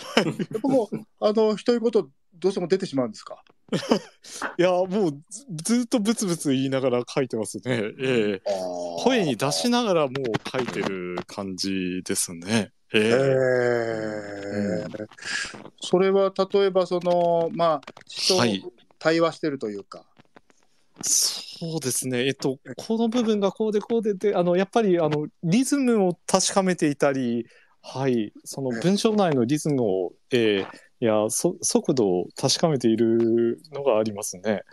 [0.54, 1.92] ぱこうあの独り言
[2.34, 3.44] どうしても出てしまうんですか？
[4.58, 7.92] いや、もうずずっとブツブツ言いながら書いてますね。
[8.00, 8.42] ええ。
[9.04, 12.72] 声に出しながらもう書いてる感じですね。
[12.94, 13.12] えへえ。
[14.72, 14.86] え
[15.82, 18.62] それは例えばそのまあ人はい。
[18.62, 20.06] と対話してるというか、
[21.02, 22.26] そうですね。
[22.26, 27.46] えっと、この部分がこうでこうでで、あの、やっぱり、あの、リズムを確かめていたり、
[27.82, 30.68] はい、その文章内のリズムを、えー
[31.02, 34.64] いや、そ速度を確かめているのがありますね。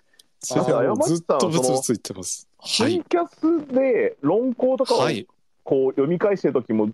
[0.40, 2.48] ずっとブツブツ言ってます。
[2.58, 3.04] はいツイ。
[3.08, 5.26] キャスで論考とかをはい。
[5.64, 6.88] こう読み返してる時も、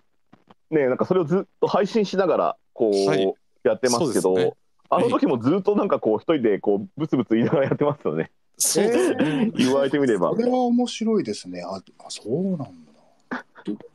[0.71, 3.35] ね、なんかそれをずっと配信しながらこう、はい
[3.65, 4.53] やってますけど、そうですね
[4.91, 8.31] あの時もずっとなんかこう一人でこうブツブツ言いながらやってますよね。
[8.57, 9.51] そうですね。
[9.55, 10.37] 言われてみればこ。
[10.37, 12.88] れは面白いですねああそうなんだ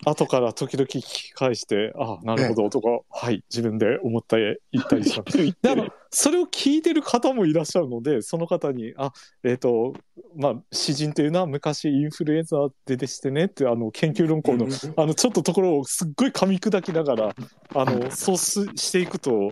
[0.06, 5.38] 後から時々聞き返して、あなるほどとか、はい、自分で思ったり言ったりします。
[5.62, 9.12] であのそれを聞いてる方もいらっしゃるので、その方に、あ
[9.44, 9.94] えっ、と、
[10.36, 17.36] まあ、詩人というのは昔インフルエンザででしてねって、あの、研究論考の、あの、ちょっとところをすっごい噛み砕きながら、
[17.74, 19.52] あの、そうすしていくと、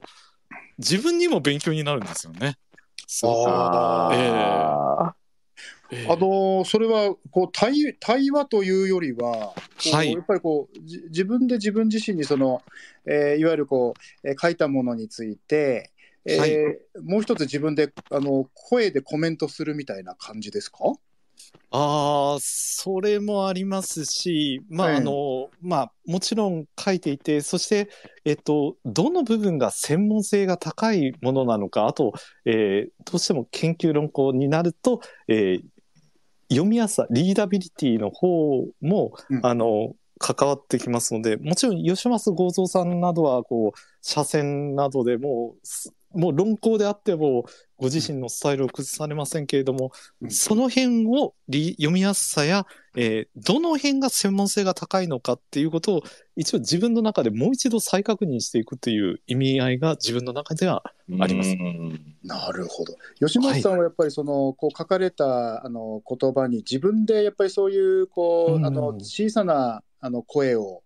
[0.78, 2.58] 自分にも勉強になるんですよね。
[3.08, 5.21] すごくあえ
[5.92, 9.54] えあのそれはこう対対話というよりは、
[9.94, 10.12] はい。
[10.12, 12.62] やっぱりこうじ自分で自分自身にその、
[13.06, 13.94] えーいわゆるこ
[14.24, 15.92] う、えー書いたものについて
[16.26, 16.56] えーはい。
[17.04, 20.78] もう一つ自分であの声でコメントするみたいな感じですか？
[21.74, 24.98] ああ、それもありますし、まあ、ええ。
[24.98, 27.90] あの、まあ、もちろん書いていて、そして、
[28.26, 32.12] えっと、どの部分が専門性が高いものなのか、あと、
[32.46, 35.00] えーどうしても研究論考になると、
[35.30, 35.64] えー
[36.52, 39.46] 読みやすさ、リーダビリティの方も、うん。
[39.46, 45.56] あの、関わってきますので、もちろん、吉松剛三さんなどは、こう、斜線などでも
[46.14, 47.46] もう論考であっても、
[47.78, 50.32] ご自身のスタイルを崩されませんけれども、うん。
[50.32, 52.66] その辺をり読みやすさや、
[52.96, 56.02] えーどの辺が専門性が高いのかっていうことを、
[56.36, 60.84] 一応自分の中でもう一度再確認していくという意味合いが自分の中では、
[61.20, 61.50] あります。
[61.50, 62.96] うんなるほど。
[63.20, 68.66] 吉本さんはやっぱりその、こう書かれたあの言葉に自分でやっぱりそういうこう、うん。
[68.66, 70.84] あの小さなあの声を、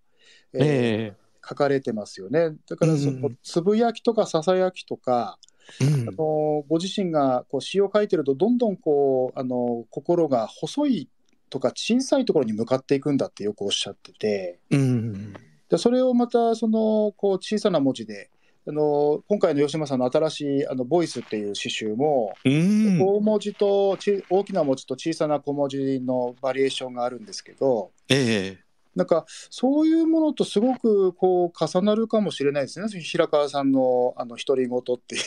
[0.53, 2.51] えーえ書かれてますよね。
[2.69, 5.37] だからその、うんつぶやきとかささやきとか、
[5.81, 6.09] えうん。
[6.09, 11.09] あのご自身がこう詩を書いてるとどんどんこうあの心が細い
[11.49, 14.59] とか小さいところに向かっていくんだってよくおっしゃってて。
[14.71, 15.33] うん
[15.69, 18.29] でそれをまたそのこう小さな文字で
[18.67, 23.01] あの今回の吉間さんの新しい「あのボイス」っていう詩集もうん。
[23.01, 28.64] 大文字とち大きな文字と小さな小文字のバリエーションがあるんですけどええ
[28.95, 32.87] なんかそういうものとすごくこう重なるかもしれないですね。
[33.01, 35.21] 平川さんのあの独り言っていう。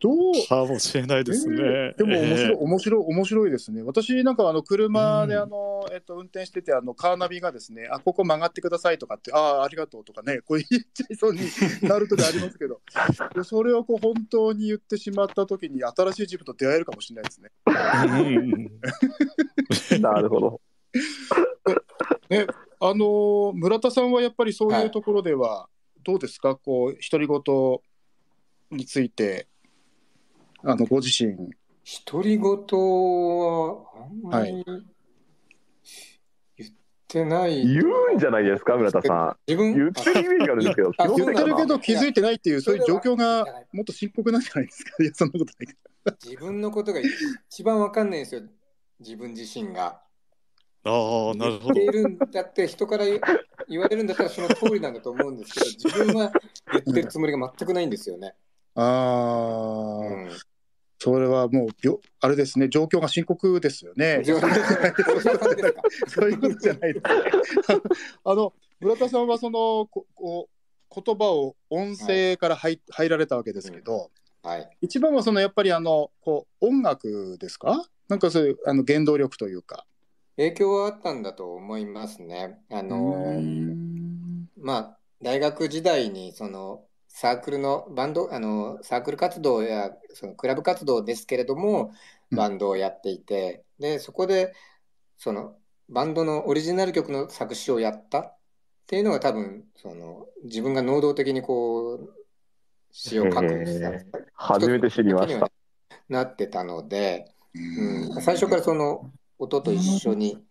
[0.00, 0.32] どう？
[0.48, 1.56] かもしれないですね。
[1.60, 3.82] えーでも面白い、え面白い、面白いですね。
[3.82, 11.40] 私なんかあの車でうんあの、えっと運転しててあのカーナビがですね、あここ曲がってくださいとかって、ああありがとうとかね、こう言っちゃいそうに
[11.82, 12.80] なる時ありますけど、
[13.34, 17.50] で それをこう本当に言ってしまった時に新しい自分と出会えるかもしれないですね。
[19.90, 20.60] うん なるほど。
[22.80, 25.68] あのー村田さんはやっぱりそういうところでは
[26.04, 27.38] どうですか、こう独り言
[28.72, 29.46] について
[30.64, 31.50] あのご自身。
[32.06, 34.64] 独り言はあんまり
[36.56, 36.70] 言っ
[37.08, 37.66] てない。
[37.66, 39.72] 言うんじゃないですか、村田さ自分？
[39.72, 39.74] ん。
[39.74, 44.90] 言ってるイメージがあるんですけど、言ってるけど気づいてないっていうそういう状況がはもっと深刻なんじゃないですか。
[45.02, 45.76] いやそんなことない。
[46.24, 47.00] 自分のことが
[47.50, 48.42] 一番わかんないんですよ。
[49.00, 50.00] 自分自身が。
[50.84, 51.98] ああ、なるほど言って。
[51.98, 53.20] いるんだって人から言
[53.68, 56.32] 言われるんだったらその通りなんだと思うんですけど、自分は
[56.72, 58.34] 言ってるつもりが全くないんですよね。
[58.74, 60.30] ああ、うん。
[60.98, 64.22] それはもうびょあれですね状況が深刻ですよね。
[66.06, 67.22] そういうことじゃないですね。
[68.24, 74.10] あの村田さんはそのここう言葉を音声から入,、入られたわけですけど、
[74.42, 74.76] はい。
[74.80, 77.84] 一番はそのやっぱりあのこう音楽ですか？
[78.08, 79.84] なんかそういうあの原動力というか。
[80.36, 82.58] 影響はあったんだと思いますね。
[82.70, 83.42] あの、
[84.56, 91.92] まあ、大学時代にそのサークルのバンド、あのサークル活動やそのクラブ活動ですけれども、
[92.30, 92.36] うん。
[92.38, 94.54] バンドをやっていて、で、そこで
[95.18, 95.54] その
[95.90, 98.36] バンドのオリジナル曲の作詞をやったっ
[98.86, 102.14] ていうのが多分、その自分が能動的にこう、
[102.90, 104.04] 詩を書くへー。
[104.32, 105.50] 初めて知りました。
[106.08, 110.42] なってたので、うん、最初からその音と一緒に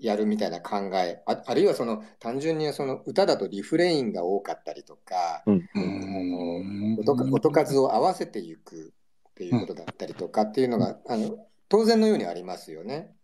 [0.00, 5.68] やるみたいな考えああるいはその単純にその歌だとリフレインが多かったりとか、うん。
[5.74, 8.92] あの音か音数を合わせていく
[9.30, 11.36] っていうことだったりとかっていうのが、あの
[11.68, 13.14] 当然のようにありますよね。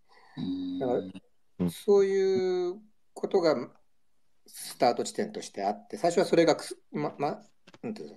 [0.81, 0.99] だから
[1.61, 1.71] うん。
[1.71, 2.81] そういう
[3.15, 3.69] ことが
[4.47, 7.41] スタート地点としてあって最初はそれがくすまま
[7.83, 8.17] なんていうの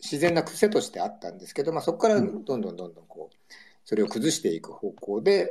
[0.00, 3.36] 自然な癖としてあったんですけど、まあ、そこからどんどんどんどんこう
[3.84, 5.50] それを崩していく方向でうん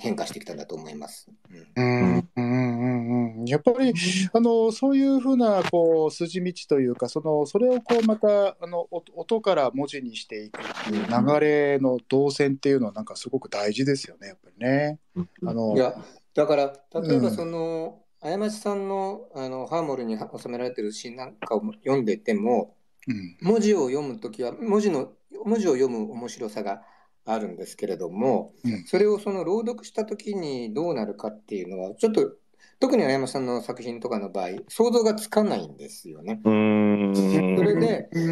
[0.00, 1.28] 変化してきたんだと思います。
[1.76, 1.84] うん。
[1.84, 2.28] うん。
[2.36, 2.80] うん。
[2.80, 3.40] うん。
[3.40, 3.44] うん。
[3.44, 3.92] やっぱり
[4.32, 14.98] あのそういうふうなこう筋道というかそのそれをこうまたあの音音から文字にしていくっていう流れの動線っていうのはなんかすごく大事ですよねやっぱりね。
[15.44, 15.94] あのいや
[16.34, 17.30] だから例えばうん。
[17.30, 22.74] その、過ちさんのあのハーモルに収められてる詩なんかを読んでても
[23.06, 23.36] うん。
[23.42, 25.12] 文字を読むときは文字の
[25.44, 26.82] 文字を読む面白さが
[27.24, 28.84] あるんですけれども、うん。
[28.84, 32.32] それをその朗読したときにどうなるかっていうのはちょっと
[32.78, 36.40] 特に過ちさんの作品とかの場合想像がつかないんですよね。
[36.42, 38.30] それでう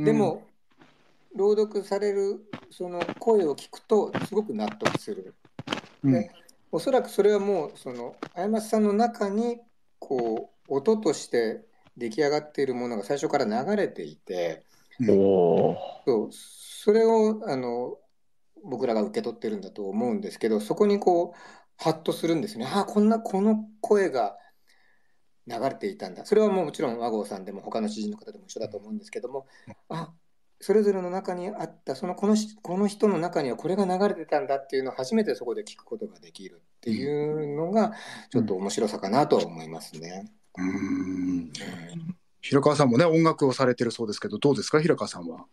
[0.00, 0.04] ん。
[0.04, 0.42] でも
[1.36, 2.40] 朗読される
[2.70, 5.34] その声を聞くとすごく納得する。
[6.02, 6.12] うん。
[6.12, 6.30] で
[6.72, 9.60] おそらくそれはもうその過ちさんの中に
[10.00, 11.60] こう音として
[11.96, 14.64] 出来上がっているものが最初から流れていて
[16.04, 17.96] そうそれをあの
[18.64, 21.38] 僕らが受け取ってるんだと思うんですけどそこにこう
[21.76, 22.66] ハッとするんですね。
[22.66, 24.36] ああこんなこの声が
[25.46, 26.24] 流れていたんだ。
[26.24, 29.46] それはもうもちろん和合さんでも他の詩人の方でも一緒だと思うんですけども
[29.88, 30.12] あ
[30.60, 37.92] それぞれの中にあったそのこのこの人の中にはこれが流れてたんだっていうのを初めてそこで聞くことができるっていうのが
[38.30, 40.32] ちょっと面白さかなと思いますね。
[40.56, 41.52] うん。
[42.40, 42.88] 平川さん。
[42.88, 45.28] もね音楽をされてるそうですけどどうですか平川さん。
[45.28, 45.44] は。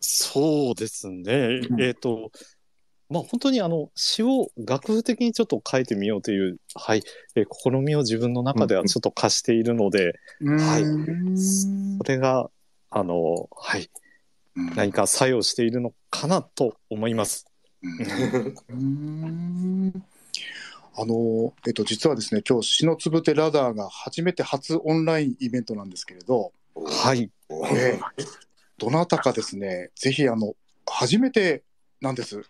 [0.00, 1.60] そうですね。
[1.70, 1.82] うん。
[1.82, 2.30] えっ、と、
[3.10, 7.02] まあ本当にあの詩を楽譜的にちょっと書いてみようという、はい、
[7.36, 10.82] えー試みを自分の中ではちょっと課しているので、はい。
[10.82, 11.36] うん。
[11.98, 12.50] それが、
[12.90, 13.90] あの、はい、
[14.76, 17.46] 何か作用しているのかなと思います。
[18.68, 20.02] うん。
[21.00, 27.30] あのえっと実はですね今日「詩のつぶてラダー」が初めて初オンラインイベントなんですけれど、はい。
[27.72, 28.47] ええ
[28.78, 30.54] どなたかですねぜひあの
[30.86, 31.62] 初めて
[32.00, 32.42] なんです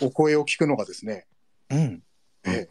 [0.00, 1.26] お声を聞くのがですね、
[1.70, 2.02] うん。
[2.44, 2.68] ええ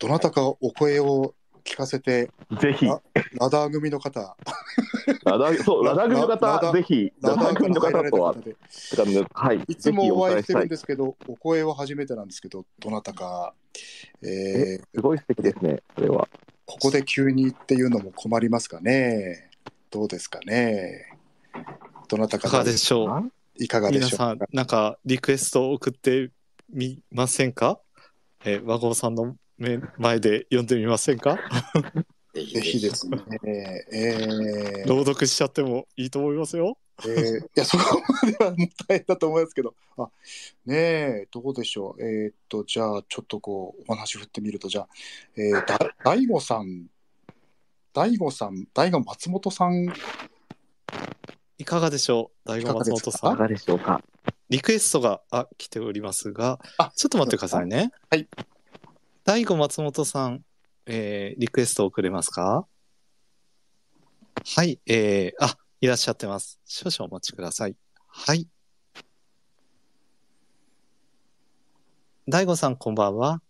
[0.00, 3.00] どなたかお声を聞かせてぜひ、あ
[3.38, 4.36] ラダー組の方
[5.24, 8.34] ラダー、そう、ラダー組の方、ーぜひ、ララダー組の方とは
[9.34, 13.54] はい、いつもお会いしてるんぜですけどお声は初めてなんですけどどなたか、
[14.22, 14.84] えー。
[14.94, 16.28] すごい素敵ですね、それは。
[16.66, 19.50] ここで急にっていうのも困りますかね。
[19.90, 21.18] どうですかね。
[22.10, 23.32] どなたかいかがでしょう。
[23.54, 24.24] いかがでしょうか？
[24.24, 26.32] 皆さん、なんかリクエストを送って
[26.68, 27.78] みませんか？
[28.44, 31.38] えー、和合さんの目前で読んでみませんか？
[32.34, 33.18] ぜひぜひですね。
[33.92, 34.88] えー。
[34.88, 36.78] 朗読しちゃってもいいと思いますよ。
[37.04, 37.44] えー。
[37.44, 40.08] いや、そこまではもう大変だと思いますけど、あ
[40.66, 42.02] ねえ、どうでしょう？
[42.02, 44.88] えーっと、じゃあ、ちょっとこう、お話振ってみると、じゃあ、
[45.36, 46.86] えー、だ大悟さん、
[47.92, 49.92] 大悟さん、大悟松本さん、
[51.60, 52.48] いかがでしょう？
[52.48, 53.36] 大悟松本いさん。
[53.36, 54.02] かがでしょうか？
[54.48, 57.92] リクエストがあ来ておりますがあ、ちょっと待ってくださいね。
[58.08, 58.26] はい。
[59.24, 60.42] 大悟松本さん、
[60.86, 62.66] えーリクエストをくれますか？
[64.56, 66.58] はい、えー、あ、いらっしゃってます。
[66.64, 67.76] 少々お待ちください。
[68.06, 68.48] はい。
[72.26, 73.42] 大悟さん、こんばんは。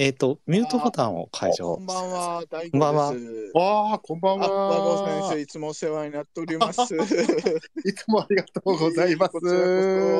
[0.00, 1.74] えっ、と、ミュートボタンを解除。
[1.74, 3.52] こんばんは、大こんばんは悟です。
[3.54, 5.40] わあ、こんばんあ、和合先は生、。
[5.42, 6.80] いつもお世話になっております。
[7.84, 9.32] いつもありがとうございます。
[9.32, 9.56] こちらこ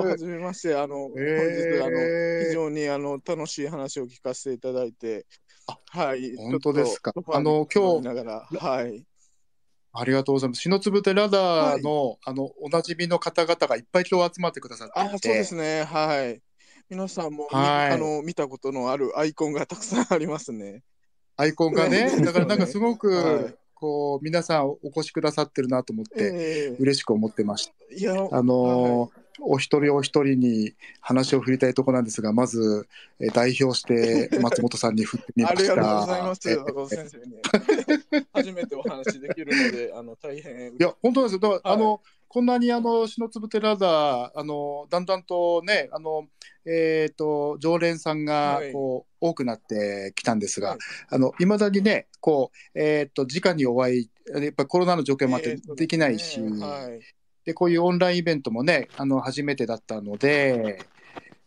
[0.02, 5.24] そ、はじめまして、あの、えー本日、あの、非常に、あの、楽しい話を聞かせていただいて。
[5.92, 9.02] はい、本当ですかあの今日見ながら、はい。
[9.92, 10.60] ありがとうございます。
[10.60, 14.92] 篠つぶてラダーの、あの、おなじみの方々がいっぱい今日集まってくださって。
[15.00, 16.42] あ、そうですね、はい。
[16.90, 20.82] 皆さんも、はいあの、見たことのあるアイコンがたくさんありますね。
[21.36, 27.72] アイコンがね、 だからなんかすごく、はいこう、皆さんお越しくださってるなと思って、ええ嬉しく思ってました。
[27.94, 32.86] いや、あのーお一人お一人に話を振りたいところなんですが、まず、
[33.20, 35.60] えー代表して 松本さんに振ってみました。
[35.60, 38.26] ありがとうございます、え和合先生に。
[38.34, 40.72] 初めてお話しできるので、あの、大変。
[40.72, 41.38] いや、本当ですよ。
[41.38, 46.28] だから、はいあの、こんなに、あの、篠つぶてラダー、あの、だんだんとね、あの、
[46.64, 50.78] えっ、と、常連さんがはい、こう、多くなってきたんですが、はい。
[51.08, 57.00] あの、いまだにね、こう、えっ、と、直にお会い、やっぱりコロナの状況もあってできないし、ねはい。
[57.44, 60.78] で、こういうオンラインイベントもね、あの、初めてだったので、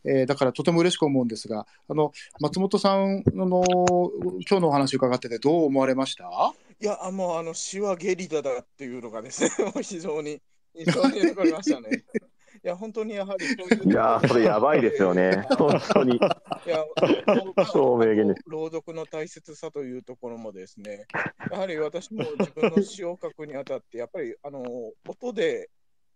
[0.05, 2.11] えーだからとても嬉しく思うんですが、あの、
[2.41, 6.25] 松本さんの、今日のお話伺っててどう思われました？
[6.81, 9.49] いや、あもう、あの、詩はゲリラだっていうのがですね、
[9.81, 10.41] 非常に、
[10.75, 12.03] 非常に残りましたね。
[12.63, 13.91] いや、本当にやはりそういう。
[13.91, 15.45] いやー、それやばいですよね。
[15.57, 16.15] 本当に。
[16.15, 16.19] い
[16.69, 16.85] や、
[17.73, 21.05] 超名言です朗読の大切さというところもですね、
[21.51, 24.63] やはり私も自分の詩を書くにあたって、やっぱり、あの、
[25.07, 25.69] 音で、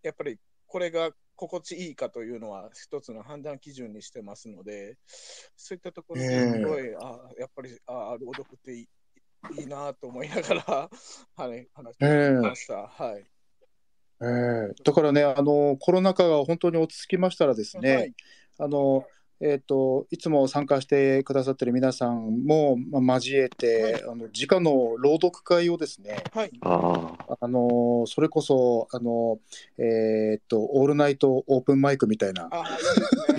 [0.03, 8.89] やっぱりこれが心地いいかというのは一つの判断基準にしてますので、そういったところですごい、ああ、やっぱり、ああ、朗読っていい
[9.59, 10.89] いいなと思いながら、
[11.35, 12.88] はい、話しええました。
[12.88, 13.25] はい。
[14.22, 14.26] え
[14.72, 18.14] えだからね、あの、コロナ禍が本当に落ち着きましたらですね、はい。
[18.60, 19.06] あの、
[19.39, 26.51] えっ、と、いつも参加してくださってる皆さんも、まあ、交えて、あの、直の朗読会をですね、はい。
[26.61, 29.39] あの、それこそ、あの、
[29.77, 32.65] えっ、と、オールナイトオープンマイクみたいな、あ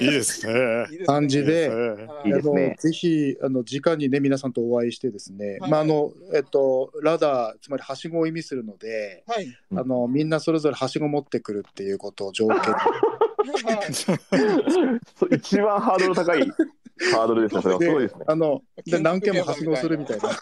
[0.00, 0.52] いいですね。
[0.90, 1.06] いいですね。
[1.06, 5.70] 感じでぜひ、あの、直にね、皆さんとお会いしてですね、はい。
[5.70, 9.48] まあ、あの、えっと、ラダー、つまりはしごを意味するので、はい。
[9.74, 12.62] あの、みんなそれぞれはしご持ってくるっていうことを条件に、
[15.30, 16.52] 一番ハードル高い
[17.12, 17.62] ハードルですね。
[17.62, 18.24] それはすごいですね。
[18.26, 20.28] あの、で何件もはしごするみたいな。
[20.28, 20.34] は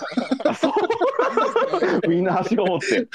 [2.08, 3.08] みんなはしご持って。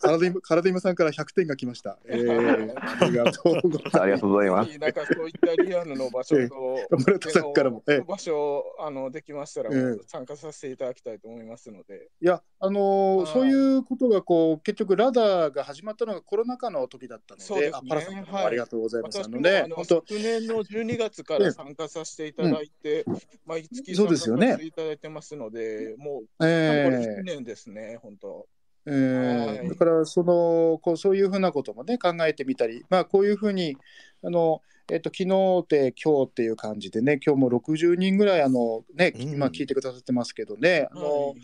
[0.00, 1.98] 体今体今さんから100点が来ました。
[2.04, 4.00] えー、ありがとうございます。
[4.00, 4.78] ありがとうございます。
[4.78, 12.08] なんかそういったリアルの場所と、村田さんからもええ場所あのできましたら、ええ参加させていただきたいと思いますので。
[12.20, 17.70] いや、あのそういうことがこう結局ラダーが始まったのがコロナ禍の時だったので、ですね。
[17.74, 18.46] あパラさん、はい。
[18.46, 19.18] ありがとうございます。
[19.18, 23.04] あ私ものねあ、の本当昨年の12月から参加させていただいて、
[23.44, 24.52] 毎月そう参加さですよね。
[24.52, 28.46] せていただいてますので、もう、これえ1年ですね、本当。
[28.86, 28.92] ーえ。
[28.92, 29.68] ーはい。
[29.68, 33.76] だからそのこうそういうふうなこともね考えてみたり、まあこういうふうに
[34.24, 39.22] あのえっと昨日で今日っていう感じでね、今日も60人ぐらいあのね、うん。
[39.32, 41.28] 今聞いてくださってますけどね、あの。
[41.28, 41.34] はい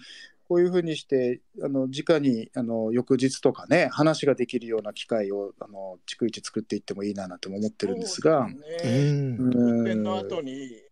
[0.53, 8.47] こういうふうにしてあの直にあの翌日とかね話ができるような機会をあの逐一作っていってもいいななんても思ってるんですが。
[8.51, 9.13] そううですね。
[9.13, 9.37] ん。
[9.39, 10.83] うん本の後に、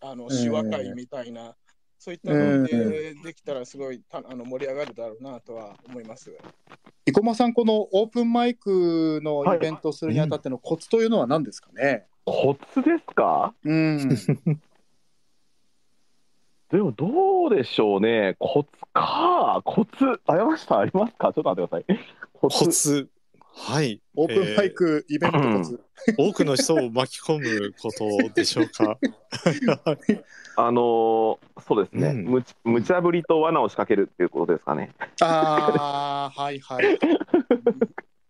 [0.00, 1.54] あの、ええ手話会みたいな、
[1.96, 6.36] そういったのでできたらすごいたあの盛り上がるだろうなとは思います。
[7.06, 13.54] 生駒さんこのオープンマイクのイベントをするにあたってのコツというのは何ですかね、コツですか？
[13.62, 14.08] うん、
[16.70, 18.36] でもどうでしょうね。
[18.38, 19.60] コツか。
[19.64, 20.20] コツ。
[20.26, 20.78] あやました？
[20.78, 21.32] ありますか？
[21.32, 22.06] ちょっと待ってください。
[22.32, 23.08] ココツ。
[23.56, 24.00] はい。
[24.16, 25.80] オープンマイクイベントコツ、
[26.18, 28.98] 多くの人を巻き込むことでしょうか？
[30.56, 34.90] あのーそうですね、うんむち無茶ぶりと罠を仕掛けるっていうことですかね。
[35.20, 36.98] ああはいはい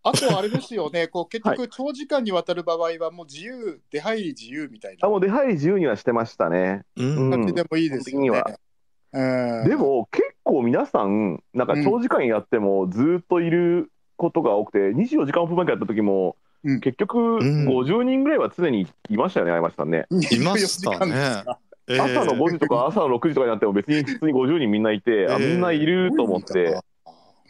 [0.05, 1.09] あとあれですよね。
[1.09, 5.07] こう結局長時間にわたる場合はもう自由出入り自由みたいな。
[5.07, 6.85] あもう出入り自由にはしてましたね。
[6.97, 7.31] うん。
[7.31, 8.43] 感じでもいいですよね、
[9.13, 9.69] うん。
[9.69, 16.81] でも結構皆さん、なんか長時間やってもずっといることが多くて、24時間オープンマイクやった時も、うん。
[16.81, 17.67] 結局ん。
[17.67, 20.07] 50人ぐらいは常にいましたよね、あやましさんね。
[20.11, 21.65] いました24時間ですね。
[21.87, 26.81] 朝の5時とか朝の6時とかになっても別に普通に50人みんないて、あええみんないると思って、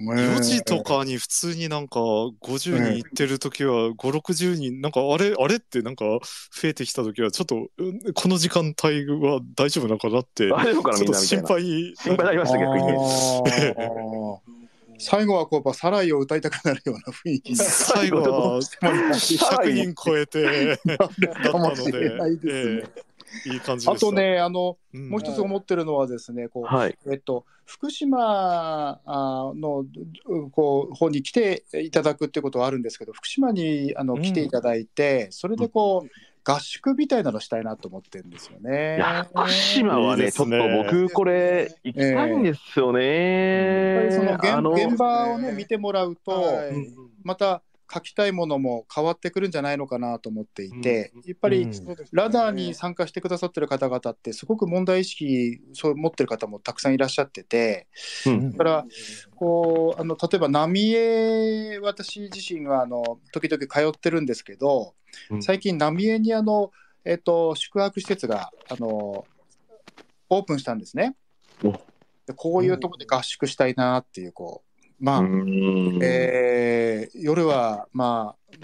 [0.01, 6.21] 4時とかに普通になんか50人行ってる時は5、60人、なんかあれ、あれってなんか増
[6.69, 11.49] えてきた時はちょっとうんこの時間帯は大丈夫なのかなって、大丈夫かなちょっと心みんなみたいな。
[11.49, 11.95] 配。
[11.97, 14.64] 心配になりました逆に
[14.99, 22.83] 最後はこうやっぱサライを歌いたくなるような雰囲気に 最後は100人超えて、なるかもしれないですね。
[22.97, 23.05] ええ
[23.47, 23.89] いい感じ。
[23.89, 26.97] あとね、あの、うん、もう一つ思ってるのはですね、こう、はい。
[27.11, 29.87] えっと、福島あの
[30.53, 36.09] こう方に来ていただくってことはあるんですけど、福島にあのうん来ていただいて、それでこう、
[36.45, 38.97] 合宿みたいなのしたいなと思ってるんですよね。
[38.97, 43.95] いや、福島はいね、ちょっと僕、これ、行きたいんですよね。
[43.95, 46.69] やっぱりその現,、あの現場をね見てもらうと、はい。
[46.69, 46.95] うん
[47.25, 47.63] また
[47.93, 51.23] 書きたいものも変わってくるんじゃないのかなと思っていて、うん。
[51.25, 51.73] やっぱり、うん。
[52.13, 57.87] ラダーに参加してくださってる方々ってすごく問題意識そう持ってる方もたくさんいらっしゃってて
[58.27, 58.51] うん。
[58.53, 58.85] だから
[59.37, 65.04] こうあの例えば浪江私自身はあの時々通ってるんですけどうん
[65.41, 66.71] 最近浪江にあの、
[67.05, 69.27] えっと宿泊施設があの
[70.31, 71.17] オープンしたんですね。
[71.63, 71.73] お。
[72.27, 74.75] でこういうところで合宿したいなっていうこう。
[75.01, 75.99] まあ、うん。
[76.03, 78.59] えー夜はまあ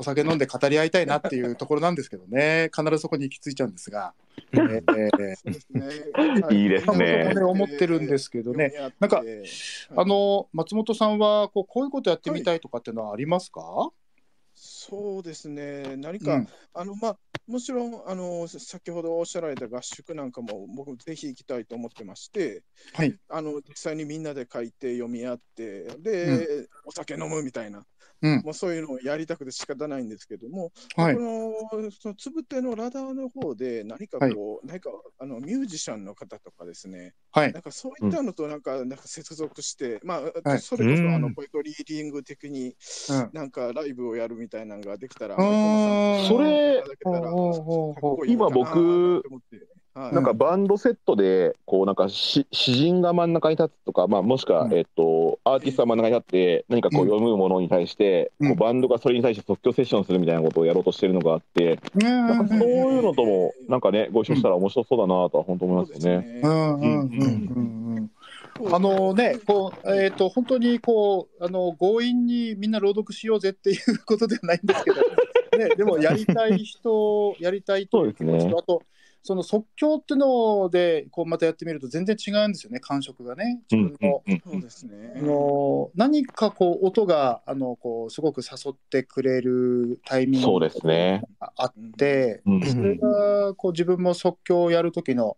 [0.00, 2.70] お酒飲んで語り合いたいなっていうところなんですけどね。
[2.74, 4.14] 必ずそこに行き着いちゃうんですが、
[4.52, 7.34] えーそうですねいいですね。
[7.36, 8.72] 思ってるんですけどね。
[8.98, 9.22] なんか
[9.94, 13.90] あの松本さんはこうこういうことやってみたいとかっていうのはありますか、
[14.90, 16.48] そうですね、何か、うん。
[16.74, 22.62] あのまあ、もちろんあの先ほどおっしゃられた合宿なんかも僕、ぜひ行きたいと思ってまして、
[22.92, 23.16] はい。
[23.28, 27.84] あの実際にみんなで書いて読み合って、で、お酒飲むみたいな、
[28.22, 28.42] うん。
[28.44, 31.14] もうそういうのをやりたくて仕方ないんですけども、はい。
[31.14, 37.52] このそのつぶてのラダーの方で何かこう、何かあのミュージシャンの方とかですね、はい。
[37.52, 40.58] なんかそういったのとなんか,、なんか接続して、まあ、はい。
[40.60, 41.22] それこそあうん。
[41.22, 42.76] のポエトリーディング的に、
[43.10, 43.30] うん。
[43.32, 46.28] なんかライブをやるみたいなのができたら、ー。
[46.28, 49.22] それいただけたらほうほうほうかっこいいかな今僕
[49.94, 54.74] なんかバンドセットで、こうなんかし詩人が真ん中に立つとか、まあ、もしくは、うん。
[54.74, 57.08] えっと、アーティストが真ん中に立って、何かこううん。
[57.08, 58.48] 読むものに対して、うん。
[58.50, 66.40] こうバンドがそれに対して即興セッションするみたいなことをやろうとしてるのがあって、なんかそういうのとも、なんかね、ご一緒したら面白そうだなとは本当思いますよね。
[66.44, 66.50] うん。
[66.52, 66.80] うん。
[66.80, 67.10] うん。
[67.10, 68.10] うん。
[68.58, 68.74] うん。
[68.74, 75.00] あのね、こう、えっ、と、本当にこう、あの、強引にみんな朗読しようぜっていうことではないんですけど、
[75.58, 78.54] ね、でもやりたい人、やりたいという気持ちと、ね。
[78.58, 78.82] あと、
[79.22, 83.60] その即興っていうのでこうまたやってみると全然違うんですよね感触がね。
[83.70, 85.12] 自分の,、うんそうですね。
[85.16, 85.18] あ。
[85.20, 91.22] の何かこう音があのこうすごく誘ってくれるタイミングそうですね。
[91.38, 92.62] があって、うん。
[92.62, 95.36] それがこう自分も即興をやる時の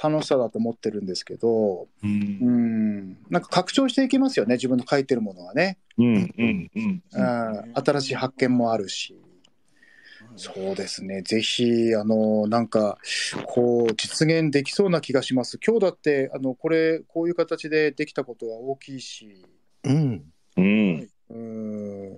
[0.00, 2.38] 楽しさだと思ってるんですけど、うん。
[2.40, 9.18] うん、なんか拡張していきますよね自分の書いてるものがね、うんうんうんうん、新しい発見もあるし。
[10.36, 11.22] そうですね。
[11.22, 12.98] ぜひ、あの、なんか、
[13.46, 15.58] こう、実現できそうな気がします。
[15.64, 19.46] 今日だって、あの、これ、こういう形でできたことは大きいし、
[19.84, 20.24] うん。
[20.56, 22.10] うんうん、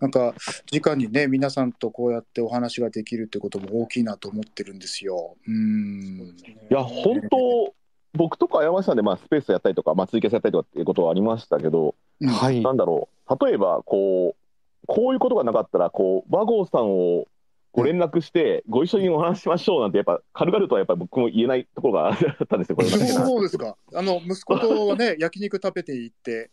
[0.00, 0.34] なんか、
[0.72, 5.36] 直にね、皆さんとこうやってお話ができるってことも大きいなと思ってるんですよ。
[5.46, 6.34] うん。
[6.70, 7.74] いや本当
[8.14, 12.60] 僕とか山下さんでまあスペースやったりとか、まあ、ツイキャスやったりとかっていうことはありましたけど、うんはい。
[12.62, 17.26] なんだろう例えばこうこういうことがなかったらこう和合さんを
[17.72, 23.76] ご連絡してご一緒にお話ししましょうなんてやっぱ軽々とはやっぱり僕も言えないところがあったんですよ これそうですか。
[23.94, 26.50] あの、息子とはね、 焼肉食べて行って、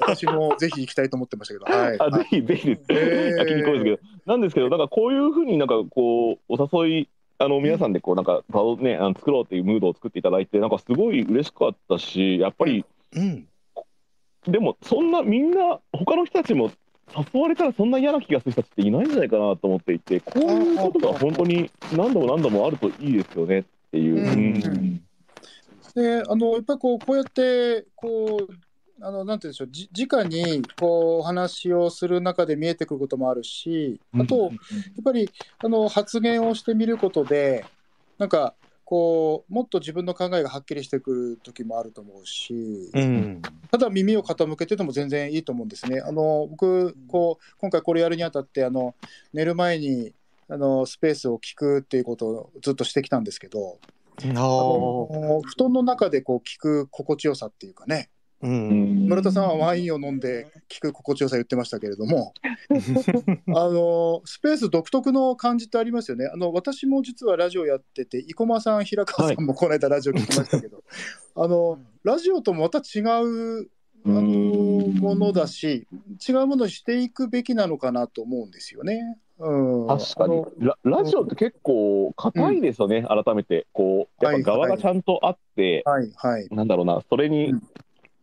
[0.00, 1.96] 私もぜひ行きたいと思ってましたけど、 はい。
[1.98, 7.08] あぜひぜひです、えー焼肉ですけどなんですけどなんかこういうふうになんかこうお誘い
[7.38, 12.84] あの皆さんでこうなんか場をねあの作ろうっていうムードを作っていただいてなんかすごい嬉しかったしやっぱり
[13.16, 13.48] うん。
[14.46, 16.70] でもそんなみんな他の人たちも
[17.16, 25.02] 誘われたらそんな嫌な気がする人たちっていないんじゃないかなと思っていてこういうことが本当に何度も何度もあるといいですよねっていう。
[25.94, 34.52] で、あの、やっぱりこう、こうやって、こう、あの、なんて言うんでしょう、じ直に、こう、お話をする中で見えてくることもあるし、あと、やっ
[35.04, 35.28] ぱり、
[35.58, 37.66] あの、発言をしてみることで、
[38.18, 38.54] なんか、
[38.92, 43.40] こう、もっと自分の考えがはっきりしてくる時もあると思うし、うん。
[43.70, 46.02] ただ耳を傾けてても全然いいと思うんですね。
[46.02, 48.94] あの僕こう今回これやるにあたってあの
[49.32, 50.12] 寝る前に
[50.46, 53.78] あのスペースを聞くっていうことをずっとしてきたんですけど、
[55.14, 55.20] あ。
[55.20, 58.10] の布団の中でこう聞く心地よさっていうかね。
[58.42, 59.06] うん。
[59.08, 62.34] 村田さんはワインを飲んで聞く心地よさ言ってましたけれども、
[63.54, 66.28] あのスペース独特の感じってありますよね。
[66.32, 70.82] あの私も実はラジオやってて、生駒さん、平川さんもこの間ラジオ聞きましたけど、
[71.36, 73.70] あのラジオともまた違う
[74.04, 75.86] あのものだし、
[76.28, 79.18] 違うものにしていくべきなのかなと思うんですよね。
[79.38, 86.48] うん、確かにララジオって結構硬いですよね、改めてこうやっぱ側がちゃんとあって、はいはい。
[86.50, 87.54] なんだろうなそれに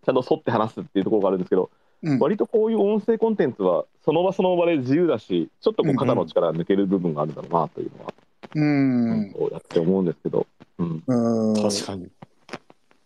[0.10, 1.69] ゃんと沿って話すっていうところがあるんですけど、
[2.03, 2.19] うん。
[2.19, 8.14] 割とこういう音声コンテンツはその場その場で自由だしちょっとこう肩の力が抜ける部分があるんだろうなというのは、
[8.56, 9.31] うん。
[9.34, 11.53] こうやって思うんですけど、うん、うん。
[11.56, 12.10] 確かに。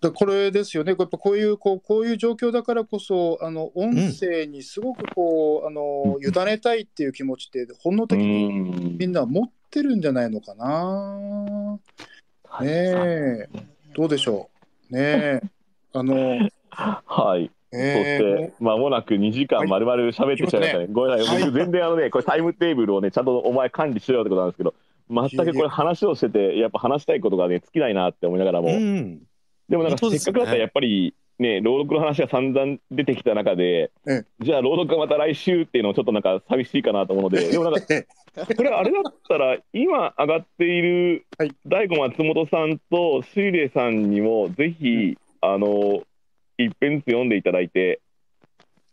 [0.04, 11.80] だこれですよね、やっぱこういうこうこういう状況だからこそ、あの音声にすごくこう、あの委ねたいっていう気持ちって、本能的にみんな持ってるんじゃないのかな。
[12.62, 13.50] ねえ、
[13.96, 14.50] どうでしょ
[14.92, 14.94] う。
[14.94, 15.42] ねえ、
[15.94, 18.20] あの、はい、そしえ
[18.50, 20.88] てまもなく2時間まるまる喋ってきちゃいましたね。
[20.92, 24.74] ごめんなさい、僕全然あのね、これタイムテーブルをね、ちゃんとお前管理しろよってことなんですけど、
[25.10, 29.22] 全くこれ話をしてて、やっぱ話したいことがね、尽きないなって思いながらも、うん。
[29.70, 38.06] でもなんかせっかくだったらやっぱりね、朗読の話が散々出てきた中でえ、じゃあ朗読がまた来週っていうのもちょっとなんか寂しいかなと思うので、 でもなんかえ
[38.56, 41.52] これあれだったら今上がっているはい。
[41.66, 46.04] 大悟松本さんとシーレイさんにもぜひあの
[46.58, 48.02] 一編ずつ読んでいただいて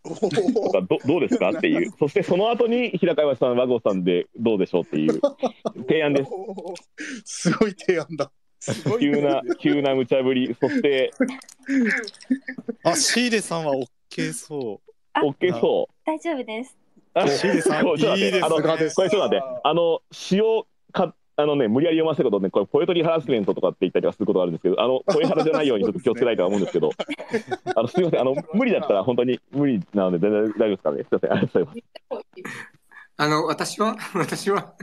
[0.02, 1.92] とかどどうですかっていう。
[1.98, 5.20] そしてその後に平川さん和合さんでどうでしょうっていう
[5.88, 6.24] 提案で
[7.24, 7.50] す。
[7.50, 8.30] すごい提案だ。
[8.58, 10.54] すごい急な急な無茶ぶり。
[10.60, 11.10] そして
[12.84, 14.80] あ、シーレさんは OK そ
[15.14, 15.94] OK そう。
[16.04, 16.76] 大丈夫です。
[17.12, 18.40] あシーレさんいいですね。
[18.42, 19.42] あのこれちょっと待って。
[19.64, 26.90] あの詩をかあのね無理やり読ませることねこれポエトリーハラスメントとかって言ったりはすることがあるんですけどあの 声ハラじゃないようにちょっと気をつけたいとは思うんですけど
[27.74, 31.04] あのすみませんあの無理だったら本当に無理なので全然大丈夫ですかね。
[31.04, 31.32] すみません。
[31.32, 32.80] ありがとうございます。
[33.16, 34.74] あの、私は、私は、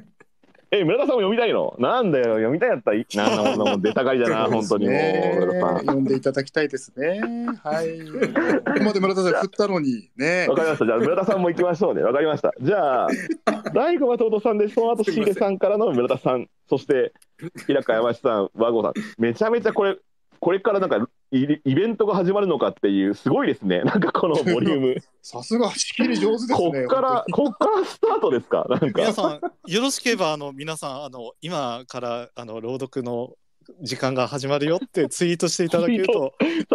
[0.72, 1.76] え村田さんも読みたいの？
[1.80, 7.22] なんだよ読みたいやったらなんだもんなもん出たがりだな 本当にもうね村田さん読んでいただきたいですね。
[7.64, 8.00] はい。
[8.00, 10.56] ここまで村田さん振ったのにねわ。
[10.56, 10.86] かりました。
[10.86, 12.04] じゃあ村田さんも行きましょうね。
[12.04, 12.54] わかりました。
[12.60, 13.08] じゃあ
[13.74, 17.14] 大悟松本さんでその後シーレさんからの村田さん、そして
[17.66, 19.98] 平川山下さん、和合さん、めちゃめちゃこれ
[20.40, 23.82] これからなんかイイベントが始まるのかっていうすごいですね。
[23.86, 24.96] なんかこのボリューム。
[25.22, 26.84] さすが仕切り上手ですこね。
[26.86, 28.66] っからこっからスタートですか？
[28.70, 28.86] なんう。
[28.94, 33.34] 皆かさん、よろしければ、あの、皆さん、あの、今から、あの、朗読の
[33.82, 36.66] 時間が始まるよってツイートしていただけると、ね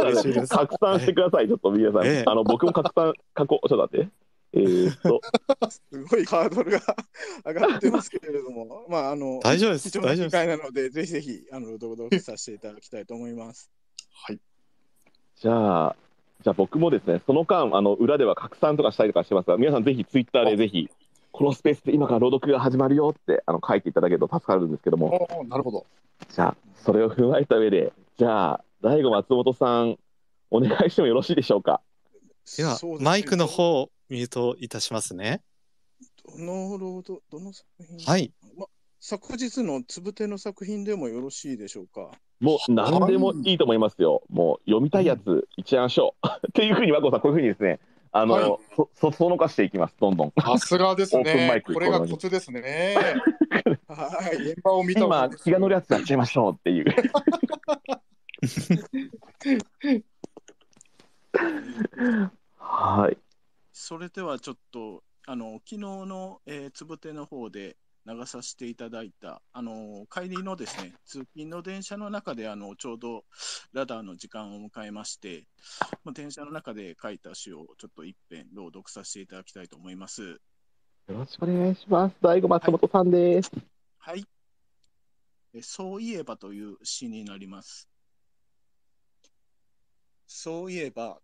[0.49, 1.49] 拡散してください。
[1.49, 3.69] ちょっと皆さん、ええあの僕も拡散書こう。
[3.69, 4.09] ちょっと待って。
[4.55, 5.21] えーっと、
[5.71, 6.81] すごいハードルが
[7.47, 13.71] 上がってますけれども、まあ、あの、大丈夫です貴重な機大丈夫です会なので、ぜひぜひ、あの、朗読させていただきたいと思います。
[14.27, 14.39] はい。
[15.37, 15.97] じゃあ、
[16.45, 20.91] じゃあ僕もですね、その間、あの裏では拡散とかしたりとかしてますが、皆さんぜひツイッターでぜひ、
[21.31, 25.87] このスペースで今から朗読が始まるよってあの書いていただけると助かるんですけども、おーなるほど。
[26.29, 29.99] じゃあ、それを踏まえた上で、じゃあ、大悟松本さん、
[30.51, 31.81] お願いしてもよろしいでしょうか？
[32.59, 35.41] ではマイクの方をミュートいたしますね。
[36.29, 37.99] どの朗読、どの作品？
[38.07, 38.31] はい。
[38.59, 38.67] ま、
[39.01, 42.11] 昨日のつぶての作品でもよろしいでしょうか？
[42.39, 44.23] もう何でもいいと思いますよ。
[44.29, 46.15] もう読みたいやつ、一覧書。
[46.27, 47.81] っていうふうに、和光さん、こういうふうにですね、
[48.11, 48.45] あの、はい
[48.77, 50.33] そ、そ、そのかしていきます、どんどん。
[50.39, 51.63] さすがですオープンマイね。
[51.63, 52.95] クこれがコツですね。
[53.89, 54.37] はい。
[54.37, 56.85] 現場を見た今、気が乗るやつやっちゃいましょうっていう。
[62.59, 63.17] はい。
[63.73, 67.77] それではちょっと、あの、昨日の、えーつぶての方で
[68.07, 73.25] 流させていただいた、あの、帰りのですね、通勤の電車の中で、あの、ちょうど
[73.73, 75.47] ラダーの時間を迎えまして、
[76.05, 80.23] まあ、電車の中で書いた詩をちょっと一遍朗読させていただきたいと思います。
[80.23, 80.39] よ
[81.09, 82.17] ろしくお願いします。
[82.21, 83.51] 大悟松本さんです。
[83.99, 84.25] はい。
[85.55, 87.89] えそういえばという詩になります。
[90.27, 91.21] そういえば、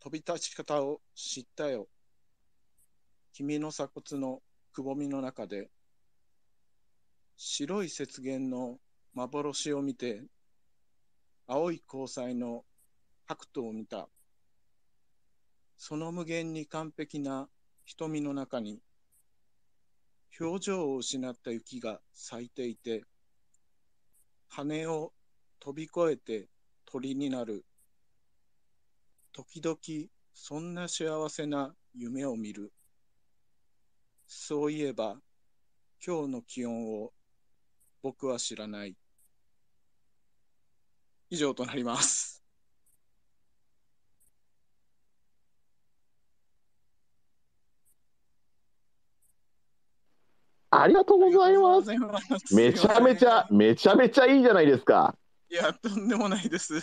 [0.00, 1.88] 飛び立ち方を知ったよ。
[3.32, 4.42] 君の鎖骨の
[4.72, 5.70] くぼみの中で、
[7.36, 8.78] 白い雪原の
[9.14, 10.22] 幻を見て、
[11.46, 12.64] 青い交際の
[13.26, 14.08] 白頭を見た。
[15.76, 17.48] その無限に完璧な
[17.84, 18.80] 瞳の中に、
[20.40, 23.04] 表情を失った雪が咲いていて、
[24.48, 25.12] 羽を
[25.60, 26.48] 飛び越えて
[26.84, 27.64] 鳥になる。
[29.36, 32.72] 時々そんな幸せな夢を見る。
[34.26, 35.18] そういえば、
[36.02, 37.12] 今日の気温を
[38.00, 38.96] 僕は知らない。
[41.28, 42.42] 以上となります。
[50.70, 51.94] ありがとうございます。
[51.98, 55.14] ますめちゃめちゃ、めちゃめちゃいいじゃないですか。
[55.50, 56.80] いや、とんでもないです。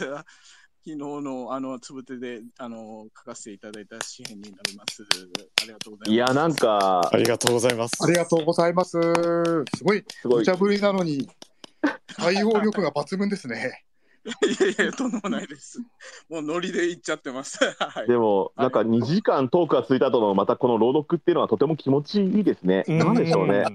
[0.85, 5.01] 昨日の、あの、つぶてで、あの、書かせていただいた詩編になります。
[5.61, 6.11] ありがとうございます。
[6.11, 8.03] いや、なんかあ、りがとうございます。
[8.03, 8.91] ありがとうございます。
[8.91, 10.55] すごい、すごい無茶。
[10.55, 11.30] ぶりなのに、
[12.18, 13.85] 対応力が抜群ですね。
[14.26, 14.30] い
[14.77, 15.80] やいや、とんでもないです。
[16.30, 17.60] もうノリで言っちゃってます。
[17.80, 18.07] はい。
[18.07, 22.84] でも、なんか2時間トークが続いた後のまたこの朗読っていうのはとても気持ちいいですね。
[22.88, 23.65] なんでしょうね。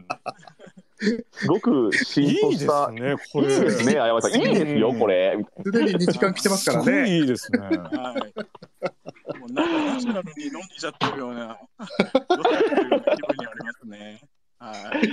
[0.98, 1.90] すごくうん。
[1.90, 2.90] い浸透いですした。
[2.90, 3.60] ね、こいいれ。
[3.60, 4.32] ですね、あやまさん。
[4.34, 5.38] いいですよ、これ。
[5.64, 7.08] すでに2時間来てますからすごね。
[7.08, 7.58] いいいですね。
[7.60, 9.38] はい。
[9.38, 14.20] もうなんかナチュラルに飲んじゃってるような、どうやってるような気分にありますね。
[14.58, 15.08] はい。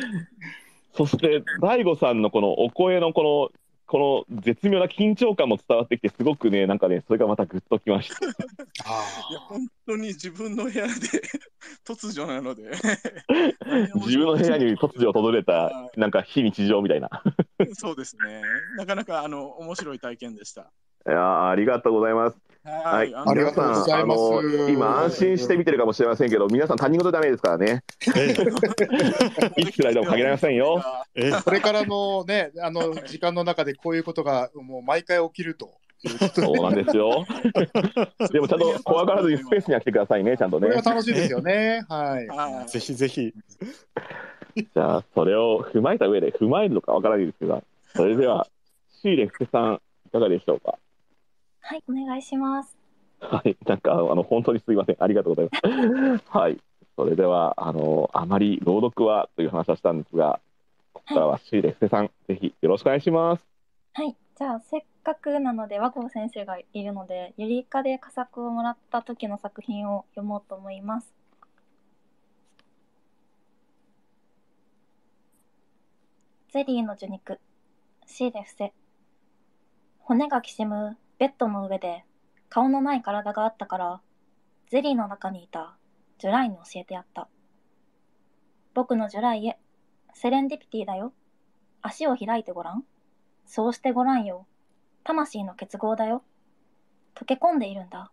[0.94, 8.26] そして、大悟さんのこのお声のこの、この絶妙な緊張感も伝わってきて、すごくね、なんかね、それがまたグッときました。
[8.26, 10.94] いや、本当に自分の部屋で
[11.86, 12.72] 突如なので。
[14.06, 17.10] 自分の部屋に突如訪れた、なんか非日常みたいな。
[17.74, 18.64] そうですね。
[18.76, 20.72] なかなか、あの、面白い体験でした。
[21.08, 22.38] いやーありがとうございます。
[22.66, 27.84] はい、ありがとうございます皆さんあの今安心して見てるかもしれませんけど、皆さん他人事ダメですからね。
[28.18, 28.32] え
[29.62, 30.84] いつ来でも限りませんよ。
[31.14, 35.74] ええこれからのね、あの、時間の中でこういうことがもう毎回起きると
[36.04, 37.24] いうことでそうなんですよ。
[38.34, 40.92] でもちゃんと怖がらずにスペースには来てくださいね、ちゃんとねこれが。
[40.92, 41.86] 楽しいですよね。
[41.88, 42.28] はい。
[42.28, 43.32] はいぜひぜひ。
[44.56, 47.62] じゃあ、それを踏まえた上で、踏まえるのかわからないですけど、
[47.96, 48.48] それでは、
[49.04, 50.80] シーレフテさん、いかがでしょうか？
[51.68, 52.78] はい、お願いします。
[53.20, 54.98] はい、なんか、あの、本当にすいません。
[55.00, 56.24] ありがとうございます。
[56.30, 56.60] はい。
[56.96, 60.40] それでは、あの、あまり朗読はという話はしたんですが、
[60.94, 63.44] ここからはシーレフテさん、ぜひよろしくお願いします。
[63.94, 71.16] はい、じゃあせっかくなので和光先生がいるのでゆりかで佳作をもらった時の作品を読もうと思います。
[76.50, 77.40] ゼリーの受肉
[78.06, 78.74] シーレフセ
[80.00, 82.04] 骨がきしむベッドの上で
[82.50, 84.02] 顔のない体があったから
[84.70, 85.76] ゼリーの中にいた
[86.20, 87.28] ジュライに教えてやった
[88.74, 89.58] 僕のジュライへ
[90.14, 91.14] セレンディピティだよ
[91.82, 92.84] 足を開いてごらん
[93.46, 94.46] そうしてごらんよ。
[95.04, 96.24] 魂の結合だよ。
[97.14, 98.12] 溶け込んでいるんだ。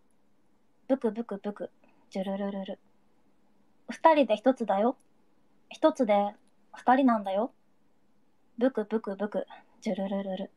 [0.88, 1.70] ブクブクブク、
[2.10, 2.78] ジュルルルル。
[3.88, 4.96] 二人で一つだよ。
[5.70, 6.34] 一つで
[6.74, 7.52] 二人なんだよ。
[8.58, 9.46] ブクブクブク、
[9.80, 10.50] ジュルルルル。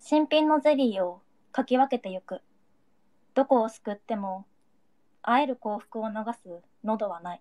[0.00, 1.22] 新品のゼリーを
[1.56, 2.42] かき分けてゆく。
[3.32, 4.44] どこをすくっても
[5.22, 7.40] 会える幸福を流す喉はない。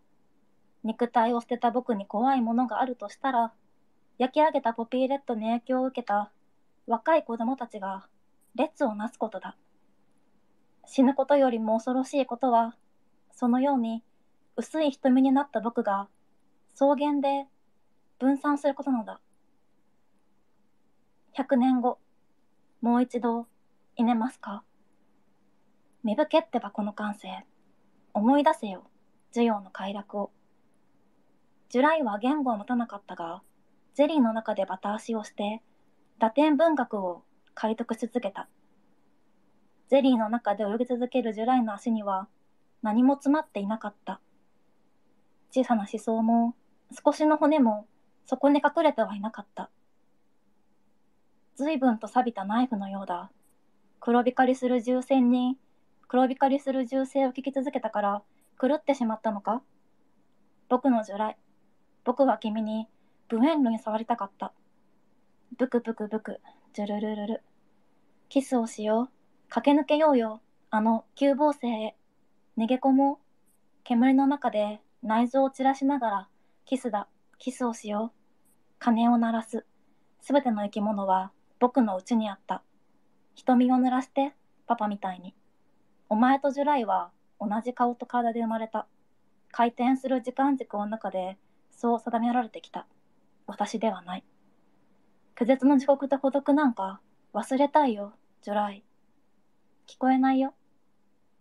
[0.85, 3.51] 肉体を捨てた僕に怖いものがあるとしたら、
[4.17, 6.31] 焼き上げたポピーレッドに影響を受けた
[6.87, 8.07] 若い子供たちが
[8.55, 9.57] 列をなすことだ。
[10.85, 12.77] 死ぬことよりも恐ろしいことは、
[13.33, 14.01] そのように
[14.55, 16.07] 薄い瞳になった僕が
[16.73, 17.47] 草原で
[18.17, 19.19] 分散することなのだ。
[21.37, 21.99] 100年後、
[22.79, 23.47] もう一度、
[23.97, 24.61] いねますか？
[26.03, 27.29] 芽吹けってばこの感性。
[28.13, 28.83] 思い出せよ、
[29.29, 30.31] 授業の快楽を。
[31.69, 33.41] ジュライは言語を持たなかったが、
[33.93, 35.61] ゼリーの中でバタ足をして、
[36.19, 37.23] ラテン文学を
[37.53, 38.49] 解読し続けた。
[39.87, 42.27] ゼリーの中で泳ぎ続けるジュライの足には
[42.81, 44.19] 何も詰まっていなかった。
[45.51, 46.53] 小さな思想も
[47.05, 47.87] 少しの骨も
[48.25, 49.69] そこに隠れてはいなかった。
[51.55, 53.31] 随分と錆びたナイフのようだ。
[54.05, 55.57] 黒光りする銃声に、
[56.07, 58.21] 黒光りする銃声を聞き続けたから
[58.61, 59.63] 狂ってしまったのか？
[60.69, 61.37] 僕のジュライ。
[62.03, 62.87] 僕は君に
[63.29, 64.53] ブエンルに触りたかった。
[65.57, 66.39] ブクブクブク、
[66.73, 67.43] ジュルルルル。
[68.29, 69.09] キスをしよう。
[69.49, 70.39] 駆け抜けようよ。
[70.69, 71.95] あの、急防星へ。
[72.59, 73.17] 逃げ込もう。
[73.83, 76.27] 煙の中で内臓を散らしながら、
[76.65, 77.07] キスだ。
[77.39, 78.19] キスをしよう。
[78.77, 79.65] 鐘を鳴らす。
[80.21, 82.61] すべての生き物は僕の家にあった。
[83.35, 84.33] 瞳を濡らして、
[84.65, 85.35] パパみたいに。
[86.09, 88.87] お前とジュライは同じ顔と体で生まれた。
[89.51, 91.37] 回転する時間軸の中で
[91.71, 92.87] そう定められてきた。
[93.47, 94.23] 私ではない。
[95.35, 97.01] 拒絶の地獄と孤独なんか
[97.33, 98.83] 忘れたいよ、ジュライ。
[99.87, 100.53] 聞こえないよ。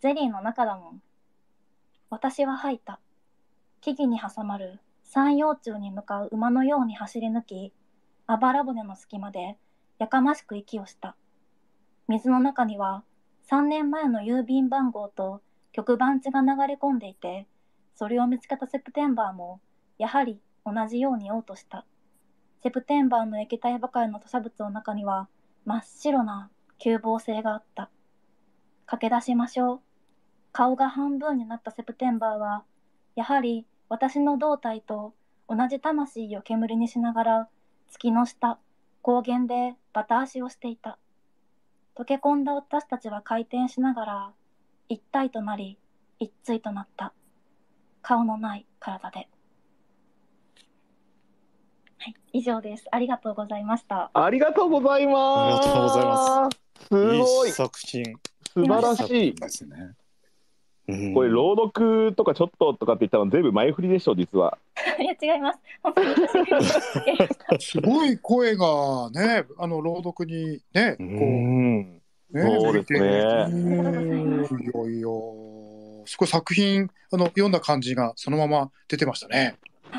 [0.00, 1.02] ゼリーの中だもん。
[2.10, 3.00] 私は吐いた。
[3.80, 7.72] 木々に挟まる山陽柱に向かう馬のように走り抜き、
[8.26, 9.56] あばら骨の隙間で
[9.98, 11.16] やかましく息をした。
[12.08, 13.02] 水の中には
[13.50, 15.40] 3年前の郵便番号と
[15.72, 17.46] 局番地が流れ込んでいて、
[17.94, 19.60] それを見つけたセプテンバーも
[19.98, 21.86] やはり同じように嘔吐した。
[22.62, 25.28] セプテンバーの液体ばかりの吐砂物の中には
[25.64, 27.90] 真っ白な凶暴性があった。
[28.86, 29.80] 駆け出しましょう。
[30.52, 32.64] 顔が半分になったセプテンバーは、
[33.16, 35.14] やはり私の胴体と
[35.48, 37.48] 同じ魂を煙にしながら、
[37.90, 38.58] 月の下、
[39.02, 40.98] 高原でバタ足をしていた。
[41.96, 44.32] 溶け込んだ私たちは回転しながら、
[44.88, 45.78] 一体となり、
[46.18, 47.12] 一対となった。
[48.02, 49.28] 顔のない体で。
[51.98, 52.84] はい、以上です。
[52.90, 54.10] ありがとうございました。
[54.12, 55.68] ありがとうございます。
[55.68, 56.58] ありがとうございます。
[56.88, 58.04] すごいいい作品
[58.52, 59.34] 素晴らしい。
[59.34, 59.76] ですね。
[60.88, 64.58] うんこれ朗読とかちょっととかって言ったの全部前振りでしょ実は。
[65.02, 65.58] いや、違います。
[65.82, 66.58] 本当に久しぶりにや
[67.14, 67.58] りました。
[67.60, 72.00] すごい声がね、あの朗読にね、こうう、ん。
[72.30, 73.06] ね、そうですねうん
[74.40, 74.52] いやい
[75.00, 75.06] や、
[76.06, 79.56] すごい作品、あの、読んだ感じがそのまま出てましたね。
[79.92, 79.98] す。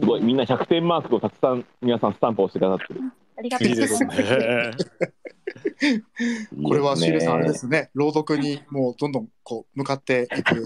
[0.00, 3.00] すごいみんな100点マークをたくさん皆さんスタンプをしてくださってる。
[3.38, 4.70] ありがとうございますね。
[6.64, 10.64] これはシーレさん、あれでねすね、朗読にもうどんどんこう向かっていく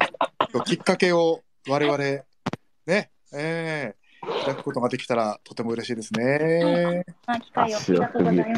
[0.63, 2.25] きっかけを我々、ね、
[2.87, 3.95] ええ
[4.45, 7.05] 開くことができたらとても嬉しいですね。
[7.27, 8.51] まあ、機会をありがとうございます。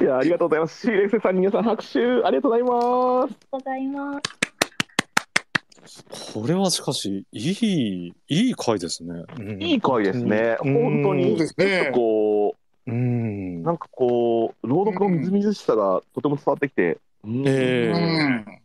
[0.00, 0.80] いやありがとうございます。
[0.80, 3.34] シーレクセさんに皆さん拍手ありがとうございます。
[3.50, 4.20] ございま
[5.84, 6.04] す。
[6.34, 9.24] これはしかし、いい、いい回ですね。
[9.38, 10.56] うんいい回ですね。
[10.60, 11.90] 本当にですね。
[11.92, 12.54] こ
[12.86, 13.62] うんう。
[13.62, 16.98] なんかこう朗読のみずみずしさがとても伝わってきて。
[17.24, 18.60] うんえうん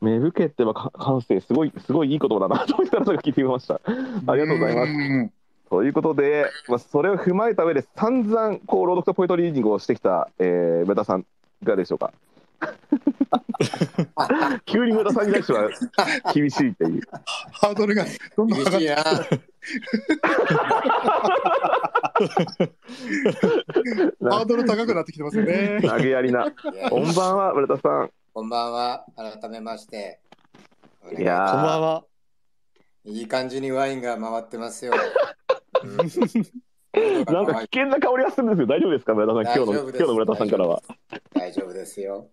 [0.00, 3.80] 芽吹けってばか感性すごいすごいいい言葉だなと思ってから聞いてみました。
[3.84, 3.90] あ
[4.34, 4.92] りがとうございます。
[4.92, 5.30] す。
[5.68, 11.20] ということで、まあ、それを踏まえた上で散々こう朗読とポエトリーリーディングをしてきた、えー、村田さん
[11.62, 12.12] いかがでしょうか？
[14.66, 15.68] 急に村田さんに対しては
[16.34, 17.02] 厳しいっていう。
[17.52, 18.04] ハードルが
[18.36, 18.88] どんどん上がって。
[24.22, 25.80] ハードル高くなってきてますよね。
[25.82, 26.46] 投げやりな。
[26.46, 28.10] いやこんばんは村田さん。
[28.32, 29.04] こんばんは。
[29.16, 30.20] 改めまして。
[31.18, 32.04] いやーこんばんは。
[33.04, 34.92] いい感じにワインが回ってますよ。
[35.82, 38.66] うんなんか危険な香りがするんですよ。
[38.66, 39.64] 大丈夫ですか村田さん？
[39.64, 40.82] 今日の今日の村田さんからは。
[41.34, 42.28] 大丈夫ですよ。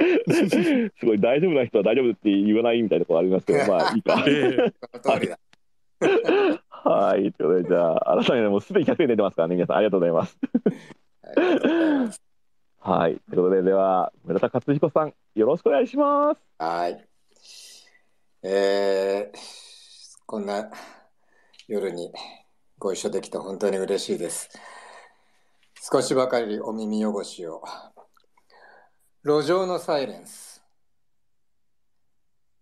[0.98, 4.24] すごい大丈夫な人は大丈夫って言わないみたいなところありますけど、 まあいいか。
[4.26, 5.38] ええその通りだ。
[6.70, 7.32] はい。
[7.34, 10.38] ということで、じゃあ、改めてもうすでに100点出てますからね、皆さんありがとうございます。
[11.22, 12.29] ありがとうございます
[12.82, 13.20] はい。
[13.28, 16.40] ということで、では、村田勝彦さん、よろしくお願いします。
[16.58, 17.06] はい。
[18.42, 19.38] えー、
[20.24, 20.70] こんな
[21.68, 22.10] 夜に
[22.78, 24.48] ご一緒できて本当に嬉しいです。
[25.92, 27.62] 少しばかりお耳汚しを。
[29.24, 30.64] 路上のサイレンス。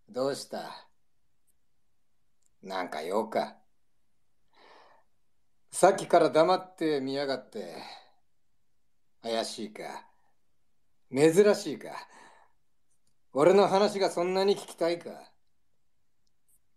[0.09, 0.89] どうした？
[2.61, 3.55] なんか用か？
[5.70, 7.77] さっきから黙って見やがって。
[9.23, 10.07] 怪しいか？
[11.10, 11.90] 珍しいか。
[13.32, 15.32] 俺の話がそんなに聞きたいか。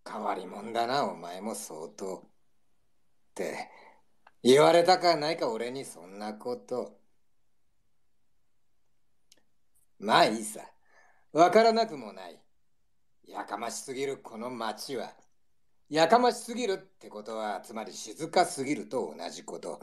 [0.09, 2.17] 変わりもんだな、お前も相当。
[2.17, 2.21] っ
[3.35, 3.69] て、
[4.43, 6.99] 言われたかないか俺にそんなこと。
[9.99, 10.61] まあいいさ。
[11.31, 12.41] わからなくもない。
[13.27, 15.13] やかましすぎるこの町は。
[15.89, 19.81] やかましすぎるってことは、つまり静かすぎると同じこと。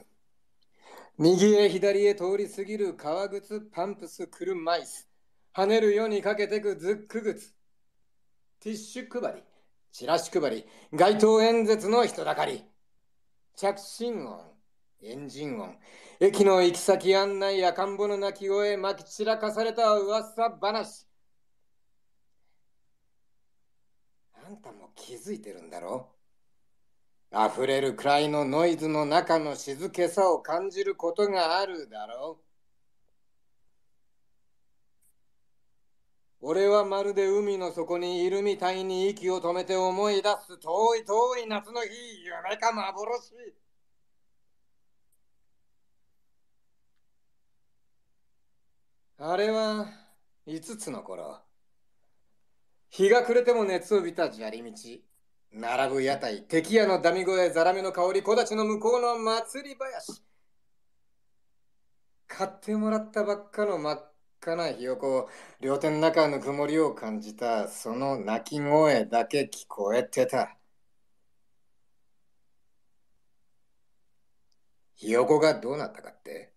[1.20, 5.08] 右へ左へ通り過ぎる革靴、パンプス、車椅子。
[5.52, 7.54] 跳ねるようにかけてくズック靴。
[8.60, 9.42] ティッシュ配り、
[9.90, 12.64] チラシ配り、街頭演説の人だかり。
[13.56, 14.44] 着信音、
[15.02, 15.76] エンジン音、
[16.20, 21.08] 駅の行き先案内や赤ん坊の泣き声、まき散らかされた噂話。
[24.46, 26.17] あんたも気づいてるんだろう？
[27.32, 32.48] 溢れるくらいのノイズの中の静けさを感じることがあるだろう
[36.40, 41.88] 俺はまるで海の底にいるみたいに息を止めて思い出す遠い遠い夏の日、
[42.24, 43.32] 夢か幻。
[49.18, 49.88] あれは
[50.46, 51.40] 5つの頃。
[52.88, 55.07] 日が暮れても熱を帯びた砂利道。
[55.52, 60.22] 並ぶ屋台、敵屋のダミ声、ザラメの香り、木立の向こうの祭り林。
[62.26, 65.28] 買ってもらったばっかの真っ赤なひよこ、
[65.60, 70.54] 両手の中ぬくもりを感じた、その鳴き声だけ聞こえてた。
[74.94, 76.52] ひよこがどうなったかって？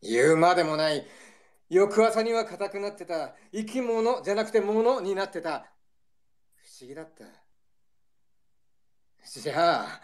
[0.00, 1.06] 言うまでもない。
[1.70, 3.34] 翌朝には硬くなってた。
[3.52, 5.72] 生き物じゃなくて物になってた。
[6.80, 7.24] 思議だった。
[9.40, 10.00] じゃあ、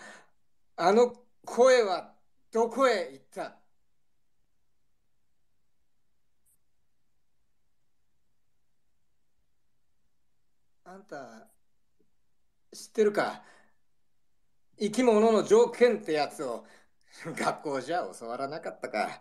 [0.77, 1.15] あの
[1.45, 2.15] 声は
[2.51, 3.57] どこへ行った？
[10.85, 11.49] あんた、
[12.73, 13.43] 知ってるか？
[14.79, 16.67] 生き物の条件ってやつを
[17.25, 19.21] 学校じゃ教わらなかったか？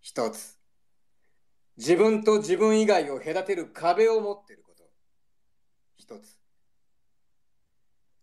[0.00, 0.58] 一つ。
[1.76, 4.63] 自分と自分以外を隔てる壁を持ってる。
[6.04, 6.38] 一つ。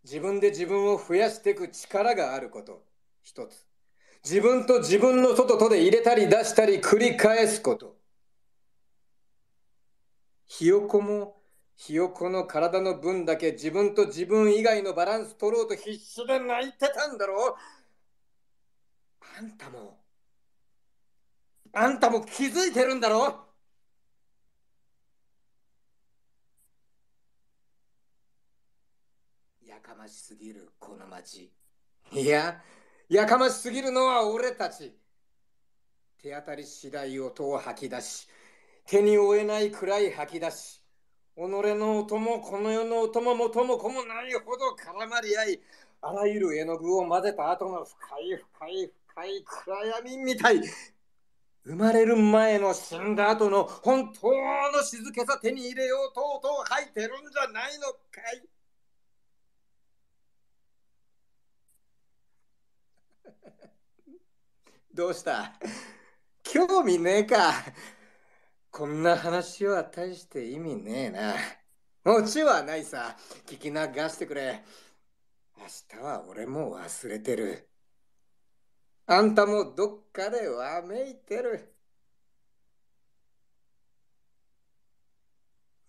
[0.04, 2.84] 自分で自分を増やしていく力があること。
[3.22, 3.66] 一つ。
[4.24, 7.96] 自分と自分の外とで入れたり出したり繰り返すこと。
[10.46, 11.42] ひよこも
[11.74, 17.54] ひよこの体の分だけ自分と自分以外のバランス取ろうと必死で泣いてたんだろう
[19.38, 19.98] あんたも
[21.72, 23.51] あんたも気づいてるんだろや
[29.82, 31.52] かましすぎるこの町
[32.12, 32.62] いや
[33.08, 34.96] やかましすぎるのは俺たち。
[36.22, 38.28] 手当たり次第音を吐き出し
[38.86, 40.80] 手に負えないくらい吐き出し
[41.34, 45.60] 己の音もこの世の音も元も子もないほど絡まり合い
[46.00, 50.60] あらゆる絵の具を混ぜた後の深い深い深い暗闇みたい
[51.64, 58.42] 生まれる前の死んだ後の本当の静けさ手に入れようとうとう吐いてるんじゃないのかい。
[64.94, 65.54] どうした？
[66.42, 67.52] 興味ねえか
[68.70, 71.34] こんな話は大して意味ねえな。
[72.04, 73.16] オチはないさ。
[73.46, 73.76] 聞き流
[74.08, 74.62] してくれ。
[75.56, 75.64] 明
[75.98, 77.68] 日は俺も忘れてる。
[79.06, 81.74] あんたもどっかでわめいてる。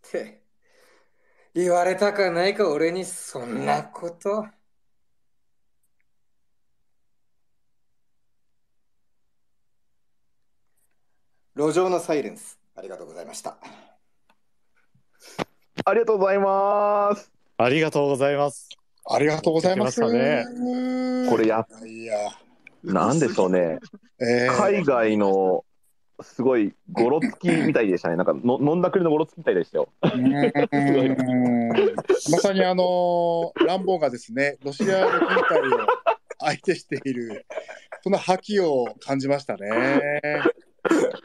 [0.07, 0.43] って
[1.53, 4.45] 言われたかないか俺にそんなこと。
[11.55, 12.57] 路上のサイレンス。
[12.75, 13.57] ありがとうございました。
[15.85, 17.31] ありがとうございます。
[17.57, 18.69] ありがとうございます。
[19.07, 19.99] ありがとうございます。
[19.99, 22.17] できましたこれや、いや、
[22.83, 23.77] なんでしょうね。
[24.19, 25.63] えー海外の
[26.21, 28.15] すごいゴロつきみたいでしたね。
[28.15, 29.89] なんかの飲んだくりのゴロつきみたいでしたよ。
[30.01, 30.09] ま
[32.39, 35.87] さにあのランボーがですね、ロシア軍隊を
[36.39, 37.45] 相手している、
[38.01, 39.69] その覇気を感じましたね。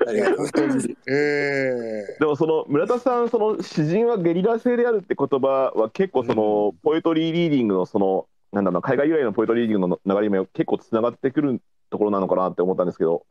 [0.06, 0.88] ありがとうございます。
[1.08, 13.26] ええでもその村田さん、その詩人はゲリラ性であるって言葉は結構そのポエトリーリーディングのそのなんだろうな海外由来のポエトリーリーディングの流れにも結構つながってくるところなのかなって思ったんですけど。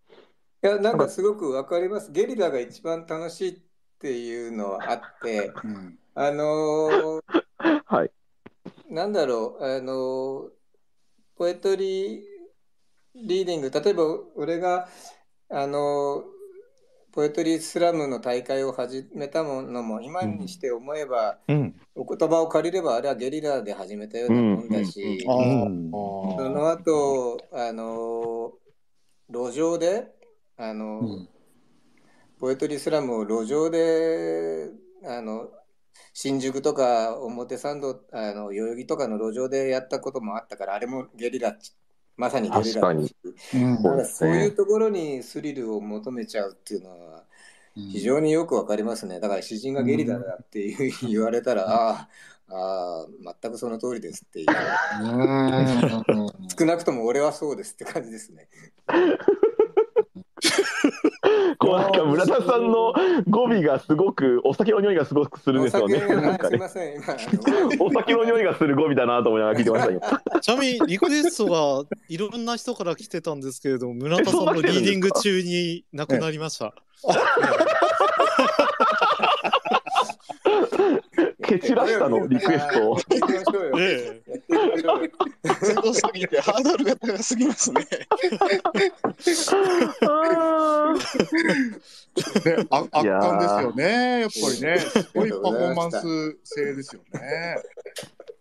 [0.63, 2.11] いや、なんかすごくわかります。
[2.11, 3.59] ゲリラが一番楽しいっ
[3.99, 7.21] ていうのはあって、うんあのー
[7.85, 8.11] はい。
[8.89, 10.49] なんだろう、あのー
[11.37, 12.23] ポエトリー
[13.13, 14.03] リーディング、例えば
[14.35, 14.87] 俺が、
[15.49, 16.37] あのー
[17.13, 21.75] ポエトリースラムの大会を始めたのも、今にして思えば、うん。
[21.95, 25.91] お言葉を借りれば、あれはゲリラで始めたようなもんだし、うん。
[25.91, 28.67] その後、あのー
[29.29, 30.13] 路上で、
[30.57, 31.29] あのーうん。
[32.39, 34.69] ポエトリースラムを路上で、
[35.03, 35.49] あの、
[36.13, 41.73] 新宿とか表参道、あの、代々木とかの路上でやったこともあったから、あれもゲリラっち、
[42.17, 43.15] まさにゲリラだし
[43.53, 43.83] うん。
[43.83, 47.23] だからそういうところにスリルを求めちゃうっていうのは
[47.75, 49.19] 非常によくわかりますね。
[49.19, 52.09] だから詩人がゲリラだっていう言われたら、ああ、
[52.49, 54.47] ああ、全くその通りですっていう。
[55.01, 56.27] うん。
[56.57, 58.47] 少なくとも俺はそうですって感じですね。
[61.67, 62.93] こうなんか村田さんの
[63.29, 65.99] 語尾がすごくお酒の匂いがすごくするんおですよね。
[65.99, 66.51] 酒が、なんかね。
[66.51, 67.15] すいません、今、あ
[67.77, 70.01] のお酒の匂いがする語尾だなと思いながら聞いてましたよ。
[70.41, 76.73] ちなみにリクエストがいろんな人から来てたんですけれども、村田さんのリーディング中に亡くなりました。
[81.47, 82.27] 蹴散らしたの？
[82.27, 82.97] リクエストを。
[82.99, 85.11] えっていきましょうよ。
[85.63, 87.87] すごすぎてハードルが高すぎますね。
[87.87, 87.97] ね、
[92.69, 97.19] あ圧巻ですよね、やっぱりね、すごいパフォーマンス性ですよね。
[97.21, 97.55] え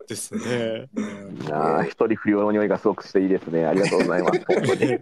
[0.09, 0.89] ですね。
[0.95, 3.65] うんいやー一人不良の匂いがすごくしていいですね。
[3.67, 4.45] ありがとうございます。
[4.47, 4.99] 本当に。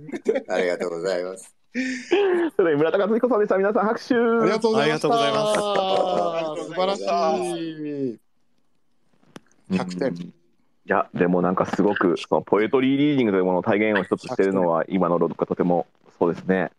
[0.48, 1.54] ありがとうございます。
[1.74, 3.56] それでは村田和彦さんでした。
[3.58, 4.14] 皆さん拍手。
[4.14, 5.08] ありがとうございました。
[5.08, 8.20] ありがとう素晴らしい。
[9.70, 10.14] 100点。
[10.14, 10.32] い
[10.86, 15.86] や、でもなんかすごく、そのポエトリーリーディングというものを体現を一つしているのは、今の朗読がとても
[16.18, 16.70] そうですね。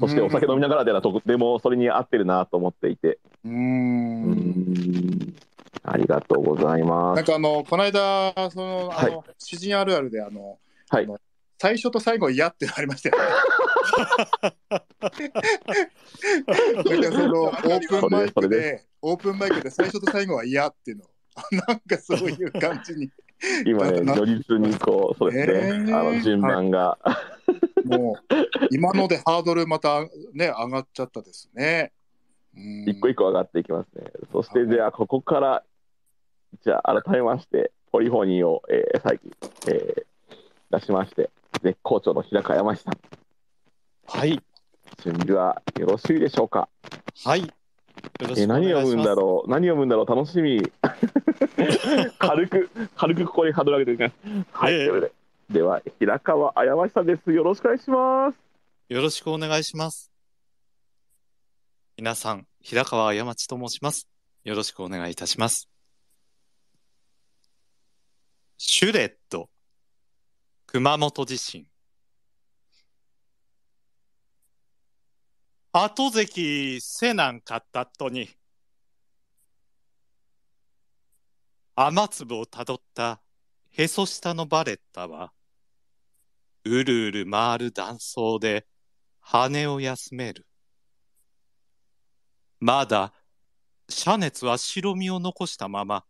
[0.00, 3.18] そしてお酒飲みながらではとてもそれに合ってるなと思っていて。
[3.44, 3.48] う。
[3.48, 5.34] うんん。
[5.82, 7.16] ありがとうございます。
[7.16, 11.18] なんかあの、この間、その、あはの、詩人あるあるで、あの、はいあの
[11.60, 13.24] 最初と最後嫌ってのありましたよね。
[16.48, 21.04] なんかその、オープンマイクでで、オープンマイクで最初と最後は嫌っていうの。
[21.68, 23.10] なんかそういう感じに、
[23.64, 25.92] 今ね、 な如実にこう、そうですね。
[25.94, 26.98] あの順番が。
[27.84, 28.34] もう、
[28.70, 31.92] 今のでハードルまたね、上がっちゃったですね。
[32.56, 34.10] うん一個一個上がっていきますね。
[34.32, 35.64] そして、じゃあ、ここから、
[36.62, 39.30] じゃあ、改めまして、ポリフォニーを、えー最近、
[39.68, 40.08] えー
[40.70, 41.30] 出しまして、
[41.62, 42.92] 絶好調の平川山さん、
[44.08, 44.42] はい。
[45.02, 46.68] 準備はよろしいでしょうか？
[47.24, 47.42] はい。
[47.42, 47.46] よ
[48.20, 48.66] ろえしくお願いします。
[48.66, 50.62] ー何読むんだろう、何読むんだろう、楽しみ。
[52.18, 54.46] 軽く、軽くここにハードル上げていきます。
[54.52, 55.12] はい、ええということ
[55.48, 57.30] で、では、平川あやましさんです。
[57.32, 58.38] よろしくお願いします。
[58.88, 60.10] よろしくお願いします。
[61.96, 64.08] 皆さん、平川山地と申します。
[64.44, 65.68] よろしくお願いいたします。
[68.56, 69.50] シュレット、
[70.66, 71.66] 熊本地震。
[75.84, 78.28] 後関せなんかったとに、
[81.76, 83.20] 雨粒をたどった
[83.70, 85.32] へそ下のバレッタは、
[86.64, 88.66] うるうる回る断層で
[89.20, 90.46] 羽を休める。
[92.58, 93.12] まだ、
[93.88, 96.04] 遮熱は白身を残したまま、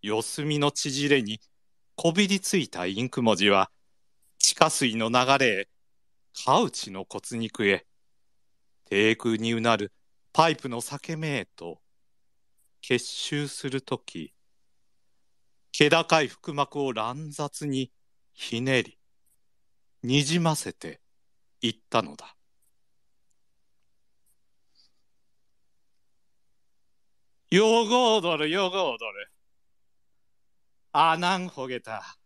[0.00, 1.40] 四隅の縮れに
[1.94, 3.70] こびりついたインク文字は、
[4.38, 5.68] 地下水の流れへ、
[6.44, 7.87] カウチの骨肉へ、
[8.90, 9.92] 低空にうなる
[10.32, 11.82] パイプの裂け目へと、
[12.80, 14.32] 結集するとき、
[15.72, 17.92] 気高い腹膜を乱雑に
[18.32, 18.98] ひねり、
[20.02, 21.02] にじませて
[21.60, 22.34] 言ったのだ。
[27.50, 29.30] よご踊るよご踊る。
[30.92, 32.16] あなんほげた。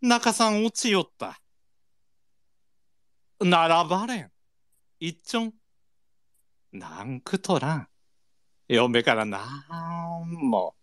[0.00, 1.38] 中さん落ちよった。
[3.40, 4.32] ならばれん。
[4.98, 5.61] 一ちょん。
[6.72, 7.88] なんくとらん。
[8.68, 9.44] よんべからな
[10.24, 10.74] んも。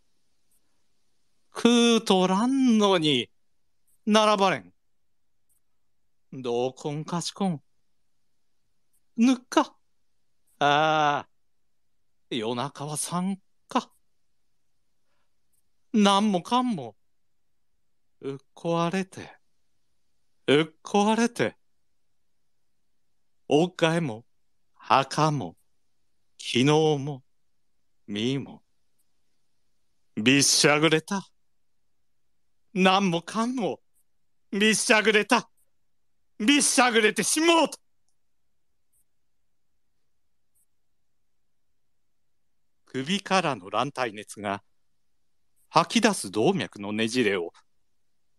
[1.52, 3.30] くうとらんのに、
[4.06, 4.74] ならばれん。
[6.32, 7.62] どうこんかしこん。
[9.18, 9.76] ぬっか。
[10.60, 11.30] ああ。
[12.30, 13.92] 夜中は三か。
[15.92, 16.96] なんもかんも。
[18.22, 19.36] うっこわれて。
[20.48, 21.56] うっこわれて。
[23.48, 24.26] おっかえも、
[24.76, 25.59] はかも、
[26.42, 27.22] 昨日も、
[28.08, 28.64] みも、
[30.16, 31.30] びっしゃぐれた。
[32.74, 33.82] なんもかんも、
[34.52, 35.50] びっしゃぐれた。
[36.40, 37.78] びっしゃぐれてしもうと。
[42.86, 44.64] 首からの乱体熱が、
[45.70, 47.52] 吐き出す動脈のねじれを、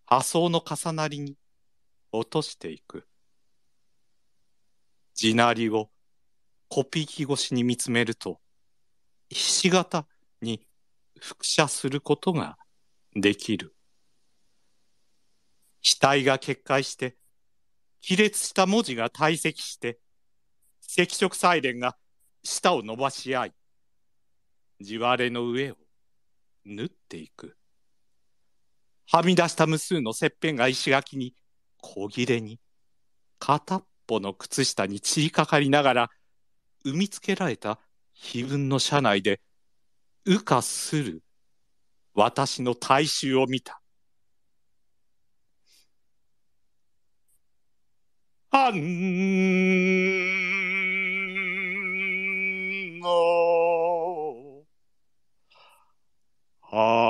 [0.06, 1.36] 破損の重なりに
[2.10, 3.06] 落としていく。
[5.14, 5.90] 地鳴りを
[6.70, 8.38] コピー機越しに見つめると、
[9.28, 10.06] ひし形
[10.40, 10.64] に
[11.18, 12.58] 複写することが
[13.12, 13.74] できる。
[15.82, 17.16] 額が決壊して、
[18.08, 19.98] 亀裂した文字が堆積して、
[20.96, 21.96] 赤色サイレンが
[22.44, 23.52] 舌を伸ばし合い、
[24.80, 25.76] 地割れの上を
[26.64, 27.56] 縫っていく。
[29.06, 31.34] はみ出した無数の切片が石垣に
[31.78, 32.60] 小切れに
[33.40, 36.10] 片っぽの靴下に散りかかりながら
[36.84, 37.78] 産みつけられた
[38.12, 39.40] 碑文の車内で
[40.26, 41.22] 羽化する
[42.14, 43.80] 私の大衆を見た。
[48.52, 48.80] あん
[53.00, 54.64] の
[56.72, 57.09] あ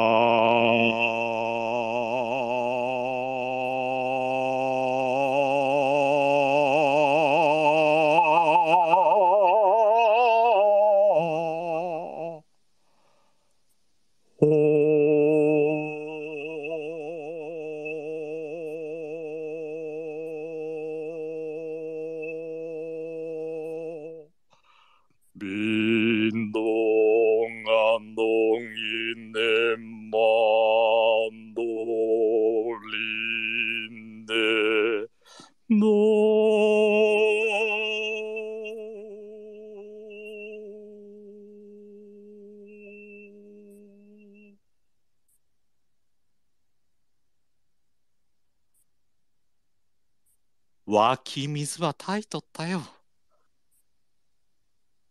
[51.40, 52.82] き水はたいとったよ。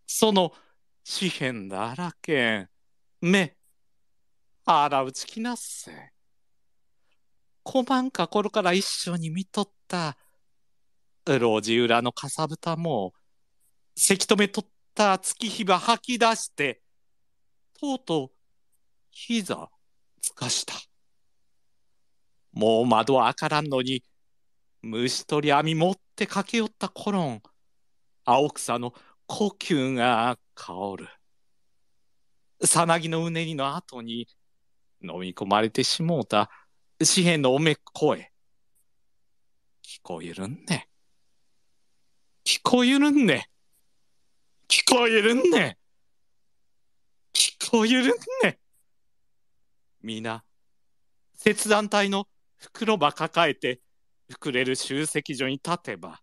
[0.06, 0.54] その
[1.04, 2.70] 紙片だらけん。
[3.22, 3.58] 目、
[4.66, 5.92] 洗うちきなっせ。
[7.64, 10.18] こまんか頃から一緒に見とった、
[11.26, 13.14] 路地裏のかさぶたも、
[13.96, 16.82] せき止めとった月日ば吐き出して、
[17.80, 18.32] とうとう、
[19.12, 19.70] 膝、
[20.22, 20.74] つかした。
[22.52, 24.04] もう窓は開からんのに、
[24.82, 27.42] 虫取り網持っって駆け寄った頃ん、
[28.26, 28.94] 青草の
[29.26, 31.08] 呼吸が香る。
[32.68, 34.28] さなぎのうねりの後に
[35.02, 36.50] 飲み込まれてしもうた
[37.00, 38.34] 紙幣のおめっ声。
[39.82, 40.90] 聞こえるんね。
[42.44, 43.50] 聞こえるんね。
[44.68, 45.78] 聞こえるんね。
[47.34, 48.08] 聞こえるん
[48.44, 48.60] ね。
[50.02, 50.44] みな、
[51.36, 53.80] 切断体の袋ば抱えて、
[54.32, 56.22] 膨れる集積所に立てば、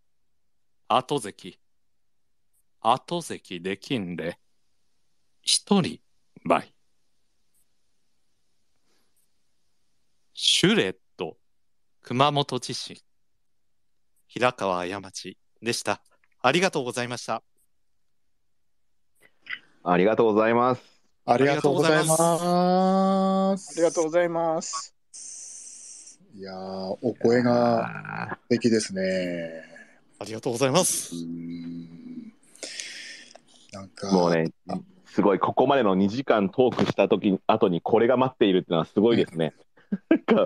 [0.89, 1.59] 後関、
[2.81, 4.39] 後関できんで、
[5.43, 6.01] 一人
[6.45, 6.73] ばい。
[10.35, 11.37] シュレット、
[12.03, 12.97] 熊本地震、
[14.29, 16.01] 平川過ちでした。
[16.41, 17.43] ありがとうございました。
[19.83, 20.83] ありがとうございます。
[21.25, 23.77] ありがとうございあます。
[23.77, 24.96] りがとうございます。
[26.39, 27.87] いやー、お声が
[28.33, 29.63] あ素敵ですね。
[30.19, 31.19] ありがとうございますう。
[31.19, 32.33] ん
[33.73, 34.53] なんか、ーもうね、
[35.07, 39.55] すごい、ここまでの2時間トークした時後にこれが待っているっていうのはすごいですね。
[40.11, 40.45] なんか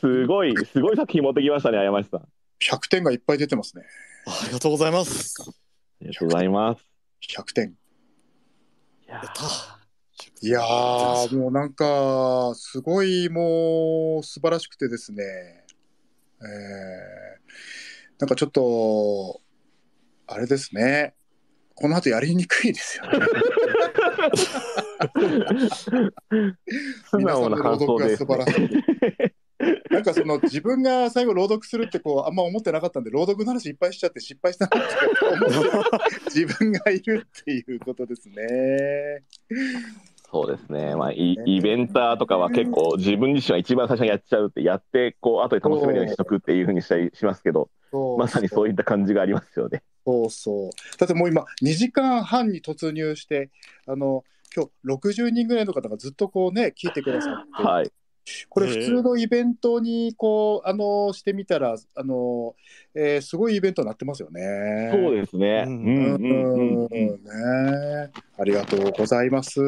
[0.00, 2.20] すごい、すごい作品持ってきましたね、山下さん。
[2.20, 2.26] あ
[2.60, 3.84] 100点がいっぱい出てますね。
[4.26, 5.34] ありがとうございます。
[6.02, 6.86] りがとうございます。
[7.34, 7.74] 100点。
[9.06, 9.73] やった。
[10.44, 16.46] いやー、もうなんか、すごいもう素晴らしくてですね、えー、
[18.18, 19.40] なんかちょっと、
[20.26, 21.14] あれですね、
[21.74, 23.20] この後やりにくいですよね。
[27.06, 28.70] 素皆さ直なんの朗読感想でが素晴らしい。
[29.90, 35.84] なんかその自分が最後朗読するってこうあんま思ってなかったんで朗読の話いっぱいしちゃって失敗したなって思っ
[36.26, 39.22] 自分がいるっていうことですね。
[40.34, 47.70] そうですね、まあ、イイベンターとかは結構自分自身は一番最初にやっちゃうってやってこう後で楽しめるようにしとくっていうふうにしたりしますけど
[48.18, 49.84] まさにそういった感じがありますよね。
[50.04, 50.70] そうそう。
[50.98, 53.50] だってもう今2時間半に突入して
[53.86, 54.24] あの
[54.56, 54.66] 今
[54.98, 57.92] 日60人ぐらいの方がずっとこうね聞いてくださって、はい、
[58.48, 62.54] これ普通のイベントにこうあのしてみたらあの、
[62.94, 64.90] えーすごいイベントになってますよね。
[64.92, 65.66] そうですね。
[65.66, 66.88] ね
[68.38, 69.60] ありがとうございます。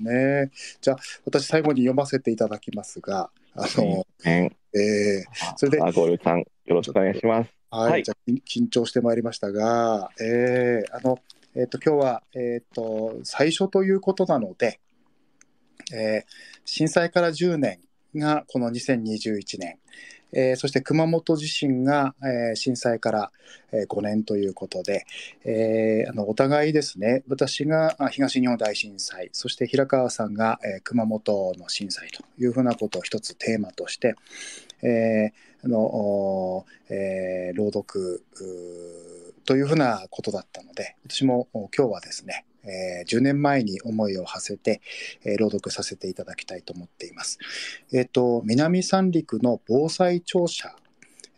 [0.00, 0.50] ね、
[0.80, 7.50] じゃあ私最後に読ませていただきますが、あの、ねえーそれでアゴルさんよろしくお願いします。
[7.70, 11.18] はい、はいじゃあ緊緊張してまいりましたが、えーあの、
[11.54, 14.80] えっ、と、今日は、えっ、と、最初ということなので、
[15.92, 17.78] えー震災から10年
[18.18, 19.78] がこの2021年、
[20.32, 23.32] えーそして熊本地震が、えー震災から、
[23.72, 25.06] えー5年ということで、
[25.44, 34.14] えーあのお互いですね、私が東日本大震災、そして平川さんが、えー熊本の震災というふうなことを一つテーマとして、
[34.82, 38.24] えーあのえー朗読
[39.46, 44.80] というふうなことだったので、私も今日はですね、えー10年前に思いを馳せて、
[45.24, 47.38] えー朗読させていただきたいと思っています。
[47.92, 50.74] えっ、と、南三陸の防災庁舎、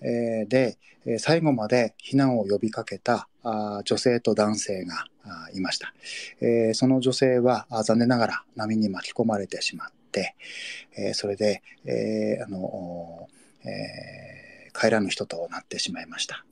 [0.00, 5.06] えーで、え最後まで避難を呼びかけたあ女性と男性が
[5.54, 5.92] いました。
[6.40, 10.34] えーその女性は残念ながら波に巻き込まれてしまって、
[10.96, 13.28] えーそれで、えあの、
[13.64, 16.44] え帰らぬ人となってしまいました。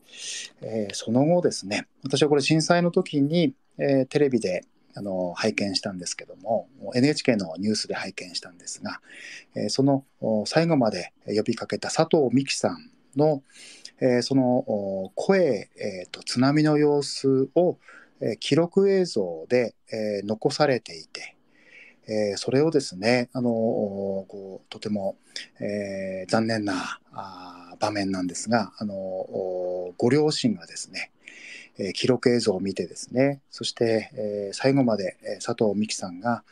[0.63, 4.65] えその後ですね、私はこれ震災の時に、えーテレビで
[4.95, 9.01] あの拝見したんですけども NHK のニュースで拝見したんですが、
[9.55, 10.05] えーその
[10.47, 13.43] 最後まで呼びかけた佐藤美希さんの、
[14.01, 17.79] えーその声、えーと津波の様子を、
[18.21, 21.37] えー記録映像で、えー残されていて、
[22.09, 25.17] えーそれをですね、あのこうとても、
[25.61, 28.95] えー残念なあ場面なんですが、あの
[29.99, 31.11] ご両親がですね、
[31.79, 36.43] えー記録映像を見てですね、そして、えー最後まで、佐藤美希さんが、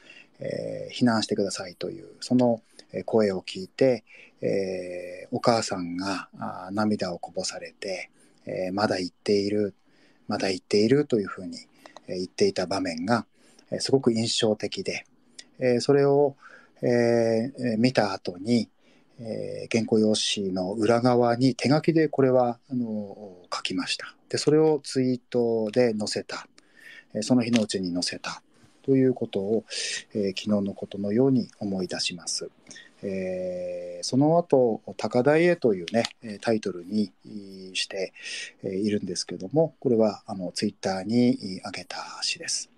[0.40, 2.60] えー避難してくださいという、その
[3.06, 4.04] 声を聞いて、
[4.40, 8.10] えーお母さんがあ涙をこぼされて、
[8.46, 9.74] えーまだ言っている、
[10.28, 11.58] まだ言っているというふうに
[12.08, 13.26] 言っていた場面が、
[13.70, 15.06] えーすごく印象的で、
[15.58, 16.36] えーそれを、
[16.82, 18.68] えーえー見た後に、
[19.20, 24.14] えー原稿用紙の裏側に手書きでこれはあの書きました。
[24.28, 26.46] で、それをツイートで載せた。
[27.14, 28.42] えーその日のうちに載せた。
[28.82, 29.64] ということを、
[30.14, 32.50] えー昨日のことのように思い出します。
[33.02, 36.04] えーその後、高台へというね、
[36.42, 37.10] タイトルに
[37.72, 38.12] して
[38.62, 42.68] いるんですけども、これはあのツイッターにい上げた詩です。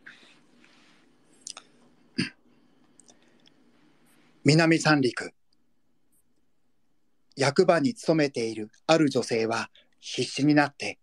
[4.44, 5.32] 南三陸
[7.36, 10.98] 役場に勤めているある女性は必死になって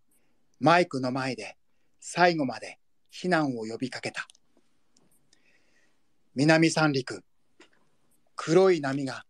[0.60, 1.58] マイクの前で
[2.00, 2.80] 最後まで
[3.14, 4.28] 避難を呼びかけた。
[6.36, 7.24] 南三陸
[8.36, 9.24] 黒い波が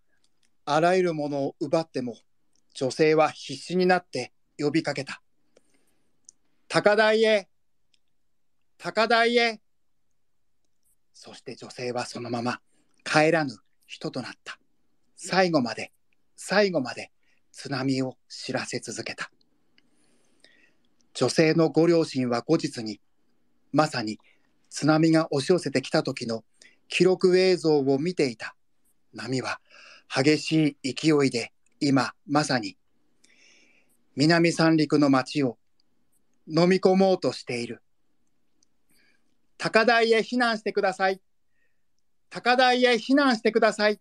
[0.65, 2.15] あらゆるものを奪っても
[2.73, 5.21] 女性は必死になって呼びかけた。
[6.69, 7.49] 高台へ
[8.77, 9.61] 高台へ。
[11.13, 12.59] そして女性はそのまま
[13.03, 13.55] 帰らぬ
[13.87, 14.57] 人となった。
[15.15, 15.91] 最後まで
[16.35, 17.11] 最後まで
[17.51, 19.31] 津波を知らせ続けた。
[21.13, 22.99] 女性のご両親は後日に
[23.71, 24.17] まさに
[24.69, 26.43] 津波が押し寄せてきた時の
[26.87, 28.55] 記録映像を見ていた。
[29.13, 29.59] 波は
[30.13, 32.77] 激しい勢いで今まさに
[34.15, 35.57] 南三陸の町を
[36.47, 37.81] 飲み込もうとしている。
[39.57, 41.21] 高台へ避難してください。
[42.29, 43.99] 高台へ避難してください。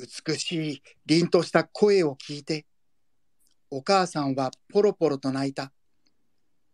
[0.00, 2.64] 美しい凛とした声を聞いて
[3.70, 5.72] お母さんはポロポロと泣いた。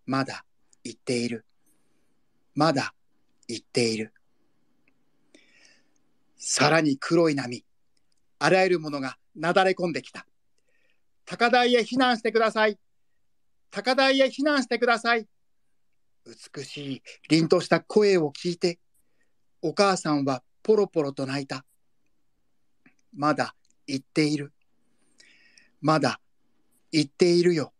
[0.06, 0.44] まだ
[0.84, 1.44] 言っている。
[2.54, 2.94] まだ
[3.48, 4.12] 言っている。
[6.38, 7.64] さらに黒い波
[8.38, 10.24] あらゆるものがなだれ込んできた。
[11.24, 12.78] 高台へ避難してください。
[13.70, 15.26] 高台へ避難してください。
[16.54, 18.78] 美しい凛とした声を聞いて
[19.62, 21.64] お母さんはポロポロと泣いた。
[23.16, 23.54] まだ
[23.86, 24.52] 言っている。
[25.80, 26.20] まだ
[26.92, 27.72] 言っているよ。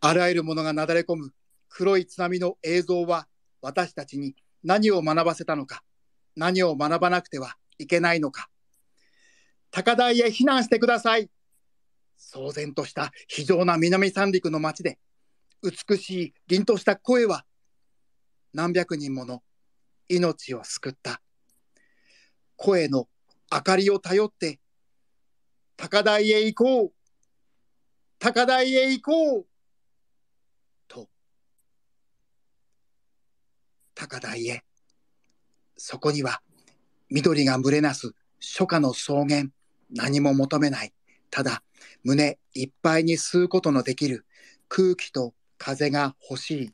[0.00, 1.34] あらゆるものがなだれ込む。
[1.68, 3.26] 黒い津波の映像は
[3.60, 5.82] 私たちに何を学ばせたのか。
[6.36, 8.48] 何を学ばなくてはいけないのか。
[9.72, 11.28] 高台へ避難してください。
[12.16, 15.00] 騒然とした非常な南三陸の町で。
[15.62, 17.44] 美しい凛とした声は
[18.52, 19.42] 何百人もの
[20.08, 21.23] 命を救った。
[22.56, 23.08] 声の
[23.52, 24.58] 明かりを頼って
[25.76, 26.92] 高台へ行こう。
[28.18, 29.46] 高台へ行こう。
[30.88, 31.08] と。
[33.94, 34.62] 高台へ。
[35.76, 36.40] そこには
[37.10, 39.48] 緑が群れなす初夏の草原。
[39.90, 40.92] 何も求めない。
[41.30, 41.62] ただ
[42.02, 44.26] 胸いっぱいに吸うことのできる。
[44.68, 46.72] 空気と風が欲しい。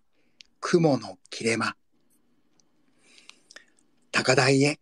[0.60, 1.75] 雲の切れ間。
[4.12, 4.78] 高台へ。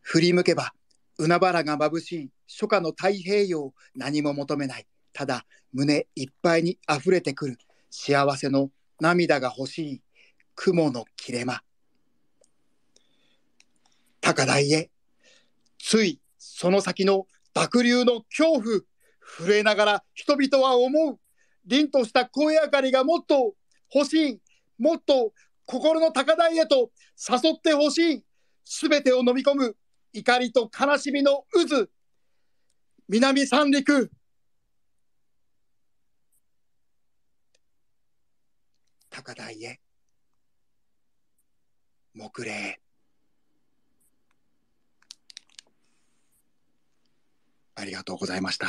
[0.00, 0.72] 振り向けば
[1.18, 7.58] 海原が眩しい初夏の太平洋何も求めないただ胸いっぱいに溢れてくる
[7.90, 8.70] 幸せの
[9.00, 10.02] 涙が欲しい
[10.54, 11.62] 雲の切れ間。
[14.20, 14.90] 高台へ、
[15.78, 18.80] ついその先の濁流の恐怖、
[19.22, 21.18] 震えながら人々は思う。
[21.66, 23.54] 凛とした声明かりがもっと
[23.94, 24.40] 欲しい。
[24.78, 25.32] もっと
[25.64, 28.24] 心の高台へと誘ってほしい。
[28.64, 29.76] すべてを飲み込む
[30.12, 31.88] 怒りと悲しみの渦。
[33.08, 34.10] 南三陸。
[39.08, 39.80] 高台へ。
[42.14, 42.80] 木礼。
[47.76, 48.66] ありがとうございました。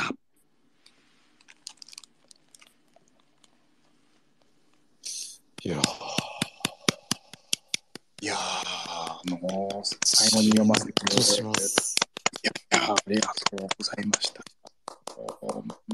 [5.64, 5.76] いや
[8.20, 8.36] いや、
[9.26, 11.96] の最後に読ませてほっとします。
[12.42, 14.42] いやありがとうございました。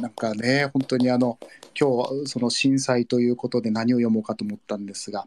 [0.01, 1.39] なんかね、本当にあの
[1.79, 5.27] 今日その震災ということで何を読もうかと思ったんですが、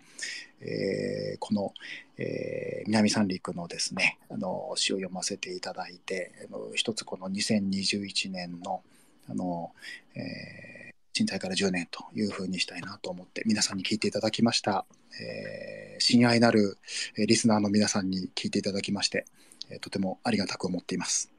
[0.62, 1.74] えーこの、
[2.18, 8.82] えー南三陸のですね、あの詩を読ませていただいて、あの一つこの2021年の
[9.30, 9.72] あの、
[10.16, 10.71] えー
[11.14, 14.86] 震災から10年というふうにしたいなと思って皆さんに聞いていただきました。
[15.20, 16.80] えー親愛なる
[17.16, 19.26] えーリスナーの皆さんに聞いていただきまして、
[19.70, 21.32] えーとてもありがたく思っています。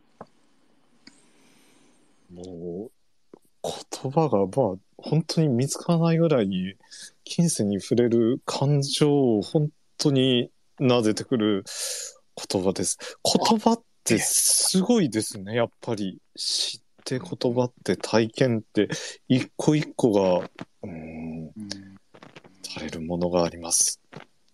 [2.32, 2.90] もう、
[3.62, 6.74] 言葉が、まあ、本当に見つからないぐらいに、
[7.24, 9.68] 金銭に触れる感情を本
[9.98, 11.64] 当になでてくる
[12.50, 12.98] 言葉です。
[13.22, 16.20] 言葉ってすごいですね、やっぱり。
[16.36, 18.88] 知って言葉って体験って、
[19.28, 20.50] 一個一個が、
[20.82, 21.92] うん、うん
[22.72, 24.00] されるものがあります。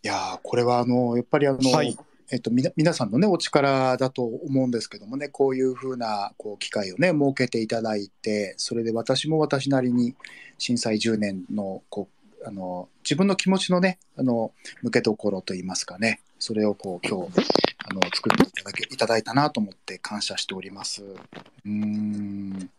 [0.02, 1.96] いやーこれはあのやっぱりあの、はい
[2.30, 10.14] えっと、みな皆さんのねお力だと思うんですけどもねこういうふうなこう機会をね設けていただいてそれで私も私なりに
[10.58, 14.52] 震災10年のこうあの自分の気持ちのねあの
[14.82, 17.32] 向けどころといいますかねそれをこう今日
[17.84, 21.02] あの作っていただけいただいたなと思って感謝しております。
[21.02, 22.70] うーん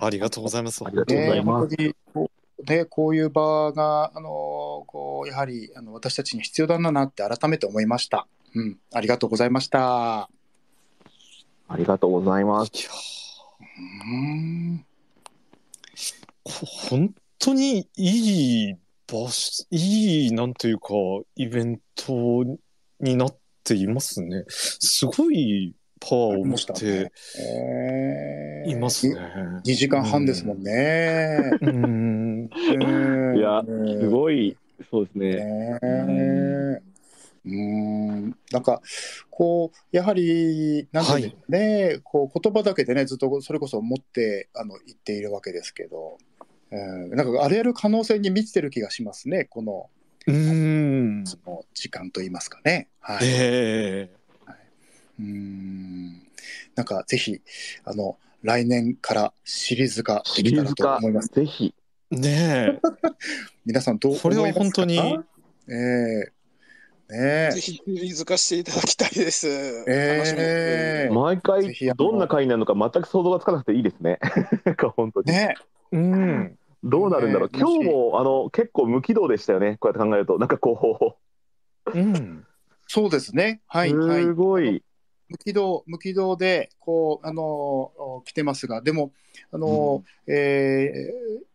[0.00, 0.84] ありがとうございます。
[0.84, 8.26] ありがとうござねいます本当にこうね、こういう場が、あのこうやはりあの私たちに必要だなって改めて思いました。
[8.54, 10.30] うん、ありがとうございました。
[11.68, 12.70] ありがとうございます。
[12.74, 12.90] いや
[13.60, 14.16] うー
[14.72, 14.86] ん
[16.44, 18.76] こ本当にいい
[19.14, 20.88] 場所、いい、なんというか、
[21.36, 22.44] イベント
[23.00, 24.44] になっていますね。
[24.48, 29.16] すごいパワーを持ってえーいますね。
[29.64, 31.50] 2時間半ですもんね。
[31.60, 31.74] うん。
[32.44, 34.56] うんいやうんすごい、
[34.90, 36.80] そうですね。
[37.46, 38.80] うーんなんか
[39.28, 46.16] こうやはりなんていうんでしょうね、こう言葉だけでねずっとそれこそ持ってあの言っているわけですけど、
[46.74, 49.90] うん、なんかあれやる可能性に満ちてる気がしますねこの
[50.26, 51.24] うん。
[51.26, 52.88] その時間といいますかね。
[53.00, 54.16] はい、ええ
[55.20, 56.12] うーん
[56.74, 57.40] なんかぜひ
[57.84, 61.74] あの来年からシリーズ化できたらと思います。、ぜひ。
[62.10, 62.80] ね
[63.64, 64.82] 皆さんどうこれは思いますか？
[64.82, 64.98] 本当に
[65.68, 66.34] ええ
[67.10, 69.46] ねえぜひシリーズ化していただきたいです。
[69.86, 74.18] え楽しみですえ毎ぜ回どんな回になるのか全く想像がつかなくていいですね。
[74.64, 75.32] なんか本当に。
[75.32, 75.54] ね
[75.92, 75.96] え。
[75.96, 76.58] うん。
[76.84, 77.50] どうなるんだろう。
[77.50, 79.78] ね今日もあの結構無軌道でしたよね。
[79.80, 80.38] こうやって考えると。
[80.38, 81.18] なんかこ
[81.92, 82.46] うん。
[82.86, 83.62] そうですね。
[83.64, 84.22] う、はい、はい。
[84.22, 84.82] すごい。
[85.28, 89.12] 無軌道、無軌道で、こう、あの、来てますが、でも、
[89.50, 90.92] あの、え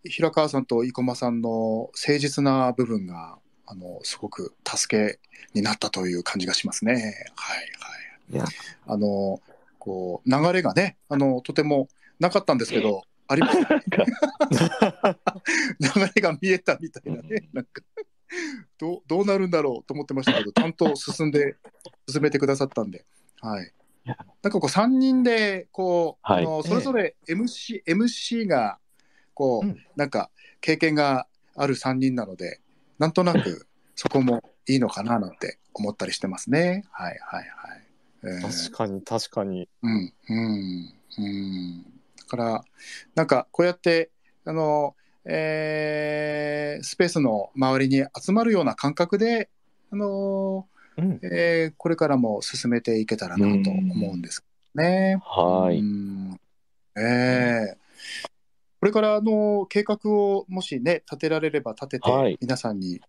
[0.06, 5.20] ー平川さんと生駒さんの誠実な部分が、あの、すごく助け
[5.54, 6.94] になったという感じがしますね。
[6.94, 7.64] はい、は
[8.32, 8.34] い。
[8.34, 8.46] いや
[8.88, 9.42] あの、
[9.78, 13.84] こう、流れがね、あの、とてもなかったんですけど、ありましたね。
[15.80, 17.82] 流れが見えたみたいなね、なんか、
[18.80, 21.56] どう、どうなるんだろうと思ってましたけど、ちゃんと進んで、
[22.10, 23.06] 進めてくださったんで、
[23.40, 23.72] はい。
[24.06, 24.16] なん
[24.52, 28.80] かこう3人で、こう、はいあのそれぞれ MC、MC が、
[29.36, 32.60] こう、うんなんか経験がある3人なので、
[32.98, 36.84] なんとなくそこもいいのかななんて思ったりしてますね。
[36.92, 37.84] はいはいはい。
[38.24, 39.70] えー確かに、確かに。
[39.84, 41.99] うん、うん、うん。
[42.30, 42.64] だから、
[43.16, 44.12] なんか、こうやって、
[44.46, 49.50] あの、えースペースの周りに集まるような感覚で、
[49.92, 50.68] あの、
[50.98, 51.20] うん。
[51.24, 54.44] えーこれからも進めていけたらなと思うんです
[54.76, 55.20] ね。
[55.24, 55.80] はい。
[55.80, 56.40] うん
[56.98, 57.78] ええ
[58.80, 63.02] これからあの計画をもしね立てられれば立てて、はい皆さんに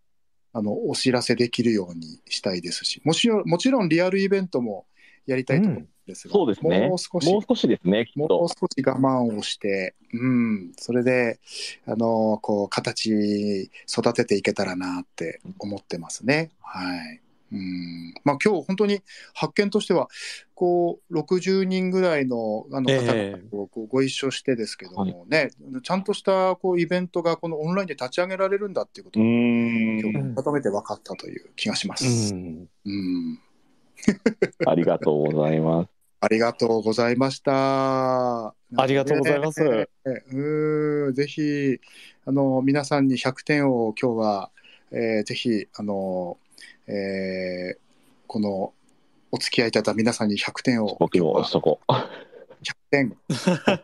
[0.53, 4.85] あのお知らせできるようにしたいですしもちろんもちろんリアルイベントも
[5.25, 6.87] やりたいと思うんですが、そうですね。
[6.87, 8.47] もう少し、もう少しですね、もうと。
[8.47, 11.39] 少し我慢をして、うん、それで、
[11.85, 16.51] あの、こう、形育てていけたらなって思ってますね。
[16.61, 17.21] はい。
[17.53, 19.01] うん、まあ今日本当に
[19.33, 20.07] 発見としては、
[20.55, 25.49] こう、60人ぐらいのあのえ方え々とこうご一緒してですけどもね、
[25.83, 30.35] ちゃんとしたこうイベントがこのオンラインで立ち上げられるんだっていうことうをー今ん。
[30.35, 32.33] 日改めて分かったという気がしまうす。
[32.33, 32.69] ん。
[32.85, 33.39] うん
[34.65, 36.00] ありがとうございます。
[36.23, 38.49] ありがとうございました。
[38.49, 38.53] あ
[38.85, 41.79] りがとうございますねうーんぜひ、
[42.25, 44.51] あの、皆さんに100点を今日は、
[44.91, 46.37] えーぜひ、あの、
[46.87, 47.77] えー
[48.27, 48.71] この、
[49.31, 51.79] お付き合いいただいた皆さんに100点を、僕もそこ。
[51.89, 53.17] 100点、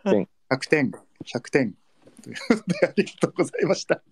[0.05, 0.91] 点100点、
[1.25, 1.73] 100点。
[2.21, 4.03] ということで、 ありがとうございました。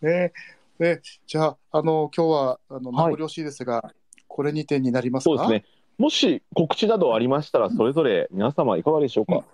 [0.00, 0.32] ね
[0.78, 3.92] ねじゃあ、あの、今日は、あの、名はい残惜しいですが、
[4.26, 5.30] これにてになりますか？
[5.30, 5.64] そうですね。
[6.00, 9.44] もし告知などありましたら、それぞれ皆様いかがでしょうか？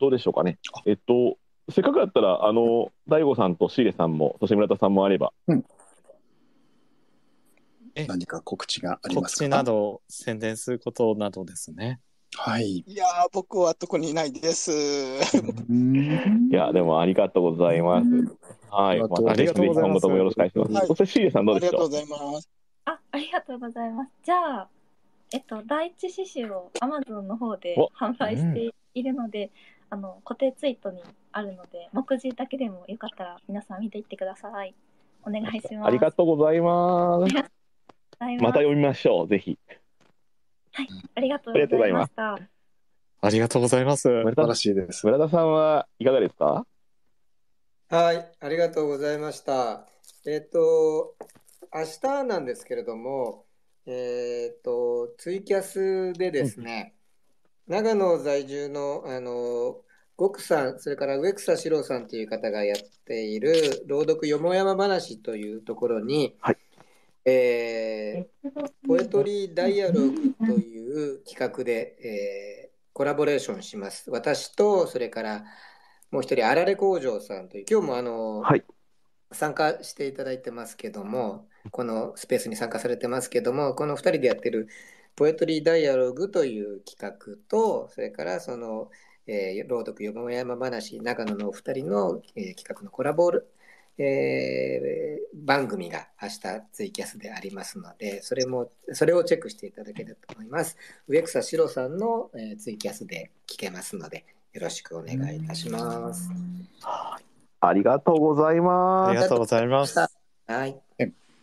[0.00, 0.58] どうでしょうかね？
[0.86, 1.38] えっと、
[1.70, 5.32] せっかくだったら、あの、大悟さんとシーレさんも、そして村田さんもあれば。
[7.94, 9.44] 何か告知がありますか？
[9.44, 12.00] 告知など宣伝することなどですね。
[12.34, 12.82] はい。
[12.84, 14.72] いやー、僕は特にないです。
[14.72, 14.74] い
[16.50, 18.08] いや、でもありがとうございます。
[18.68, 19.00] はい。
[19.00, 20.72] またありがとうございます今後ともよろしくお願いします。
[20.72, 22.50] はいそしてシーレさんどうありがとうでしょうございます。
[22.86, 24.10] あ、ありがとうございます。
[24.24, 24.68] じゃあ、
[25.34, 29.50] えっと、第一詩集を Amazon の方でお販売しているので、
[29.90, 34.72] あの、固定ツイートにあるので、目次だけでもよかったら皆さん見ていってください。
[35.24, 35.86] お願いします。
[35.88, 37.34] ありがとうございます。
[37.34, 37.50] ます
[38.40, 39.58] また読みましょう、ぜひ。
[41.16, 42.38] ありがとうございました。
[43.20, 44.02] ありがとうございます。
[44.02, 45.04] 素晴らしいです。
[45.04, 46.64] 村田さんはいかがですか？
[47.90, 49.88] はい、ありがとうございました。
[50.26, 51.16] えっ、と、
[51.74, 53.46] 明日なんですけれども、
[53.86, 56.94] えっ、と、ツイキャスでですね、
[57.66, 59.82] 長野在住の、あの、
[60.16, 66.56] ゴクさん、それから植草史郎さんという方がやっている朗読よもやま話というところに、はい。
[67.26, 74.08] えーポエトリーダイアログという企画で、えーコラボレーションします。
[74.10, 75.44] 私と、それから
[76.12, 78.64] もう一人、あられ工場さんという、今日もあの、はい
[79.34, 84.68] 参加していただいてますけども、このスペースに参加されてますけども、この2人でやってる
[85.16, 88.90] ポエトリーダイアログという企画と、それからその、
[89.26, 93.30] えー朗読よもやま話、長野のお二人の、えー企画のコラボ
[93.98, 96.40] えー番組が明日
[96.72, 100.76] ツイキャスでありますので、それも、それをチェックしていただければと思います。
[101.06, 106.30] 植草史郎さんの、えーツイキャスで聞けますので、よろしくお願いいたします。
[107.68, 109.14] ありがとうございあます。
[109.14, 109.98] りがとうございます。
[109.98, 110.80] はい。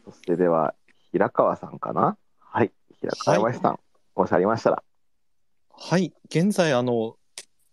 [0.06, 0.74] そしてでは、
[1.12, 2.18] 平川さんかな？
[2.40, 2.72] はい。
[3.00, 3.80] 平川山さん、
[4.16, 4.84] もしありましたら。
[5.74, 7.16] はい、現在あの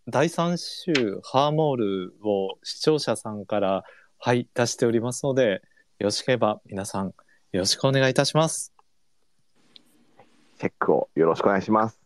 [0.08, 3.84] 第3週ハーモールを視聴者さんから
[4.18, 5.60] はい出しておりますので、
[5.98, 7.12] よろしければ皆さんよ
[7.52, 8.72] ろしくお願いいたします。
[10.58, 12.00] チェックをよろしくお願いします。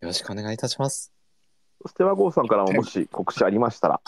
[0.00, 1.12] よろしくお願いいたします。
[1.82, 4.00] そして和合さんからももし告知ありましたら。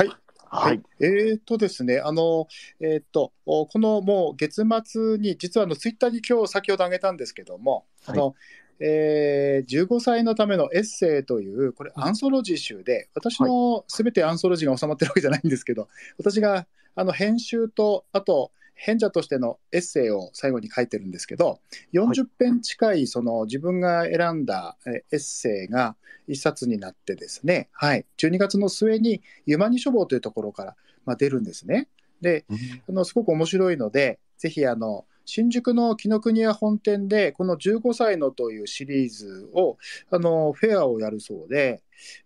[0.51, 0.77] はい。
[0.79, 0.83] はい。
[1.01, 2.49] えーとですね、あの、
[2.81, 8.35] えーっと、おこのもう月末に、実はあのツイッターに今日先ほど挙げたんですけども、あの、
[8.81, 15.89] えー15歳のためのエッセイという、これアンソロジー集で、私のすべてアンソロジーが収まってるわけじゃないんですけど、
[16.19, 18.53] 私があの編集と、あと、
[18.83, 21.61] 編者としてのエッセイを最後に書いてるんですけど、
[21.93, 31.89] 40編近いその自分が選んだえエッセイが一冊になってですね、はい、12月の末にユマニ書房というところから、まあ、出るんですね。
[32.23, 32.47] で、
[32.89, 39.77] あのすごく面白いので、ぜひあの新宿の紀ノ国屋本店で、この15歳のというシリーズを、
[40.11, 41.83] あのフェアをやるそうで、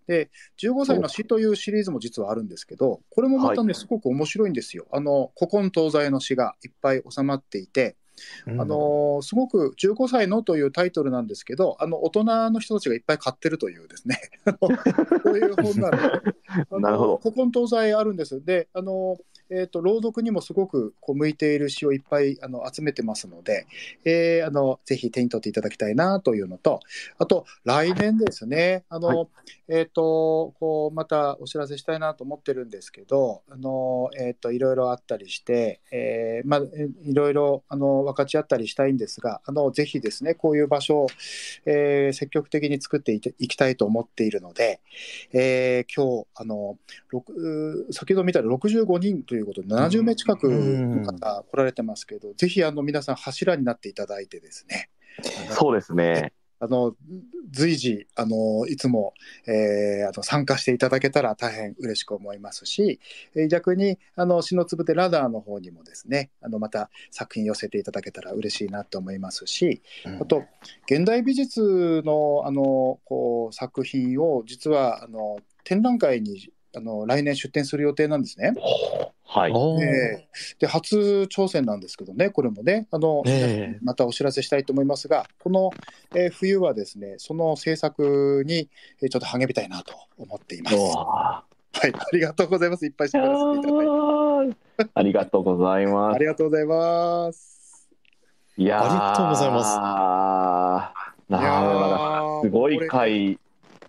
[0.06, 4.86] で15歳の詩というシリーズも実はあるんですけど、これもまたね、はいすごく面白いんですよ。
[4.92, 7.96] あの古今東西の詩がいっぱい収まっていて、
[8.46, 14.58] うんあのすごく15歳のというタイトルなんですけど、あの大人の人たちがいっぱい買ってるというですね、あの
[15.22, 18.44] そういう本なので、あのなるほど古今東西あるんです。
[18.44, 19.16] で、あの
[19.50, 23.66] えー、と朗読にもすごくこう向いている詩をいっぱいあの集めてますので、
[24.04, 26.80] えーあのぜひ手に取っていただきたいなというのと、
[27.18, 29.28] あと来年ですね、あのはい。
[29.66, 41.06] えー、とこうまたお知らせしたいなと思ってるんですけど、あのえー、といろいろあったりして、えーまあ、えいろいろあの分かち合ったりしたいんですが、あのぜひですね、こういう場所を、
[41.66, 44.80] えー積極的に作っていていきたいと思っているので、
[45.32, 46.76] えー今日あの
[47.90, 54.90] 先ほど見たら65人ということで、70名近くの方来られてますけど、ぜひあの皆さん、柱になっていただいてですね、
[55.50, 56.32] そうですね。
[56.60, 56.94] あの、
[57.50, 59.12] 随時、あの、いつも、
[59.46, 63.00] えーあの参加していただけたら大変嬉しく思いますし、
[63.34, 69.82] えー逆に、あの、篠つぶてラダーの方にもですね、あの、また作品寄せていただけたら嬉しいなと思いますし、
[70.20, 70.44] あと、
[70.90, 78.52] 現代美術の、あの、こう、作品を、実は、あの、展覧会に、あの、来年出展する予定なんですね。
[79.26, 79.50] はい。
[79.50, 80.96] えーで、初
[81.30, 85.70] 挑戦なんですけどね、これもね、あの、ええまたお知らせしたいと思いますが、この、
[86.14, 88.68] えー冬はですね、その制作に、
[89.02, 90.76] えーちょっと励みたいなと思っています。
[90.76, 91.44] は
[91.82, 92.86] おい、ありがとうございます。
[92.86, 94.54] いっぱい喋らせていただいて。
[94.84, 96.18] ーありがとうございまあす。
[96.20, 97.88] りがとうございます。
[98.56, 99.76] いやーありがとうございます
[101.28, 103.38] なあーすごい回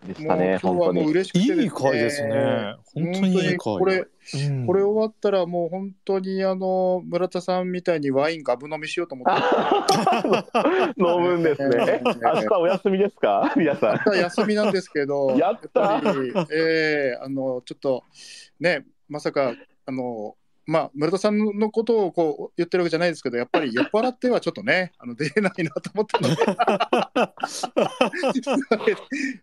[0.06, 1.11] でしたもうね、今日はもう本当に。
[1.11, 2.75] 嬉しくていい回ですね。
[2.93, 3.58] 本当にいい回。
[3.58, 4.01] これ、う
[4.50, 9.42] んこれ終わったらもう本当にあの村田さんみたいにワインガブ飲みしようと思って
[10.98, 11.75] 飲むんですね。
[11.88, 13.53] え明日お休みですか？
[13.56, 14.01] 皆さん。
[14.08, 18.03] 明日休みなんですけど、やったっぱり、えーあのちょっと
[18.59, 19.53] ね、まさか
[19.85, 20.35] あの
[20.68, 26.35] まあ村田さんのことをこう言ってるわけじゃないですけど、やっぱり酔っ払ってはちょっとね、 あの出れないなと思ったので、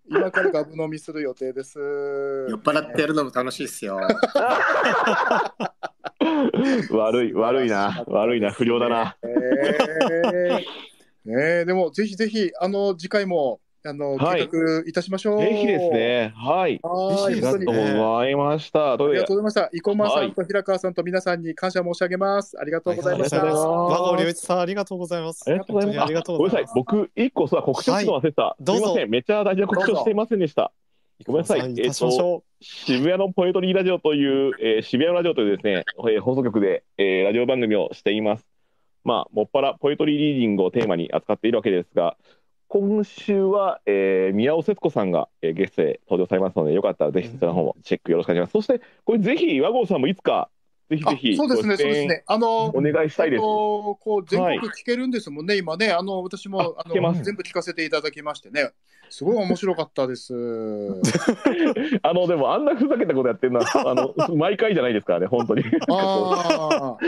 [0.08, 1.78] 今からガブ飲みする予定です。
[1.78, 4.00] 酔っ払ってやるのも楽しいですよ。
[6.90, 8.04] 悪い、悪いな。
[8.06, 8.50] 悪いな。
[8.50, 9.16] 不良だな。
[9.22, 10.64] えー
[11.24, 15.40] ねえでもぜひぜひあの次回もあの、はい計画いたしましょう。
[15.40, 15.90] ぜひです。
[15.90, 16.32] ね。
[16.36, 16.78] はい。
[16.82, 17.72] はありがとうご。
[17.72, 18.92] ざいました。
[18.92, 19.70] ありがというございました。
[19.72, 22.56] 生駒さんと平川さんと皆さんに感謝申し上げます。
[22.60, 23.42] ありがとうございました。
[23.42, 25.44] ありがとうございます和合良一さん、ありがとうございます。
[25.46, 25.96] ありがとうございます。
[25.96, 26.66] 本当にありがとうごめんなさい。
[26.74, 28.56] 僕、一個さ、告知を忘れてた。
[28.64, 29.10] すいません。
[29.10, 30.72] めっちゃ大事な告知をしていませんでした。
[31.26, 38.46] ごめんなさいお願いたしましょ渋谷のポエトリーラジオという、えー渋谷のラジオというですね、えー放送局で、えーラジオ番組をしています。
[39.04, 42.16] まあ、もっぱらポエトリーリーディングをテーマに扱っているわけですが、
[42.72, 48.66] 今週は、えー宮尾節子さんが、えーゲストで登場されますので、よかったらぜひそちらの方もチェックよろしくお願いします。
[48.66, 50.48] そして、これぜひ、和合さんもいつか、
[50.88, 52.24] ぜひぜひ、あそうですね、そうですね。
[52.26, 53.42] あの、お願いしたいですえっ。
[53.42, 55.90] とこう全国聞けるんですもんね、今ね。
[55.90, 58.70] あの私もあの全部聞かせていただきましてね。
[59.10, 60.32] すごい面白かったです。
[62.00, 65.62] あの、でも、あんなふざけたことやってるのは、あの、毎回じゃないですからね、本当に。
[65.90, 66.96] あ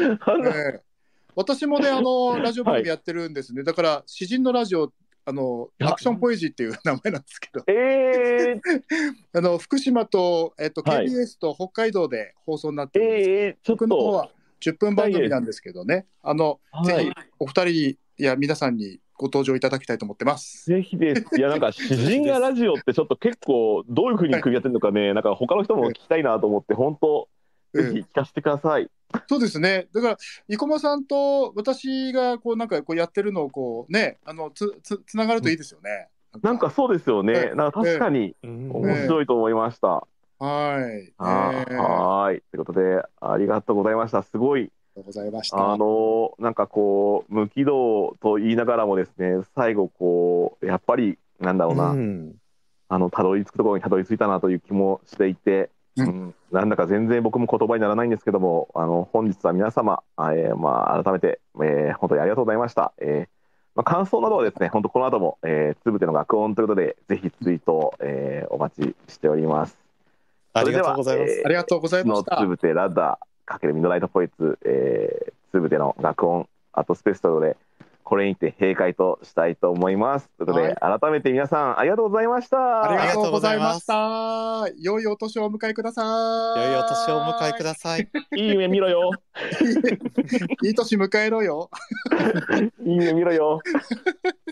[1.36, 3.64] 私もね、あのラジオ番組やってるんですね。
[3.64, 4.92] だから詩人のラジオ。
[5.26, 8.60] あのアクションポエジーっていう名前なんですけど、えー、
[9.32, 13.30] あの福島とえっとはい KBS と北海道で放送になってるんです。
[13.30, 14.30] えー、ちょっと、僕の方は
[14.60, 16.06] 10分番組なんですけどね。
[16.22, 20.66] あの、はいぜひお二人や皆さんにご登場いただきたいと思ってます。
[20.66, 21.26] ぜひです。
[21.36, 27.28] いや、なんか、詩人がラジオってちょっと結構、どういうふうに組み合ってるのかね、なんか他の人も聞きたいなと思って、本当、
[27.74, 28.90] ぜひ聞かせてください。
[29.28, 29.88] そうですね。
[29.92, 30.16] だから、
[30.48, 36.08] 生駒さんと私がこうなんかこうやってるのをこうね、あのつつつながるといいですよね。
[36.42, 37.32] なんかそうですよね。
[37.32, 39.88] ええなんか確かに面白いと思いました。
[40.38, 41.12] はい。
[41.16, 42.42] はーい。
[42.50, 44.22] ということで、ありがとうございました。
[44.22, 45.72] すごい、ありがとうございました。
[45.72, 52.34] あのなんかこう、無軌道と言いながらもですね、最後こう、やっぱり、なんだろうな、うん
[52.88, 62.92] あの、たどり着くところにたどり着いたなという気もしていて、ううんん、なんだか全然僕も言葉にならないんですけども、あの、本日は皆様、あえーまあ、改めて、えー本当にありがとうございました。
[62.98, 63.28] えー
[63.74, 69.78] まあ、感想などはですね、本当この後も、えー、つぶての学音ということで、ぜひツイートを、えーお待ちしております。
[70.52, 71.28] ありがとうございます。
[71.28, 72.48] それではありがとうございましたのつ。
[72.48, 77.56] ぶてラダーかけるミッドナイトポイツ、えー、つぶての学音アートスペースということで、
[78.04, 80.28] これにて閉会としたいと思います。
[80.36, 82.84] ということで、改めて皆さんありがとうございました。
[82.84, 84.68] ありがとうございました。
[84.78, 86.02] 良いお年をお迎えくださ
[86.56, 86.70] い。
[86.70, 88.08] 良いお年をお迎えください。
[88.36, 89.10] いい夢見ろよ。
[90.62, 91.70] いい年迎えろよ。
[92.84, 93.60] いい夢見ろよ。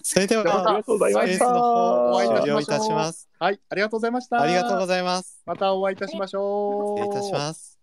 [0.02, 3.28] それでは、ありがとうございましたスペースの方お会いいたしましょうします。
[3.38, 4.40] はい、ありがとうございました。
[4.40, 5.42] ありがとうございます。
[5.46, 6.98] またお会いいたしましょう。
[6.98, 7.78] 失礼いたします。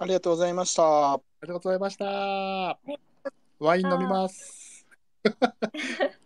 [0.00, 1.12] ありがとうございました。
[1.14, 3.11] ありがとうございました。
[3.62, 4.84] ワイン飲みます。